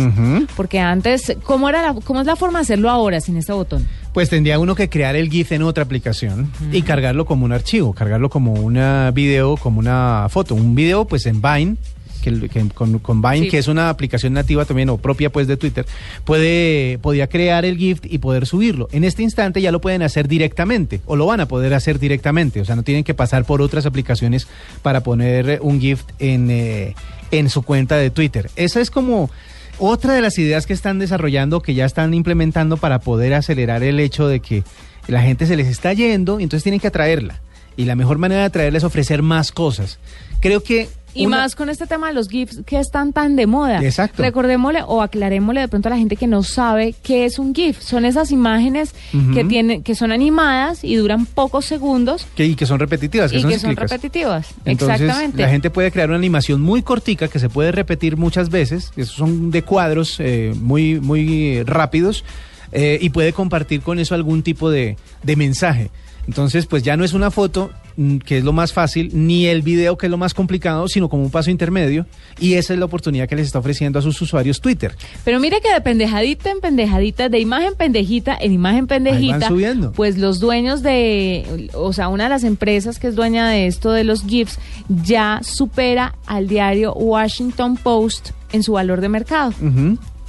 Porque 0.55 0.79
antes, 0.79 1.35
¿cómo, 1.43 1.69
era 1.69 1.81
la, 1.81 1.93
¿cómo 1.93 2.21
es 2.21 2.27
la 2.27 2.35
forma 2.35 2.59
de 2.59 2.63
hacerlo 2.63 2.89
ahora 2.89 3.21
sin 3.21 3.37
este 3.37 3.53
botón? 3.53 3.87
Pues 4.13 4.29
tendría 4.29 4.59
uno 4.59 4.75
que 4.75 4.89
crear 4.89 5.15
el 5.15 5.29
GIF 5.29 5.53
en 5.53 5.63
otra 5.63 5.83
aplicación 5.83 6.51
y 6.71 6.81
cargarlo 6.81 7.25
como 7.25 7.45
un 7.45 7.51
archivo, 7.51 7.93
cargarlo 7.93 8.29
como 8.29 8.53
una 8.53 9.11
video, 9.11 9.57
como 9.57 9.79
una 9.79 10.27
foto. 10.29 10.55
Un 10.55 10.75
video 10.75 11.05
pues 11.05 11.25
en 11.25 11.41
Vine, 11.41 11.77
que, 12.25 12.49
que 12.49 12.67
con, 12.69 12.99
con 12.99 13.21
Vine, 13.21 13.45
Sí. 13.45 13.49
que 13.49 13.57
es 13.57 13.67
una 13.67 13.89
aplicación 13.89 14.33
nativa 14.33 14.65
también 14.65 14.89
o 14.89 14.97
propia 14.97 15.31
pues 15.31 15.47
de 15.47 15.55
Twitter, 15.57 15.85
puede, 16.25 16.97
podía 16.99 17.27
crear 17.27 17.63
el 17.65 17.77
GIF 17.77 17.99
y 18.03 18.17
poder 18.17 18.45
subirlo. 18.45 18.87
En 18.91 19.03
este 19.03 19.23
instante 19.23 19.61
ya 19.61 19.71
lo 19.71 19.79
pueden 19.81 20.01
hacer 20.01 20.27
directamente 20.27 21.01
o 21.05 21.15
lo 21.15 21.25
van 21.27 21.39
a 21.39 21.47
poder 21.47 21.73
hacer 21.73 21.99
directamente. 21.99 22.59
O 22.61 22.65
sea, 22.65 22.75
no 22.75 22.83
tienen 22.83 23.03
que 23.03 23.13
pasar 23.13 23.45
por 23.45 23.61
otras 23.61 23.85
aplicaciones 23.85 24.47
para 24.81 25.01
poner 25.01 25.49
eh, 25.49 25.59
un 25.61 25.79
GIF 25.79 26.01
en, 26.19 26.49
eh, 26.51 26.95
en 27.31 27.49
su 27.49 27.61
cuenta 27.61 27.95
de 27.97 28.09
Twitter. 28.09 28.49
Esa 28.55 28.81
es 28.81 28.89
como... 28.91 29.29
Otra 29.77 30.13
de 30.13 30.21
las 30.21 30.37
ideas 30.37 30.65
que 30.65 30.71
están 30.71 30.99
desarrollando, 30.99 31.61
que 31.61 31.73
ya 31.73 31.83
están 31.83 32.13
implementando 32.13 32.77
para 32.77 32.99
poder 32.99 33.33
acelerar 33.33 33.83
el 33.83 33.99
hecho 33.99 34.25
de 34.29 34.39
que 34.39 34.63
la 35.07 35.21
gente 35.21 35.45
se 35.47 35.57
les 35.57 35.67
está 35.67 35.91
yendo 35.91 36.39
y 36.39 36.43
entonces 36.43 36.63
tienen 36.63 36.79
que 36.79 36.87
atraerla. 36.87 37.41
Y 37.75 37.83
la 37.83 37.95
mejor 37.95 38.17
manera 38.17 38.39
de 38.39 38.47
atraerla 38.47 38.77
es 38.77 38.85
ofrecer 38.85 39.21
más 39.21 39.51
cosas. 39.51 39.99
Creo 40.39 40.63
que... 40.63 40.87
Y 41.15 41.25
una- 41.25 41.37
más 41.37 41.55
con 41.55 41.69
este 41.69 41.87
tema 41.87 42.07
de 42.09 42.13
los 42.13 42.27
GIFs 42.29 42.61
que 42.65 42.79
están 42.79 43.13
tan 43.13 43.35
de 43.35 43.47
moda. 43.47 43.81
Exacto. 43.83 44.21
Recordémosle 44.21 44.81
o 44.85 45.01
aclarémosle 45.01 45.61
de 45.61 45.67
pronto 45.67 45.87
a 45.87 45.91
la 45.91 45.97
gente 45.97 46.15
que 46.17 46.27
no 46.27 46.43
sabe 46.43 46.93
qué 47.01 47.25
es 47.25 47.39
un 47.39 47.55
GIF. 47.55 47.79
Son 47.81 48.05
esas 48.05 48.31
imágenes 48.31 48.93
que 49.33 49.43
tienen, 49.45 49.81
que 49.81 49.95
son 49.95 50.11
animadas 50.11 50.83
y 50.83 50.95
duran 50.95 51.25
pocos 51.25 51.65
segundos 51.65 52.27
que, 52.35 52.45
y 52.45 52.55
que 52.55 52.65
son 52.65 52.79
repetitivas, 52.79 53.31
que 53.31 53.37
y 53.37 53.41
son 53.41 53.49
que 53.51 53.59
son 53.59 53.75
repetitivas. 53.75 54.49
Entonces, 54.65 55.01
Exactamente. 55.01 55.41
la 55.41 55.49
gente 55.49 55.69
puede 55.69 55.91
crear 55.91 56.09
una 56.09 56.17
animación 56.17 56.61
muy 56.61 56.81
cortica 56.81 57.27
que 57.27 57.39
se 57.39 57.49
puede 57.49 57.71
repetir 57.71 58.17
muchas 58.17 58.49
veces. 58.49 58.91
Esos 58.97 59.15
son 59.15 59.51
de 59.51 59.61
cuadros 59.63 60.17
eh, 60.19 60.53
muy, 60.59 60.99
muy 60.99 61.63
rápidos 61.63 62.23
eh, 62.71 62.97
y 63.01 63.09
puede 63.09 63.31
compartir 63.31 63.81
con 63.81 63.99
eso 63.99 64.15
algún 64.15 64.43
tipo 64.43 64.69
de, 64.69 64.97
de 65.23 65.35
mensaje. 65.37 65.91
Entonces, 66.27 66.65
pues 66.65 66.83
ya 66.83 66.97
no 66.97 67.03
es 67.05 67.13
una 67.13 67.31
foto, 67.31 67.71
mm, 67.97 68.17
que 68.17 68.39
es 68.39 68.43
lo 68.43 68.51
más 68.53 68.73
fácil, 68.73 69.11
ni 69.13 69.45
el 69.45 69.61
video, 69.61 69.97
que 69.97 70.07
es 70.07 70.09
lo 70.09 70.17
más 70.17 70.33
complicado, 70.33 70.87
sino 70.87 71.09
como 71.09 71.23
un 71.23 71.31
paso 71.31 71.51
intermedio. 71.51 72.05
Y 72.39 72.55
esa 72.55 72.73
es 72.73 72.79
la 72.79 72.85
oportunidad 72.85 73.27
que 73.27 73.35
les 73.35 73.47
está 73.47 73.59
ofreciendo 73.59 73.99
a 73.99 74.01
sus 74.01 74.19
usuarios 74.21 74.61
Twitter. 74.61 74.95
Pero 75.23 75.39
mire 75.39 75.61
que 75.61 75.71
de 75.71 75.81
pendejadita 75.81 76.49
en 76.51 76.61
pendejadita, 76.61 77.29
de 77.29 77.39
imagen 77.39 77.75
pendejita 77.75 78.37
en 78.39 78.53
imagen 78.53 78.87
pendejita, 78.87 79.47
subiendo. 79.47 79.91
pues 79.91 80.17
los 80.17 80.39
dueños 80.39 80.81
de, 80.81 81.69
o 81.73 81.93
sea, 81.93 82.07
una 82.07 82.25
de 82.25 82.29
las 82.29 82.43
empresas 82.43 82.99
que 82.99 83.07
es 83.07 83.15
dueña 83.15 83.49
de 83.49 83.67
esto 83.67 83.91
de 83.91 84.03
los 84.03 84.23
GIFs 84.23 84.59
ya 84.89 85.41
supera 85.43 86.15
al 86.25 86.47
diario 86.47 86.93
Washington 86.93 87.77
Post 87.77 88.31
en 88.51 88.63
su 88.63 88.73
valor 88.73 89.01
de 89.01 89.09
mercado. 89.09 89.53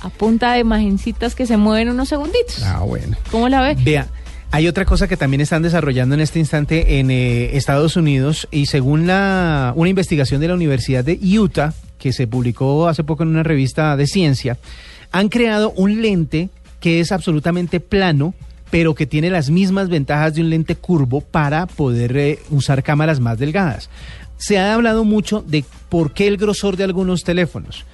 A 0.00 0.10
punta 0.10 0.52
de 0.52 0.60
imagencitas 0.60 1.34
que 1.34 1.46
se 1.46 1.56
mueven 1.56 1.88
unos 1.88 2.08
segunditos. 2.10 2.62
Ah, 2.62 2.80
bueno. 2.80 3.16
¿Cómo 3.30 3.48
la 3.48 3.62
ve? 3.62 3.76
Vea, 3.82 4.06
hay 4.50 4.68
otra 4.68 4.84
cosa 4.84 5.08
que 5.08 5.16
también 5.16 5.40
están 5.40 5.62
desarrollando 5.62 6.14
en 6.14 6.20
este 6.20 6.38
instante 6.38 6.98
en 6.98 7.10
eh, 7.10 7.56
Estados 7.56 7.96
Unidos 7.96 8.48
y 8.50 8.66
según 8.66 9.06
la, 9.06 9.72
una 9.76 9.90
investigación 9.90 10.40
de 10.40 10.48
la 10.48 10.54
Universidad 10.54 11.04
de 11.04 11.18
Utah 11.38 11.74
que 11.98 12.12
se 12.12 12.26
publicó 12.26 12.88
hace 12.88 13.04
poco 13.04 13.22
en 13.22 13.30
una 13.30 13.42
revista 13.42 13.96
de 13.96 14.06
ciencia, 14.06 14.58
han 15.12 15.28
creado 15.28 15.72
un 15.72 16.00
lente 16.02 16.50
que 16.80 17.00
es 17.00 17.12
absolutamente 17.12 17.80
plano 17.80 18.34
pero 18.70 18.94
que 18.94 19.06
tiene 19.06 19.30
las 19.30 19.50
mismas 19.50 19.88
ventajas 19.88 20.34
de 20.34 20.42
un 20.42 20.50
lente 20.50 20.76
curvo 20.76 21.20
para 21.20 21.66
poder 21.66 22.16
eh, 22.16 22.38
usar 22.50 22.82
cámaras 22.82 23.20
más 23.20 23.38
delgadas. 23.38 23.88
Se 24.38 24.58
ha 24.58 24.74
hablado 24.74 25.04
mucho 25.04 25.42
de 25.46 25.64
por 25.88 26.12
qué 26.12 26.26
el 26.26 26.36
grosor 26.36 26.76
de 26.76 26.84
algunos 26.84 27.22
teléfonos. 27.22 27.84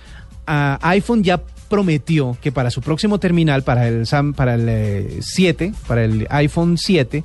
Ah, 0.46 0.78
iPhone 0.82 1.22
ya 1.22 1.40
prometió 1.73 2.37
que 2.43 2.53
para 2.53 2.70
su 2.70 2.83
próximo 2.83 3.18
terminal, 3.18 3.62
para 3.62 3.89
el, 3.89 4.05
Sam- 4.07 4.35
para 4.35 4.57
el 4.57 4.66
eh, 4.68 5.18
7, 5.23 5.73
para 5.89 6.05
el 6.05 6.27
iPhone 6.29 6.77
7, 6.77 7.25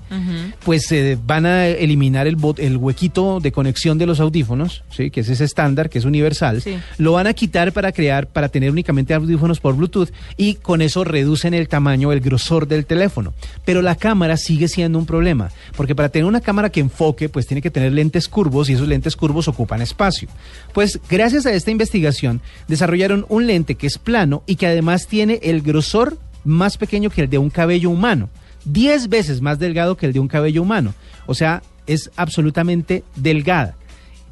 pues 0.64 0.90
eh, 0.94 1.18
van 1.28 1.46
a 1.46 1.68
eliminar 1.68 2.28
el, 2.28 2.38
bot- 2.38 2.60
el 2.60 2.78
huequito 2.78 3.42
de 3.42 3.52
conexión 3.52 3.98
de 3.98 4.06
los 4.06 4.22
audífonos, 4.22 4.84
¿sí? 4.90 5.12
que 5.12 5.20
es 5.20 5.28
ese 5.28 5.44
estándar, 5.44 5.90
que 5.90 6.00
es 6.00 6.06
universal. 6.06 6.62
Sí. 6.62 6.78
Lo 6.98 7.12
van 7.12 7.28
a 7.28 7.34
quitar 7.34 7.74
para 7.74 7.92
crear, 7.92 8.28
para 8.28 8.48
tener 8.48 8.72
únicamente 8.72 9.14
audífonos 9.14 9.60
por 9.60 9.76
Bluetooth 9.76 10.12
y 10.38 10.54
con 10.56 10.82
eso 10.82 11.04
reducen 11.04 11.54
el 11.54 11.68
tamaño, 11.68 12.14
el 12.14 12.22
grosor 12.22 12.70
del 12.70 12.86
teléfono. 12.86 13.34
Pero 13.66 13.82
la 13.82 13.96
cámara 13.96 14.38
sigue 14.38 14.70
siendo 14.70 14.98
un 14.98 15.06
problema, 15.06 15.52
porque 15.76 15.94
para 15.94 16.08
tener 16.08 16.24
una 16.26 16.40
cámara 16.40 16.70
que 16.70 16.80
enfoque, 16.80 17.28
pues 17.28 17.48
tiene 17.48 17.62
que 17.62 17.70
tener 17.70 17.92
lentes 17.92 18.30
curvos 18.30 18.70
y 18.70 18.74
esos 18.76 18.88
lentes 18.88 19.18
curvos 19.18 19.50
ocupan 19.50 19.82
espacio. 19.82 20.30
Pues 20.74 21.02
gracias 21.10 21.46
a 21.46 21.52
esta 21.52 21.70
investigación 21.70 22.40
desarrollaron 22.70 23.26
un 23.28 23.46
lente 23.46 23.76
que 23.76 23.88
es 23.88 23.98
plano 23.98 24.37
y 24.46 24.56
que 24.56 24.68
además 24.68 25.08
tiene 25.08 25.40
el 25.44 25.62
grosor 25.62 26.18
más 26.44 26.78
pequeño 26.78 27.10
que 27.10 27.22
el 27.22 27.30
de 27.30 27.38
un 27.38 27.50
cabello 27.50 27.90
humano. 27.90 28.30
10 28.66 29.10
veces 29.10 29.42
más 29.42 29.60
delgado 29.60 29.98
que 29.98 30.06
el 30.06 30.14
de 30.14 30.20
un 30.20 30.28
cabello 30.28 30.62
humano. 30.62 30.94
O 31.26 31.34
sea, 31.34 31.62
es 31.88 32.12
absolutamente 32.16 33.04
delgada. 33.16 33.76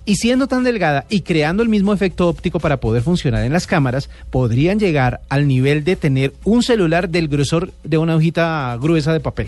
Y 0.08 0.18
siendo 0.18 0.48
tan 0.48 0.64
delgada 0.64 1.06
y 1.10 1.22
creando 1.22 1.64
el 1.64 1.70
mismo 1.70 1.92
efecto 1.92 2.28
óptico 2.28 2.60
para 2.60 2.80
poder 2.80 3.02
funcionar 3.02 3.44
en 3.44 3.54
las 3.54 3.66
cámaras, 3.66 4.10
podrían 4.30 4.80
llegar 4.80 5.22
al 5.30 5.48
nivel 5.48 5.84
de 5.84 5.96
tener 5.96 6.34
un 6.44 6.62
celular 6.62 7.10
del 7.10 7.28
grosor 7.28 7.74
de 7.84 7.98
una 7.98 8.16
hojita 8.16 8.78
gruesa 8.80 9.14
de 9.14 9.20
papel. 9.20 9.48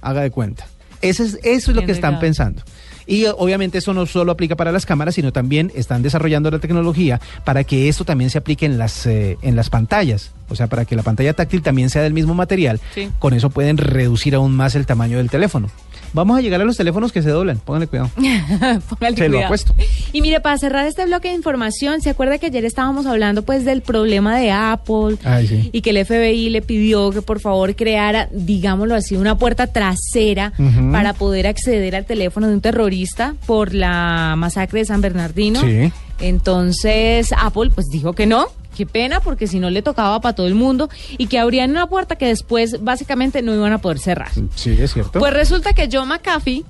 Haga 0.00 0.22
de 0.22 0.30
cuenta. 0.30 0.66
Eso 1.02 1.22
es, 1.22 1.38
eso 1.42 1.70
es 1.70 1.76
lo 1.76 1.84
que 1.84 1.92
están 1.92 2.18
pensando. 2.18 2.62
Y 3.06 3.24
eh, 3.24 3.32
obviamente 3.36 3.78
eso 3.78 3.94
no 3.94 4.06
solo 4.06 4.32
aplica 4.32 4.56
para 4.56 4.72
las 4.72 4.86
cámaras, 4.86 5.14
sino 5.14 5.32
también 5.32 5.72
están 5.74 6.02
desarrollando 6.02 6.50
la 6.50 6.58
tecnología 6.58 7.20
para 7.44 7.64
que 7.64 7.88
esto 7.88 8.04
también 8.04 8.30
se 8.30 8.38
aplique 8.38 8.66
en 8.66 8.78
las, 8.78 9.06
eh, 9.06 9.38
en 9.42 9.56
las 9.56 9.70
pantallas. 9.70 10.32
O 10.48 10.56
sea, 10.56 10.66
para 10.66 10.84
que 10.84 10.96
la 10.96 11.02
pantalla 11.02 11.32
táctil 11.32 11.62
también 11.62 11.90
sea 11.90 12.02
del 12.02 12.12
mismo 12.12 12.34
material. 12.34 12.80
Sí. 12.94 13.10
Con 13.18 13.34
eso 13.34 13.50
pueden 13.50 13.76
reducir 13.76 14.34
aún 14.34 14.56
más 14.56 14.74
el 14.74 14.86
tamaño 14.86 15.18
del 15.18 15.30
teléfono. 15.30 15.68
Vamos 16.12 16.36
a 16.38 16.40
llegar 16.40 16.60
a 16.60 16.64
los 16.64 16.76
teléfonos 16.76 17.12
que 17.12 17.22
se 17.22 17.30
doblan. 17.30 17.58
Pónganle 17.58 17.86
cuidado. 17.86 18.10
Póngale 18.16 19.16
Se 19.16 19.24
lo 19.24 19.30
cuidado. 19.30 19.44
apuesto. 19.44 19.74
Y 20.12 20.22
mire, 20.22 20.40
para 20.40 20.58
cerrar 20.58 20.86
este 20.86 21.04
bloque 21.06 21.28
de 21.28 21.34
información, 21.34 22.00
¿se 22.00 22.10
acuerda 22.10 22.38
que 22.38 22.46
ayer 22.46 22.64
estábamos 22.64 23.06
hablando 23.06 23.42
pues 23.42 23.64
del 23.64 23.82
problema 23.82 24.36
de 24.38 24.50
Apple 24.50 25.18
Ay, 25.24 25.46
sí. 25.46 25.70
y 25.72 25.82
que 25.82 25.90
el 25.90 26.04
FBI 26.04 26.50
le 26.50 26.62
pidió 26.62 27.10
que 27.10 27.22
por 27.22 27.40
favor 27.40 27.76
creara, 27.76 28.28
digámoslo 28.32 28.94
así, 28.94 29.14
una 29.16 29.38
puerta 29.38 29.66
trasera 29.68 30.52
para 30.92 31.12
poder 31.14 31.46
acceder 31.46 31.94
al 31.94 32.04
teléfono 32.06 32.48
de 32.48 32.54
un 32.54 32.60
terrorista 32.60 33.34
por 33.46 33.72
la 33.74 34.34
masacre 34.36 34.80
de 34.80 34.86
San 34.86 35.00
Bernardino? 35.00 35.60
Sí. 35.60 35.92
Entonces 36.20 37.30
Apple 37.38 37.70
pues 37.74 37.86
dijo 37.90 38.12
que 38.14 38.26
no. 38.26 38.46
Qué 38.80 38.86
pena, 38.86 39.20
porque 39.20 39.46
si 39.46 39.58
no 39.58 39.68
le 39.68 39.82
tocaba 39.82 40.18
para 40.22 40.34
todo 40.34 40.46
el 40.46 40.54
mundo 40.54 40.88
y 41.18 41.26
que 41.26 41.38
abrían 41.38 41.70
una 41.70 41.86
puerta 41.86 42.16
que 42.16 42.24
después 42.28 42.82
básicamente 42.82 43.42
no 43.42 43.54
iban 43.54 43.74
a 43.74 43.78
poder 43.82 43.98
cerrar. 43.98 44.30
Sí, 44.54 44.74
es 44.80 44.94
cierto. 44.94 45.18
Pues 45.18 45.34
resulta 45.34 45.74
que 45.74 45.86
Joe 45.92 46.06
McAfee 46.06 46.64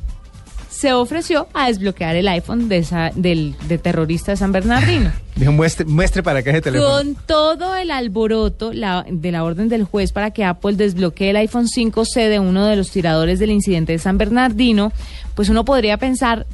se 0.69 0.93
ofreció 0.93 1.47
a 1.55 1.69
desbloquear 1.69 2.17
el 2.17 2.27
iPhone 2.27 2.69
de 2.69 2.79
esa, 2.79 3.13
del 3.15 3.55
de 3.69 3.79
terrorista 3.79 4.33
de 4.33 4.37
San 4.39 4.51
Bernardino. 4.51 5.13
Dijo, 5.37 5.53
muestre, 5.53 5.85
muestre 5.87 6.25
para 6.25 6.43
qué 6.43 6.51
ese 6.51 6.63
teléfono. 6.63 6.91
Con 6.91 7.15
todo 7.27 7.77
el 7.77 7.93
alboroto 7.93 8.73
la- 8.73 9.05
de 9.09 9.31
la 9.31 9.45
orden 9.45 9.69
del 9.69 9.85
juez 9.85 10.11
para 10.11 10.33
que 10.33 10.43
Apple 10.45 10.73
desbloquee 10.75 11.31
el 11.31 11.37
iPhone 11.37 11.69
5C 11.69 12.29
de 12.29 12.41
uno 12.41 12.67
de 12.67 12.75
los 12.75 12.91
tiradores 12.91 13.39
del 13.39 13.51
incidente 13.53 13.93
de 13.93 13.99
San 14.01 14.19
Bernardino, 14.19 14.93
pues 15.37 15.49
uno 15.49 15.65
podría 15.65 15.97
pensar, 15.97 16.45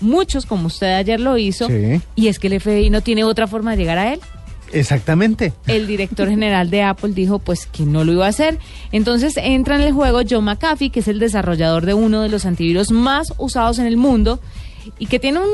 muchos 0.00 0.46
como 0.46 0.66
usted 0.68 0.94
ayer 0.94 1.18
lo 1.20 1.38
hizo, 1.38 1.66
Sí. 1.66 2.00
y 2.14 2.28
es 2.28 2.38
que 2.38 2.46
el 2.48 2.60
FBI 2.60 2.90
no 2.90 3.00
tiene 3.00 3.24
otra 3.24 3.46
forma 3.48 3.72
de 3.72 3.76
llegar 3.78 3.98
a 3.98 4.12
él. 4.12 4.20
Exactamente. 4.72 5.52
El 5.66 5.86
director 5.86 6.28
general 6.28 6.70
de 6.70 6.82
Apple 6.82 7.12
dijo 7.12 7.38
pues 7.38 7.66
que 7.66 7.84
no 7.84 8.04
lo 8.04 8.12
iba 8.12 8.26
a 8.26 8.30
hacer. 8.30 8.58
Entonces 8.90 9.34
entra 9.36 9.76
en 9.76 9.82
el 9.82 9.92
juego 9.92 10.20
Joe 10.28 10.40
McAfee, 10.40 10.90
que 10.90 11.00
es 11.00 11.08
el 11.08 11.18
desarrollador 11.18 11.86
de 11.86 11.94
uno 11.94 12.22
de 12.22 12.28
los 12.28 12.46
antivirus 12.46 12.90
más 12.90 13.34
usados 13.38 13.78
en 13.78 13.86
el 13.86 13.96
mundo 13.96 14.40
y 14.98 15.06
que 15.06 15.18
tiene 15.18 15.40
un 15.40 15.46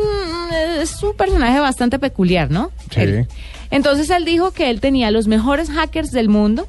es 0.80 1.02
un 1.02 1.14
personaje 1.14 1.60
bastante 1.60 1.98
peculiar, 1.98 2.50
¿no? 2.50 2.70
Sí. 2.90 3.00
Él. 3.00 3.28
Entonces 3.70 4.08
él 4.10 4.24
dijo 4.24 4.52
que 4.52 4.70
él 4.70 4.80
tenía 4.80 5.10
los 5.10 5.26
mejores 5.26 5.70
hackers 5.70 6.10
del 6.10 6.28
mundo 6.28 6.66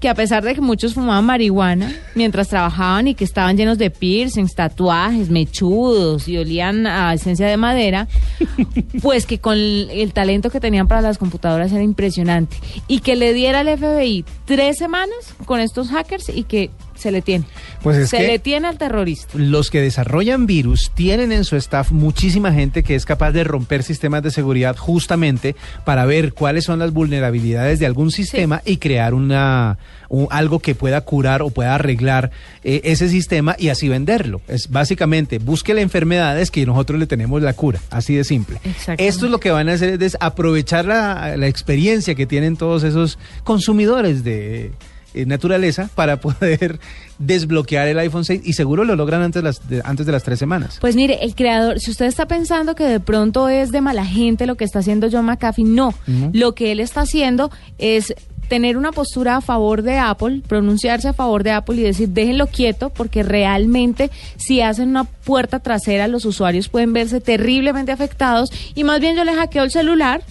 Que 0.00 0.08
a 0.08 0.14
pesar 0.14 0.44
de 0.44 0.54
que 0.54 0.60
muchos 0.60 0.94
fumaban 0.94 1.24
marihuana 1.24 1.94
mientras 2.14 2.48
trabajaban 2.48 3.08
y 3.08 3.14
que 3.14 3.24
estaban 3.24 3.56
llenos 3.56 3.78
de 3.78 3.90
piercings, 3.90 4.54
tatuajes, 4.54 5.30
mechudos 5.30 6.28
y 6.28 6.36
olían 6.36 6.86
a 6.86 7.14
esencia 7.14 7.46
de 7.46 7.56
madera, 7.56 8.08
pues 9.02 9.26
que 9.26 9.38
con 9.38 9.56
el 9.56 10.12
talento 10.12 10.50
que 10.50 10.60
tenían 10.60 10.88
para 10.88 11.00
las 11.00 11.18
computadoras 11.18 11.72
era 11.72 11.82
impresionante. 11.82 12.56
Y 12.88 13.00
que 13.00 13.16
le 13.16 13.32
diera 13.32 13.60
al 13.60 13.78
FBI 13.78 14.24
tres 14.44 14.78
semanas 14.78 15.34
con 15.44 15.60
estos 15.60 15.88
hackers 15.88 16.28
y 16.28 16.44
que 16.44 16.70
se 16.96 17.10
le 17.10 17.22
tiene. 17.22 17.44
Pues 17.82 17.96
es 17.98 18.10
se 18.10 18.16
que 18.18 18.26
le 18.26 18.38
tiene 18.38 18.68
al 18.68 18.78
terrorista. 18.78 19.32
los 19.38 19.70
que 19.70 19.80
desarrollan 19.80 20.46
virus 20.46 20.90
tienen 20.94 21.32
en 21.32 21.44
su 21.44 21.56
staff 21.56 21.90
muchísima 21.92 22.52
gente 22.52 22.82
que 22.82 22.94
es 22.94 23.04
capaz 23.04 23.32
de 23.32 23.44
romper 23.44 23.82
sistemas 23.82 24.22
de 24.22 24.30
seguridad 24.30 24.76
justamente 24.76 25.54
para 25.84 26.04
ver 26.06 26.32
cuáles 26.32 26.64
son 26.64 26.78
las 26.78 26.92
vulnerabilidades 26.92 27.78
de 27.78 27.86
algún 27.86 28.10
sistema 28.10 28.62
y 28.64 28.78
crear 28.78 29.14
una 29.14 29.78
un- 30.08 30.28
algo 30.30 30.60
que 30.60 30.74
pueda 30.76 31.00
curar 31.00 31.42
o 31.42 31.50
pueda 31.50 31.74
arreglar 31.74 32.30
eh, 32.62 32.80
ese 32.84 33.08
sistema 33.08 33.56
y 33.58 33.68
así 33.70 33.88
venderlo. 33.88 34.40
Es 34.46 34.70
básicamente 34.70 35.38
busque 35.38 35.74
las 35.74 35.82
enfermedades 35.82 36.50
que 36.52 36.64
nosotros 36.64 36.98
le 37.00 37.06
tenemos 37.06 37.42
la 37.42 37.54
cura, 37.54 37.80
así 37.90 38.14
de 38.14 38.22
simple. 38.24 38.58
Esto 38.98 39.24
es 39.26 39.30
lo 39.32 39.38
que 39.40 39.50
van 39.50 39.68
a 39.68 39.72
hacer 39.72 40.00
es 40.02 40.16
aprovechar 40.20 40.84
la, 40.84 41.36
la 41.36 41.46
experiencia 41.48 42.14
que 42.14 42.26
tienen 42.26 42.56
todos 42.56 42.84
esos 42.84 43.18
consumidores 43.42 44.22
de 44.22 44.70
eh, 45.14 45.26
naturaleza 45.26 45.88
para 45.94 46.20
poder 46.20 46.78
desbloquear 47.18 47.88
el 47.88 47.98
iPhone 47.98 48.24
6 48.24 48.42
y 48.44 48.52
seguro 48.52 48.84
lo 48.84 48.96
logran 48.96 49.22
antes 49.22 49.42
de 49.42 49.48
las, 49.48 49.68
de, 49.68 49.82
antes 49.84 50.06
de 50.06 50.12
las 50.12 50.22
tres 50.22 50.38
semanas. 50.38 50.78
Pues 50.80 50.96
mire, 50.96 51.18
el 51.22 51.34
creador, 51.34 51.80
si 51.80 51.90
usted 51.90 52.06
está 52.06 52.26
pensando 52.26 52.74
que 52.74 52.84
de 52.84 53.00
pronto 53.00 53.48
es 53.48 53.72
de 53.72 53.80
mala 53.80 54.04
gente 54.04 54.46
lo 54.46 54.56
que 54.56 54.64
está 54.64 54.80
haciendo 54.80 55.08
John 55.10 55.26
McAfee, 55.26 55.64
no. 55.64 55.94
Lo 56.32 56.54
que 56.54 56.72
él 56.72 56.80
está 56.80 57.02
haciendo 57.02 57.50
es 57.78 58.14
tener 58.48 58.76
una 58.76 58.92
postura 58.92 59.36
a 59.36 59.40
favor 59.40 59.82
de 59.82 59.98
Apple, 59.98 60.42
pronunciarse 60.46 61.08
a 61.08 61.12
favor 61.12 61.42
de 61.42 61.50
Apple 61.50 61.76
y 61.76 61.82
decir 61.82 62.10
déjenlo 62.10 62.46
quieto 62.46 62.90
porque 62.90 63.22
realmente 63.22 64.10
si 64.36 64.60
hacen 64.60 64.90
una 64.90 65.04
puerta 65.04 65.60
trasera 65.60 66.06
los 66.08 66.24
usuarios 66.24 66.68
pueden 66.68 66.92
verse 66.92 67.20
terriblemente 67.20 67.92
afectados 67.92 68.50
y 68.74 68.84
más 68.84 69.00
bien 69.00 69.16
yo 69.16 69.24
le 69.24 69.34
hackeo 69.34 69.64
el 69.64 69.70
celular 69.70 70.22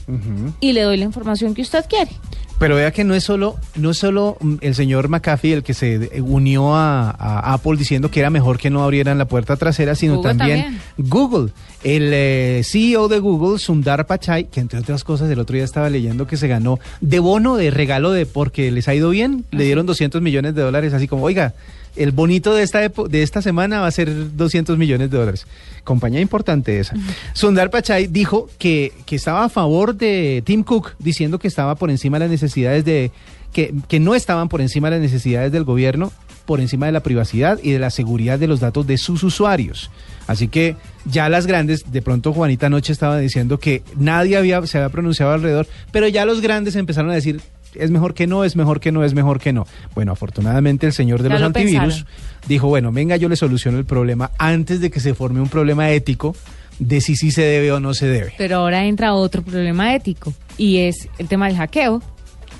y 0.59 0.73
le 0.73 0.81
doy 0.81 0.97
la 0.97 1.05
información 1.05 1.53
que 1.53 1.61
usted 1.61 1.86
quiere. 1.89 2.11
Pero 2.58 2.76
vea 2.76 2.91
que 2.91 3.03
no 3.03 3.14
es 3.14 3.24
solo, 3.24 3.58
no 3.76 3.91
es 3.91 3.97
solo 3.97 4.38
mm, 4.39 4.56
el 4.62 4.76
señor 4.76 5.10
McAfee 5.10 5.53
el 5.53 5.64
que 5.64 5.74
se 5.74 5.95
eh, 5.95 6.22
unió 6.22 6.76
a, 6.76 7.10
a 7.12 7.53
Apple 7.53 7.76
diciendo 7.78 8.10
que 8.10 8.22
era 8.22 8.30
mejor 8.30 8.58
que 8.58 8.70
no 8.70 8.84
abrieran 8.84 9.18
la 9.18 9.26
puerta 9.26 9.58
trasera, 9.58 9.95
sino 9.95 10.18
Google 10.18 10.30
también, 10.30 10.62
también. 10.62 10.82
Google. 10.97 11.51
El 11.84 12.12
eh, 12.14 12.62
CEO 12.64 13.08
de 13.08 13.20
Google, 13.20 13.60
Sundar 13.60 14.08
Pichai, 14.08 14.45
que 14.45 14.62
entre 14.62 14.80
otras 14.80 15.03
cosas 15.03 15.30
el 15.30 15.39
otro 15.39 15.56
día 15.56 15.66
estaba 15.66 15.89
leyendo 15.89 16.28
que 16.28 16.38
se 16.38 16.47
ganó 16.47 16.80
de 17.01 17.20
bono, 17.20 17.58
de 17.58 17.72
regalo 17.72 18.12
de 18.12 18.26
porque 18.26 18.72
les 18.72 18.88
ha 18.88 18.95
ido 18.95 19.10
bien, 19.10 19.45
le 19.51 19.66
dieron 19.66 19.86
200 19.86 20.22
millones 20.22 20.56
de 20.56 20.62
dólares, 20.62 20.93
así 20.93 21.08
como, 21.08 21.24
oiga, 21.24 21.53
el 21.95 22.11
bonito 22.11 22.53
de 22.53 22.63
esta, 22.63 22.79
de 22.87 23.23
esta 23.23 23.41
semana 23.41 23.81
va 23.81 23.87
a 23.87 23.91
ser 23.91 24.35
200 24.35 24.77
millones 24.77 25.09
de 25.09 25.17
dólares. 25.17 25.47
Compañía 25.83 26.21
importante 26.21 26.79
esa. 26.79 26.95
Sundar 27.33 27.69
Pichai 27.69 28.07
dijo 28.07 28.49
que, 28.57 28.93
que 29.05 29.15
estaba 29.15 29.45
a 29.45 29.49
favor 29.49 29.95
de 29.95 30.43
Tim 30.45 30.63
Cook, 30.63 30.93
diciendo 30.99 31.39
que 31.39 31.47
estaba 31.47 31.75
por 31.75 31.89
encima 31.89 32.17
de 32.17 32.25
las 32.25 32.31
necesidades 32.31 32.85
de... 32.85 33.11
Que, 33.53 33.73
que 33.87 34.01
no 34.01 34.15
estaban 34.15 34.49
por 34.49 34.59
encima 34.59 34.89
de 34.89 34.97
las 34.97 35.03
necesidades 35.03 35.49
del 35.49 35.63
gobierno, 35.63 36.11
por 36.45 36.59
encima 36.59 36.85
de 36.85 36.91
la 36.91 37.01
privacidad 37.01 37.59
y 37.61 37.71
de 37.71 37.79
la 37.79 37.89
seguridad 37.89 38.37
de 38.37 38.47
los 38.47 38.59
datos 38.59 38.85
de 38.85 38.97
sus 38.97 39.23
usuarios. 39.23 39.91
Así 40.27 40.47
que 40.47 40.75
ya 41.05 41.29
las 41.29 41.47
grandes, 41.47 41.91
de 41.91 42.01
pronto 42.01 42.33
Juanita 42.33 42.67
anoche 42.67 42.93
estaba 42.93 43.17
diciendo 43.17 43.59
que 43.59 43.83
nadie 43.97 44.37
había, 44.37 44.65
se 44.65 44.77
había 44.77 44.89
pronunciado 44.89 45.33
alrededor, 45.33 45.67
pero 45.91 46.07
ya 46.07 46.25
los 46.25 46.41
grandes 46.41 46.75
empezaron 46.75 47.11
a 47.11 47.15
decir, 47.15 47.41
es 47.80 47.91
mejor 47.91 48.13
que 48.13 48.28
no, 48.28 48.43
es 48.43 48.55
mejor 48.55 48.80
que 48.80 48.91
no, 48.91 49.03
es 49.03 49.13
mejor 49.13 49.39
que 49.39 49.53
no. 49.53 49.65
Bueno, 49.93 50.11
afortunadamente 50.11 50.86
el 50.86 50.93
señor 50.93 51.21
de 51.21 51.30
Ya 51.30 51.34
los 51.36 51.41
lo 51.41 51.47
antivirus 51.47 51.93
pensaron. 52.03 52.07
dijo, 52.47 52.67
bueno, 52.67 52.91
venga, 52.91 53.15
yo 53.17 53.30
le 53.30 53.36
soluciono 53.36 53.78
el 53.78 53.86
problema 53.86 54.32
antes 54.38 54.80
de 54.82 54.89
que 54.91 54.99
se 54.99 55.13
forme 55.13 55.41
un 55.41 55.49
problema 55.49 55.89
ético 55.91 56.36
de 56.80 56.99
si 57.01 57.15
sí 57.15 57.32
se 57.32 57.41
debe 57.41 57.71
o 57.71 57.80
no 57.80 57.93
se 57.93 58.07
debe. 58.07 58.34
Pero 58.38 58.57
ahora 58.57 58.86
entra 58.86 59.13
otro 59.13 59.41
problema 59.41 59.95
ético 59.95 60.34
y 60.57 60.78
es 60.80 61.07
el 61.17 61.28
tema 61.28 61.47
del 61.47 61.55
hackeo. 61.57 62.01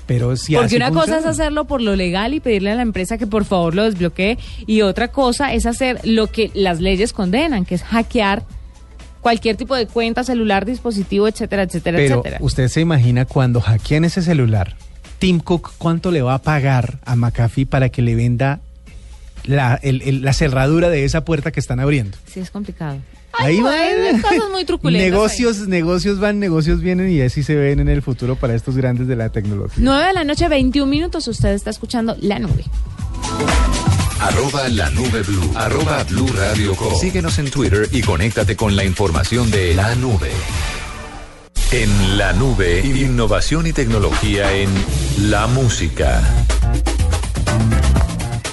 Pero 0.06 0.36
si 0.36 0.54
Porque 0.54 0.76
una 0.76 0.92
cosa 0.92 1.18
es 1.18 1.26
hacerlo 1.26 1.64
por 1.64 1.82
lo 1.82 1.96
legal 1.96 2.32
y 2.32 2.38
pedirle 2.40 2.70
a 2.70 2.76
la 2.76 2.82
empresa 2.82 3.18
que 3.18 3.26
por 3.26 3.44
favor 3.44 3.74
lo 3.74 3.82
desbloquee 3.84 4.38
y 4.66 4.82
otra 4.82 5.08
cosa 5.08 5.52
es 5.52 5.66
hacer 5.66 6.00
lo 6.04 6.28
que 6.28 6.50
las 6.54 6.80
leyes 6.80 7.12
condenan, 7.12 7.64
que 7.64 7.74
es 7.74 7.82
hackear 7.82 8.44
cualquier 9.20 9.56
tipo 9.56 9.74
de 9.74 9.88
cuenta, 9.88 10.22
celular, 10.22 10.64
dispositivo, 10.64 11.26
etcétera, 11.26 11.64
etcétera, 11.64 11.98
Pero 11.98 12.14
etcétera. 12.20 12.38
usted 12.40 12.68
se 12.68 12.80
imagina 12.80 13.24
cuando 13.24 13.60
hackeen 13.60 14.04
ese 14.04 14.22
celular, 14.22 14.76
Tim 15.18 15.40
Cook, 15.40 15.72
¿cuánto 15.78 16.10
le 16.10 16.22
va 16.22 16.34
a 16.34 16.42
pagar 16.42 16.98
a 17.04 17.16
McAfee 17.16 17.66
para 17.66 17.88
que 17.88 18.02
le 18.02 18.14
venda 18.14 18.60
la, 19.44 19.78
el- 19.82 20.02
el- 20.02 20.22
la 20.22 20.32
cerradura 20.32 20.88
de 20.90 21.04
esa 21.04 21.24
puerta 21.24 21.50
que 21.52 21.60
están 21.60 21.80
abriendo? 21.80 22.16
Sí, 22.26 22.40
es 22.40 22.50
complicado. 22.50 22.98
Ahí 23.38 23.56
Ay, 23.56 23.60
van. 23.60 23.74
hay 24.14 24.20
cosas 24.22 24.50
muy 24.50 24.64
truculentas. 24.64 25.10
Negocios, 25.10 25.68
negocios 25.68 26.18
van, 26.20 26.38
negocios 26.40 26.80
vienen 26.80 27.10
y 27.10 27.20
así 27.20 27.42
se 27.42 27.54
ven 27.54 27.80
en 27.80 27.88
el 27.88 28.00
futuro 28.00 28.36
para 28.36 28.54
estos 28.54 28.76
grandes 28.76 29.08
de 29.08 29.16
la 29.16 29.28
tecnología. 29.28 29.76
9 29.78 30.06
de 30.06 30.12
la 30.14 30.24
noche, 30.24 30.48
21 30.48 30.88
minutos. 30.90 31.28
Usted 31.28 31.50
está 31.50 31.68
escuchando 31.70 32.16
La 32.20 32.38
Nube. 32.38 32.64
Arroba 34.20 34.68
la 34.70 34.88
nube 34.90 35.22
blue. 35.22 35.52
Arroba 35.54 36.02
blue 36.04 36.26
radio 36.34 36.74
com. 36.74 36.94
Síguenos 36.98 37.38
en 37.38 37.50
Twitter 37.50 37.88
y 37.92 38.00
conéctate 38.00 38.56
con 38.56 38.74
la 38.74 38.84
información 38.84 39.50
de 39.50 39.74
la 39.74 39.94
nube. 39.96 40.30
En 41.72 42.16
la 42.16 42.32
nube, 42.32 42.80
innovación 42.80 43.66
y 43.66 43.72
tecnología 43.72 44.52
en 44.52 44.70
la 45.28 45.48
música. 45.48 46.22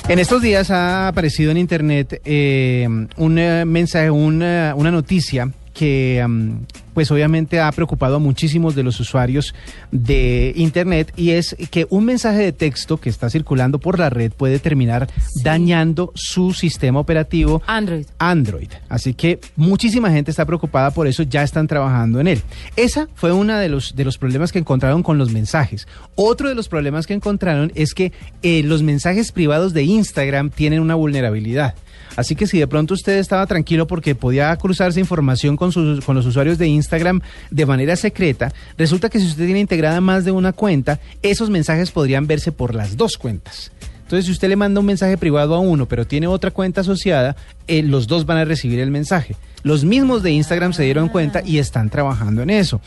En 0.09 0.20
estos 0.20 0.41
días 0.41 0.72
ha 0.72 1.07
aparecido 1.07 1.51
en 1.51 1.57
internet 1.57 2.22
eh, 2.26 2.88
un 3.18 3.38
eh, 3.38 3.66
mensaje, 3.66 4.09
una, 4.09 4.74
una 4.76 4.89
noticia 4.89 5.49
que 5.74 6.26
mm, 6.28 6.53
pues 6.94 7.12
obviamente 7.12 7.60
ha 7.60 7.72
preocupado 7.72 8.18
a 8.18 8.20
muchísimos 8.20 8.76
de 8.76 8.84
los 8.84 9.00
usuarios 9.00 9.54
de 9.91 10.54
internet 10.56 11.14
y 11.16 11.32
es 11.32 11.56
que 11.72 11.88
un 11.89 12.06
mensaje 12.06 12.39
de 12.39 12.52
texto 12.52 12.98
que 12.98 13.10
está 13.10 13.30
circulando 13.30 13.80
por 13.80 14.00
la 14.00 14.10
red 14.10 14.32
puede 14.32 14.60
terminar 14.60 15.10
dañando 15.44 16.12
su 16.16 16.54
sistema 16.54 17.00
operativo 17.00 17.62
Android. 17.68 18.06
Android. 18.18 18.70
Así 18.89 19.14
que 19.14 19.39
muchísima 19.56 20.12
gente 20.12 20.32
está 20.32 20.46
preocupada 20.46 20.91
por 20.91 21.08
eso, 21.08 21.24
ya 21.24 21.44
están 21.44 21.68
trabajando 21.68 22.20
en 22.20 22.28
él. 22.28 22.41
Esa 22.76 23.08
fue 23.16 23.32
uno 23.32 23.58
de 23.58 23.70
los, 23.70 23.96
de 23.96 24.06
los 24.06 24.18
problemas 24.18 24.52
que 24.52 24.60
encontraron 24.60 25.04
con 25.04 25.18
los 25.18 25.32
mensajes. 25.32 25.88
Otro 26.16 26.50
de 26.50 26.56
los 26.56 26.70
problemas 26.70 27.08
que 27.08 27.14
encontraron 27.14 27.72
es 27.76 27.94
que 27.94 28.12
eh, 28.41 28.64
los 28.64 28.84
mensajes 28.84 29.32
privados 29.32 29.74
de 29.74 29.84
Instagram 29.84 30.50
tienen 30.50 30.80
una 30.80 30.96
vulnerabilidad. 30.96 31.76
Así 32.16 32.36
que 32.36 32.46
si 32.46 32.60
de 32.60 32.68
pronto 32.68 32.94
usted 32.94 33.18
estaba 33.18 33.48
tranquilo 33.48 33.88
porque 33.88 34.14
podía 34.14 34.56
cruzarse 34.58 35.00
información 35.00 35.58
con, 35.58 35.72
sus, 35.72 36.06
con 36.06 36.16
los 36.16 36.26
usuarios 36.26 36.58
de 36.58 36.68
Instagram 36.68 36.82
de 36.89 37.65
manera 37.65 37.95
secreta, 37.95 38.53
resulta 38.77 39.09
que 39.09 39.19
si 39.19 39.27
usted 39.27 39.45
tiene 39.45 39.59
integrada 39.59 40.01
más 40.01 40.25
de 40.25 40.31
una 40.31 40.53
cuenta, 40.53 40.99
esos 41.21 41.49
mensajes 41.49 41.91
podrían 41.91 42.27
verse 42.27 42.51
por 42.51 42.75
las 42.75 42.97
dos 42.97 43.17
cuentas. 43.17 43.71
Entonces, 44.03 44.25
si 44.25 44.31
usted 44.31 44.49
le 44.49 44.55
manda 44.55 44.79
un 44.79 44.86
mensaje 44.86 45.17
privado 45.17 45.55
a 45.55 45.59
uno, 45.59 45.88
pero 45.88 46.05
tiene 46.05 46.27
otra 46.27 46.51
cuenta 46.51 46.81
asociada, 46.81 47.36
eh, 47.67 47.81
los 47.81 48.05
dos 48.05 48.25
van 48.25 48.38
a 48.38 48.45
recibir 48.45 48.79
el 48.79 48.91
mensaje. 48.91 49.36
Los 49.63 49.86
mismos 49.86 50.21
de 50.21 50.31
Instagram 50.31 50.73
se 50.73 50.84
dieron 50.84 51.09
cuenta 51.09 51.41
y 51.43 51.57
están 51.57 51.89
trabajando 51.89 52.41
en 52.43 52.49
eso. 52.49 52.81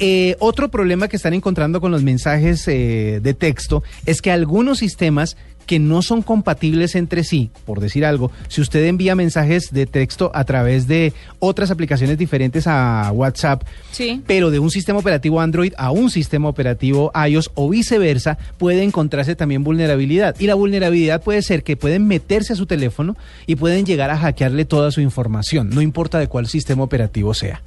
Eh, 0.00 0.36
otro 0.38 0.68
problema 0.68 1.08
que 1.08 1.16
están 1.16 1.34
encontrando 1.34 1.80
con 1.80 1.90
los 1.90 2.02
mensajes 2.02 2.66
eh, 2.68 3.20
de 3.22 3.34
texto 3.34 3.82
es 4.06 4.22
que 4.22 4.30
algunos 4.30 4.78
sistemas 4.78 5.36
que 5.68 5.78
no 5.78 6.00
son 6.02 6.22
compatibles 6.22 6.96
entre 6.96 7.22
sí, 7.22 7.50
por 7.66 7.78
decir 7.78 8.04
algo, 8.06 8.32
si 8.48 8.60
usted 8.62 8.84
envía 8.86 9.14
mensajes 9.14 9.70
de 9.70 9.84
texto 9.86 10.32
a 10.34 10.42
través 10.44 10.88
de 10.88 11.12
otras 11.38 11.70
aplicaciones 11.70 12.16
diferentes 12.18 12.66
a 12.66 13.12
WhatsApp, 13.12 13.62
Sí. 13.92 14.22
pero 14.26 14.50
de 14.50 14.58
un 14.58 14.70
sistema 14.70 14.98
operativo 14.98 15.40
Android 15.42 15.74
a 15.76 15.90
un 15.90 16.10
sistema 16.10 16.48
operativo 16.48 17.12
iOS 17.28 17.50
o 17.54 17.68
viceversa, 17.68 18.38
puede 18.56 18.82
encontrarse 18.82 19.36
también 19.36 19.62
vulnerabilidad. 19.62 20.34
Y 20.40 20.46
la 20.46 20.54
vulnerabilidad 20.54 21.22
puede 21.22 21.42
ser 21.42 21.62
que 21.62 21.76
pueden 21.76 22.06
meterse 22.08 22.54
a 22.54 22.56
su 22.56 22.64
teléfono 22.64 23.14
y 23.46 23.56
pueden 23.56 23.84
llegar 23.84 24.10
a 24.10 24.16
hackearle 24.16 24.64
toda 24.64 24.90
su 24.90 25.02
información, 25.02 25.68
no 25.68 25.82
importa 25.82 26.18
de 26.18 26.28
cuál 26.28 26.46
sistema 26.46 26.82
operativo 26.82 27.34
sea. 27.34 27.60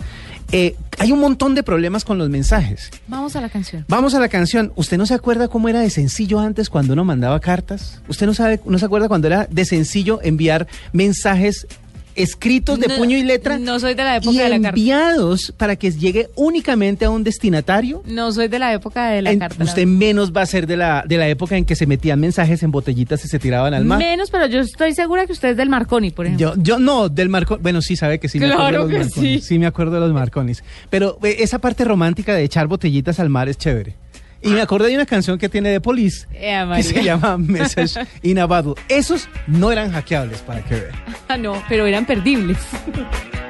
Eh, 0.51 0.75
hay 0.99 1.11
un 1.11 1.19
montón 1.19 1.55
de 1.55 1.63
problemas 1.63 2.03
con 2.03 2.17
los 2.17 2.29
mensajes. 2.29 2.91
Vamos 3.07 3.35
a 3.35 3.41
la 3.41 3.49
canción. 3.49 3.85
Vamos 3.87 4.13
a 4.13 4.19
la 4.19 4.27
canción. 4.27 4.73
¿Usted 4.75 4.97
no 4.97 5.05
se 5.05 5.13
acuerda 5.13 5.47
cómo 5.47 5.69
era 5.69 5.79
de 5.79 5.89
sencillo 5.89 6.39
antes 6.39 6.69
cuando 6.69 6.93
uno 6.93 7.05
mandaba 7.05 7.39
cartas? 7.39 8.01
¿Usted 8.07 8.25
no 8.25 8.33
sabe, 8.33 8.59
no 8.65 8.77
se 8.77 8.85
acuerda 8.85 9.07
cuando 9.07 9.27
era 9.27 9.47
de 9.49 9.65
sencillo 9.65 10.19
enviar 10.21 10.67
mensajes 10.93 11.67
escritos 12.15 12.79
de 12.79 12.87
No, 12.87 12.95
puño 12.97 13.17
y 13.17 13.23
letra 13.23 13.57
no 13.57 13.79
soy 13.79 13.93
de 13.93 14.03
la 14.03 14.17
época 14.17 14.31
y 14.33 14.37
de 14.37 14.49
la 14.49 14.55
carta. 14.61 14.69
enviados 14.69 15.53
para 15.57 15.75
que 15.75 15.91
llegue 15.91 16.29
únicamente 16.35 17.05
a 17.05 17.09
un 17.09 17.23
destinatario? 17.23 18.03
No 18.05 18.31
soy 18.31 18.47
de 18.47 18.59
la 18.59 18.73
época 18.73 19.09
de 19.09 19.21
la 19.21 19.31
En- 19.31 19.39
carta. 19.39 19.63
usted 19.63 19.85
menos 19.85 20.31
va 20.31 20.41
a 20.41 20.45
ser 20.45 20.67
de 20.67 20.77
la, 20.77 21.03
de 21.07 21.17
la 21.17 21.27
época 21.27 21.57
en 21.57 21.65
que 21.65 21.75
se 21.75 21.85
metían 21.85 22.19
mensajes 22.19 22.63
en 22.63 22.71
botellitas 22.71 23.23
y 23.25 23.27
se 23.27 23.39
tiraban 23.39 23.73
al 23.73 23.85
mar. 23.85 23.97
Menos, 23.99 24.29
pero 24.31 24.45
yo 24.47 24.59
estoy 24.61 24.93
segura 24.93 25.25
que 25.25 25.33
usted 25.33 25.49
es 25.49 25.57
del 25.57 25.69
Marconi, 25.69 26.11
por 26.11 26.25
ejemplo. 26.25 26.55
Yo, 26.55 26.61
yo 26.61 26.79
no, 26.79 27.09
del 27.09 27.29
Marconi. 27.29 27.61
Bueno, 27.61 27.81
sí 27.81 27.95
sabe 27.95 28.19
que 28.19 28.27
sí 28.29 28.39
me 28.39 28.47
Claro 28.47 28.61
acuerdo 28.63 28.87
de 28.87 28.93
que 28.93 28.99
los 28.99 29.07
Marconis. 29.07 29.43
sí. 29.43 29.47
Sí 29.47 29.59
me 29.59 29.65
acuerdo 29.67 29.93
de 29.95 29.99
los 30.01 30.13
Marconis. 30.13 30.63
Pero 30.89 31.17
eh, 31.23 31.37
esa 31.39 31.59
parte 31.59 31.83
romántica 31.85 32.33
de 32.35 32.43
echar 32.43 32.67
botellitas 32.67 33.19
al 33.19 33.29
mar 33.29 33.49
es 33.49 33.57
chévere. 33.57 33.95
Y 34.41 34.49
me 34.49 34.61
acordé 34.61 34.89
de 34.89 34.95
una 34.95 35.05
canción 35.05 35.37
que 35.37 35.49
tiene 35.49 35.69
de 35.69 35.81
Police 35.81 36.27
eh, 36.33 36.65
que 36.75 36.83
se 36.83 37.03
llama 37.03 37.37
Message 37.37 38.07
in 38.23 38.39
a 38.39 38.47
Esos 38.89 39.27
no 39.47 39.71
eran 39.71 39.91
hackeables, 39.91 40.39
para 40.41 40.63
que 40.63 40.75
vean. 40.75 40.95
Ah, 41.27 41.37
no, 41.37 41.61
pero 41.69 41.85
eran 41.85 42.05
perdibles. 42.05 42.57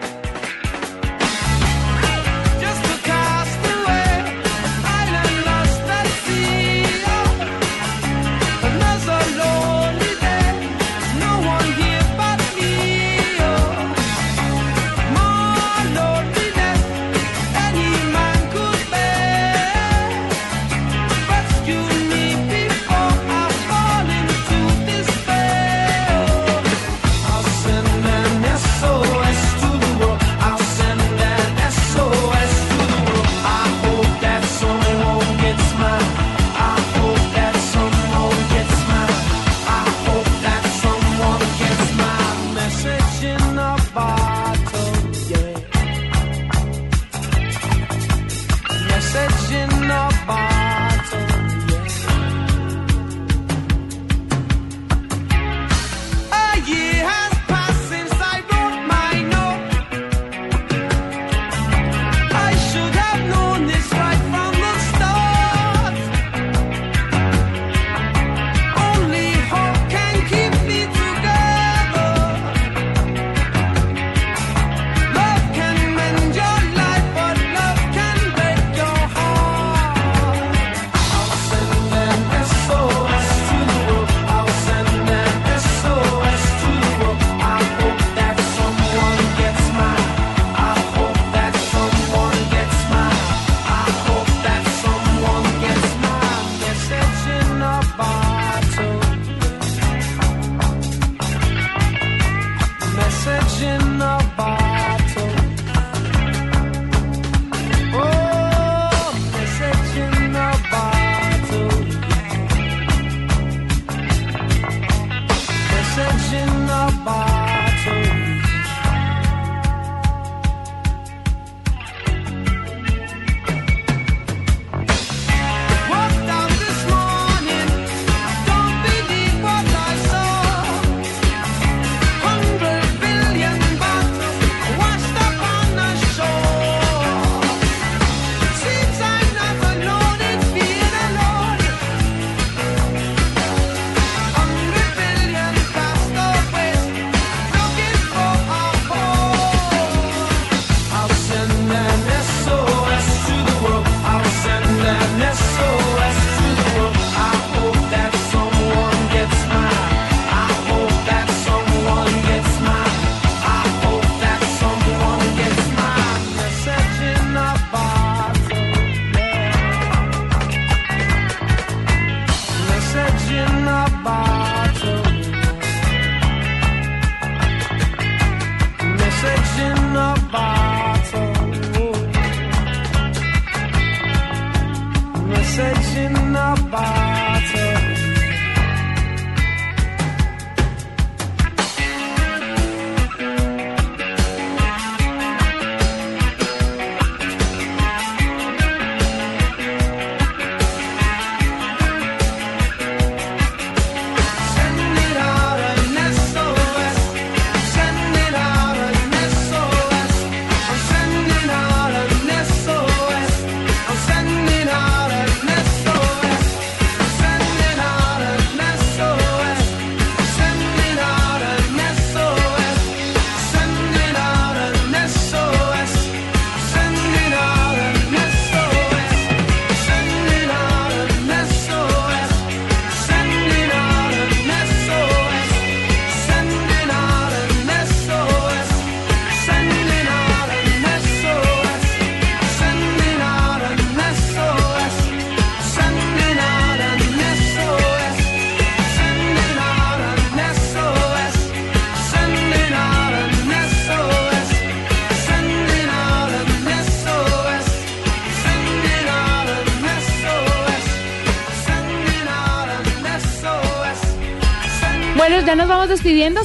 section 103.23 104.01
of 104.01 104.20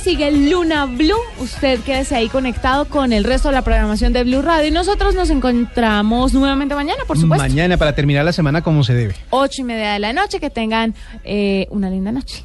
sigue 0.07 0.31
Luna 0.31 0.87
Blue. 0.87 1.19
Usted 1.41 1.81
quédese 1.81 2.15
ahí 2.15 2.29
conectado 2.29 2.85
con 2.85 3.13
el 3.13 3.25
resto 3.25 3.49
de 3.49 3.55
la 3.55 3.63
programación 3.63 4.13
de 4.13 4.23
Blue 4.23 4.41
Radio. 4.41 4.69
Y 4.69 4.71
nosotros 4.71 5.17
nos 5.17 5.31
encontramos 5.31 6.33
nuevamente 6.33 6.77
mañana, 6.77 7.03
por 7.09 7.19
supuesto. 7.19 7.43
Mañana 7.43 7.77
para 7.77 7.93
terminar 7.93 8.25
la 8.25 8.33
semana 8.33 8.63
como 8.63 8.85
se 8.85 8.95
debe. 8.95 9.17
Ocho 9.31 9.63
y 9.63 9.65
media 9.65 9.95
de 9.95 9.99
la 9.99 10.13
noche. 10.13 10.39
Que 10.39 10.49
tengan 10.49 10.95
eh, 11.25 11.67
una 11.71 11.91
linda 11.91 12.13
noche. 12.13 12.45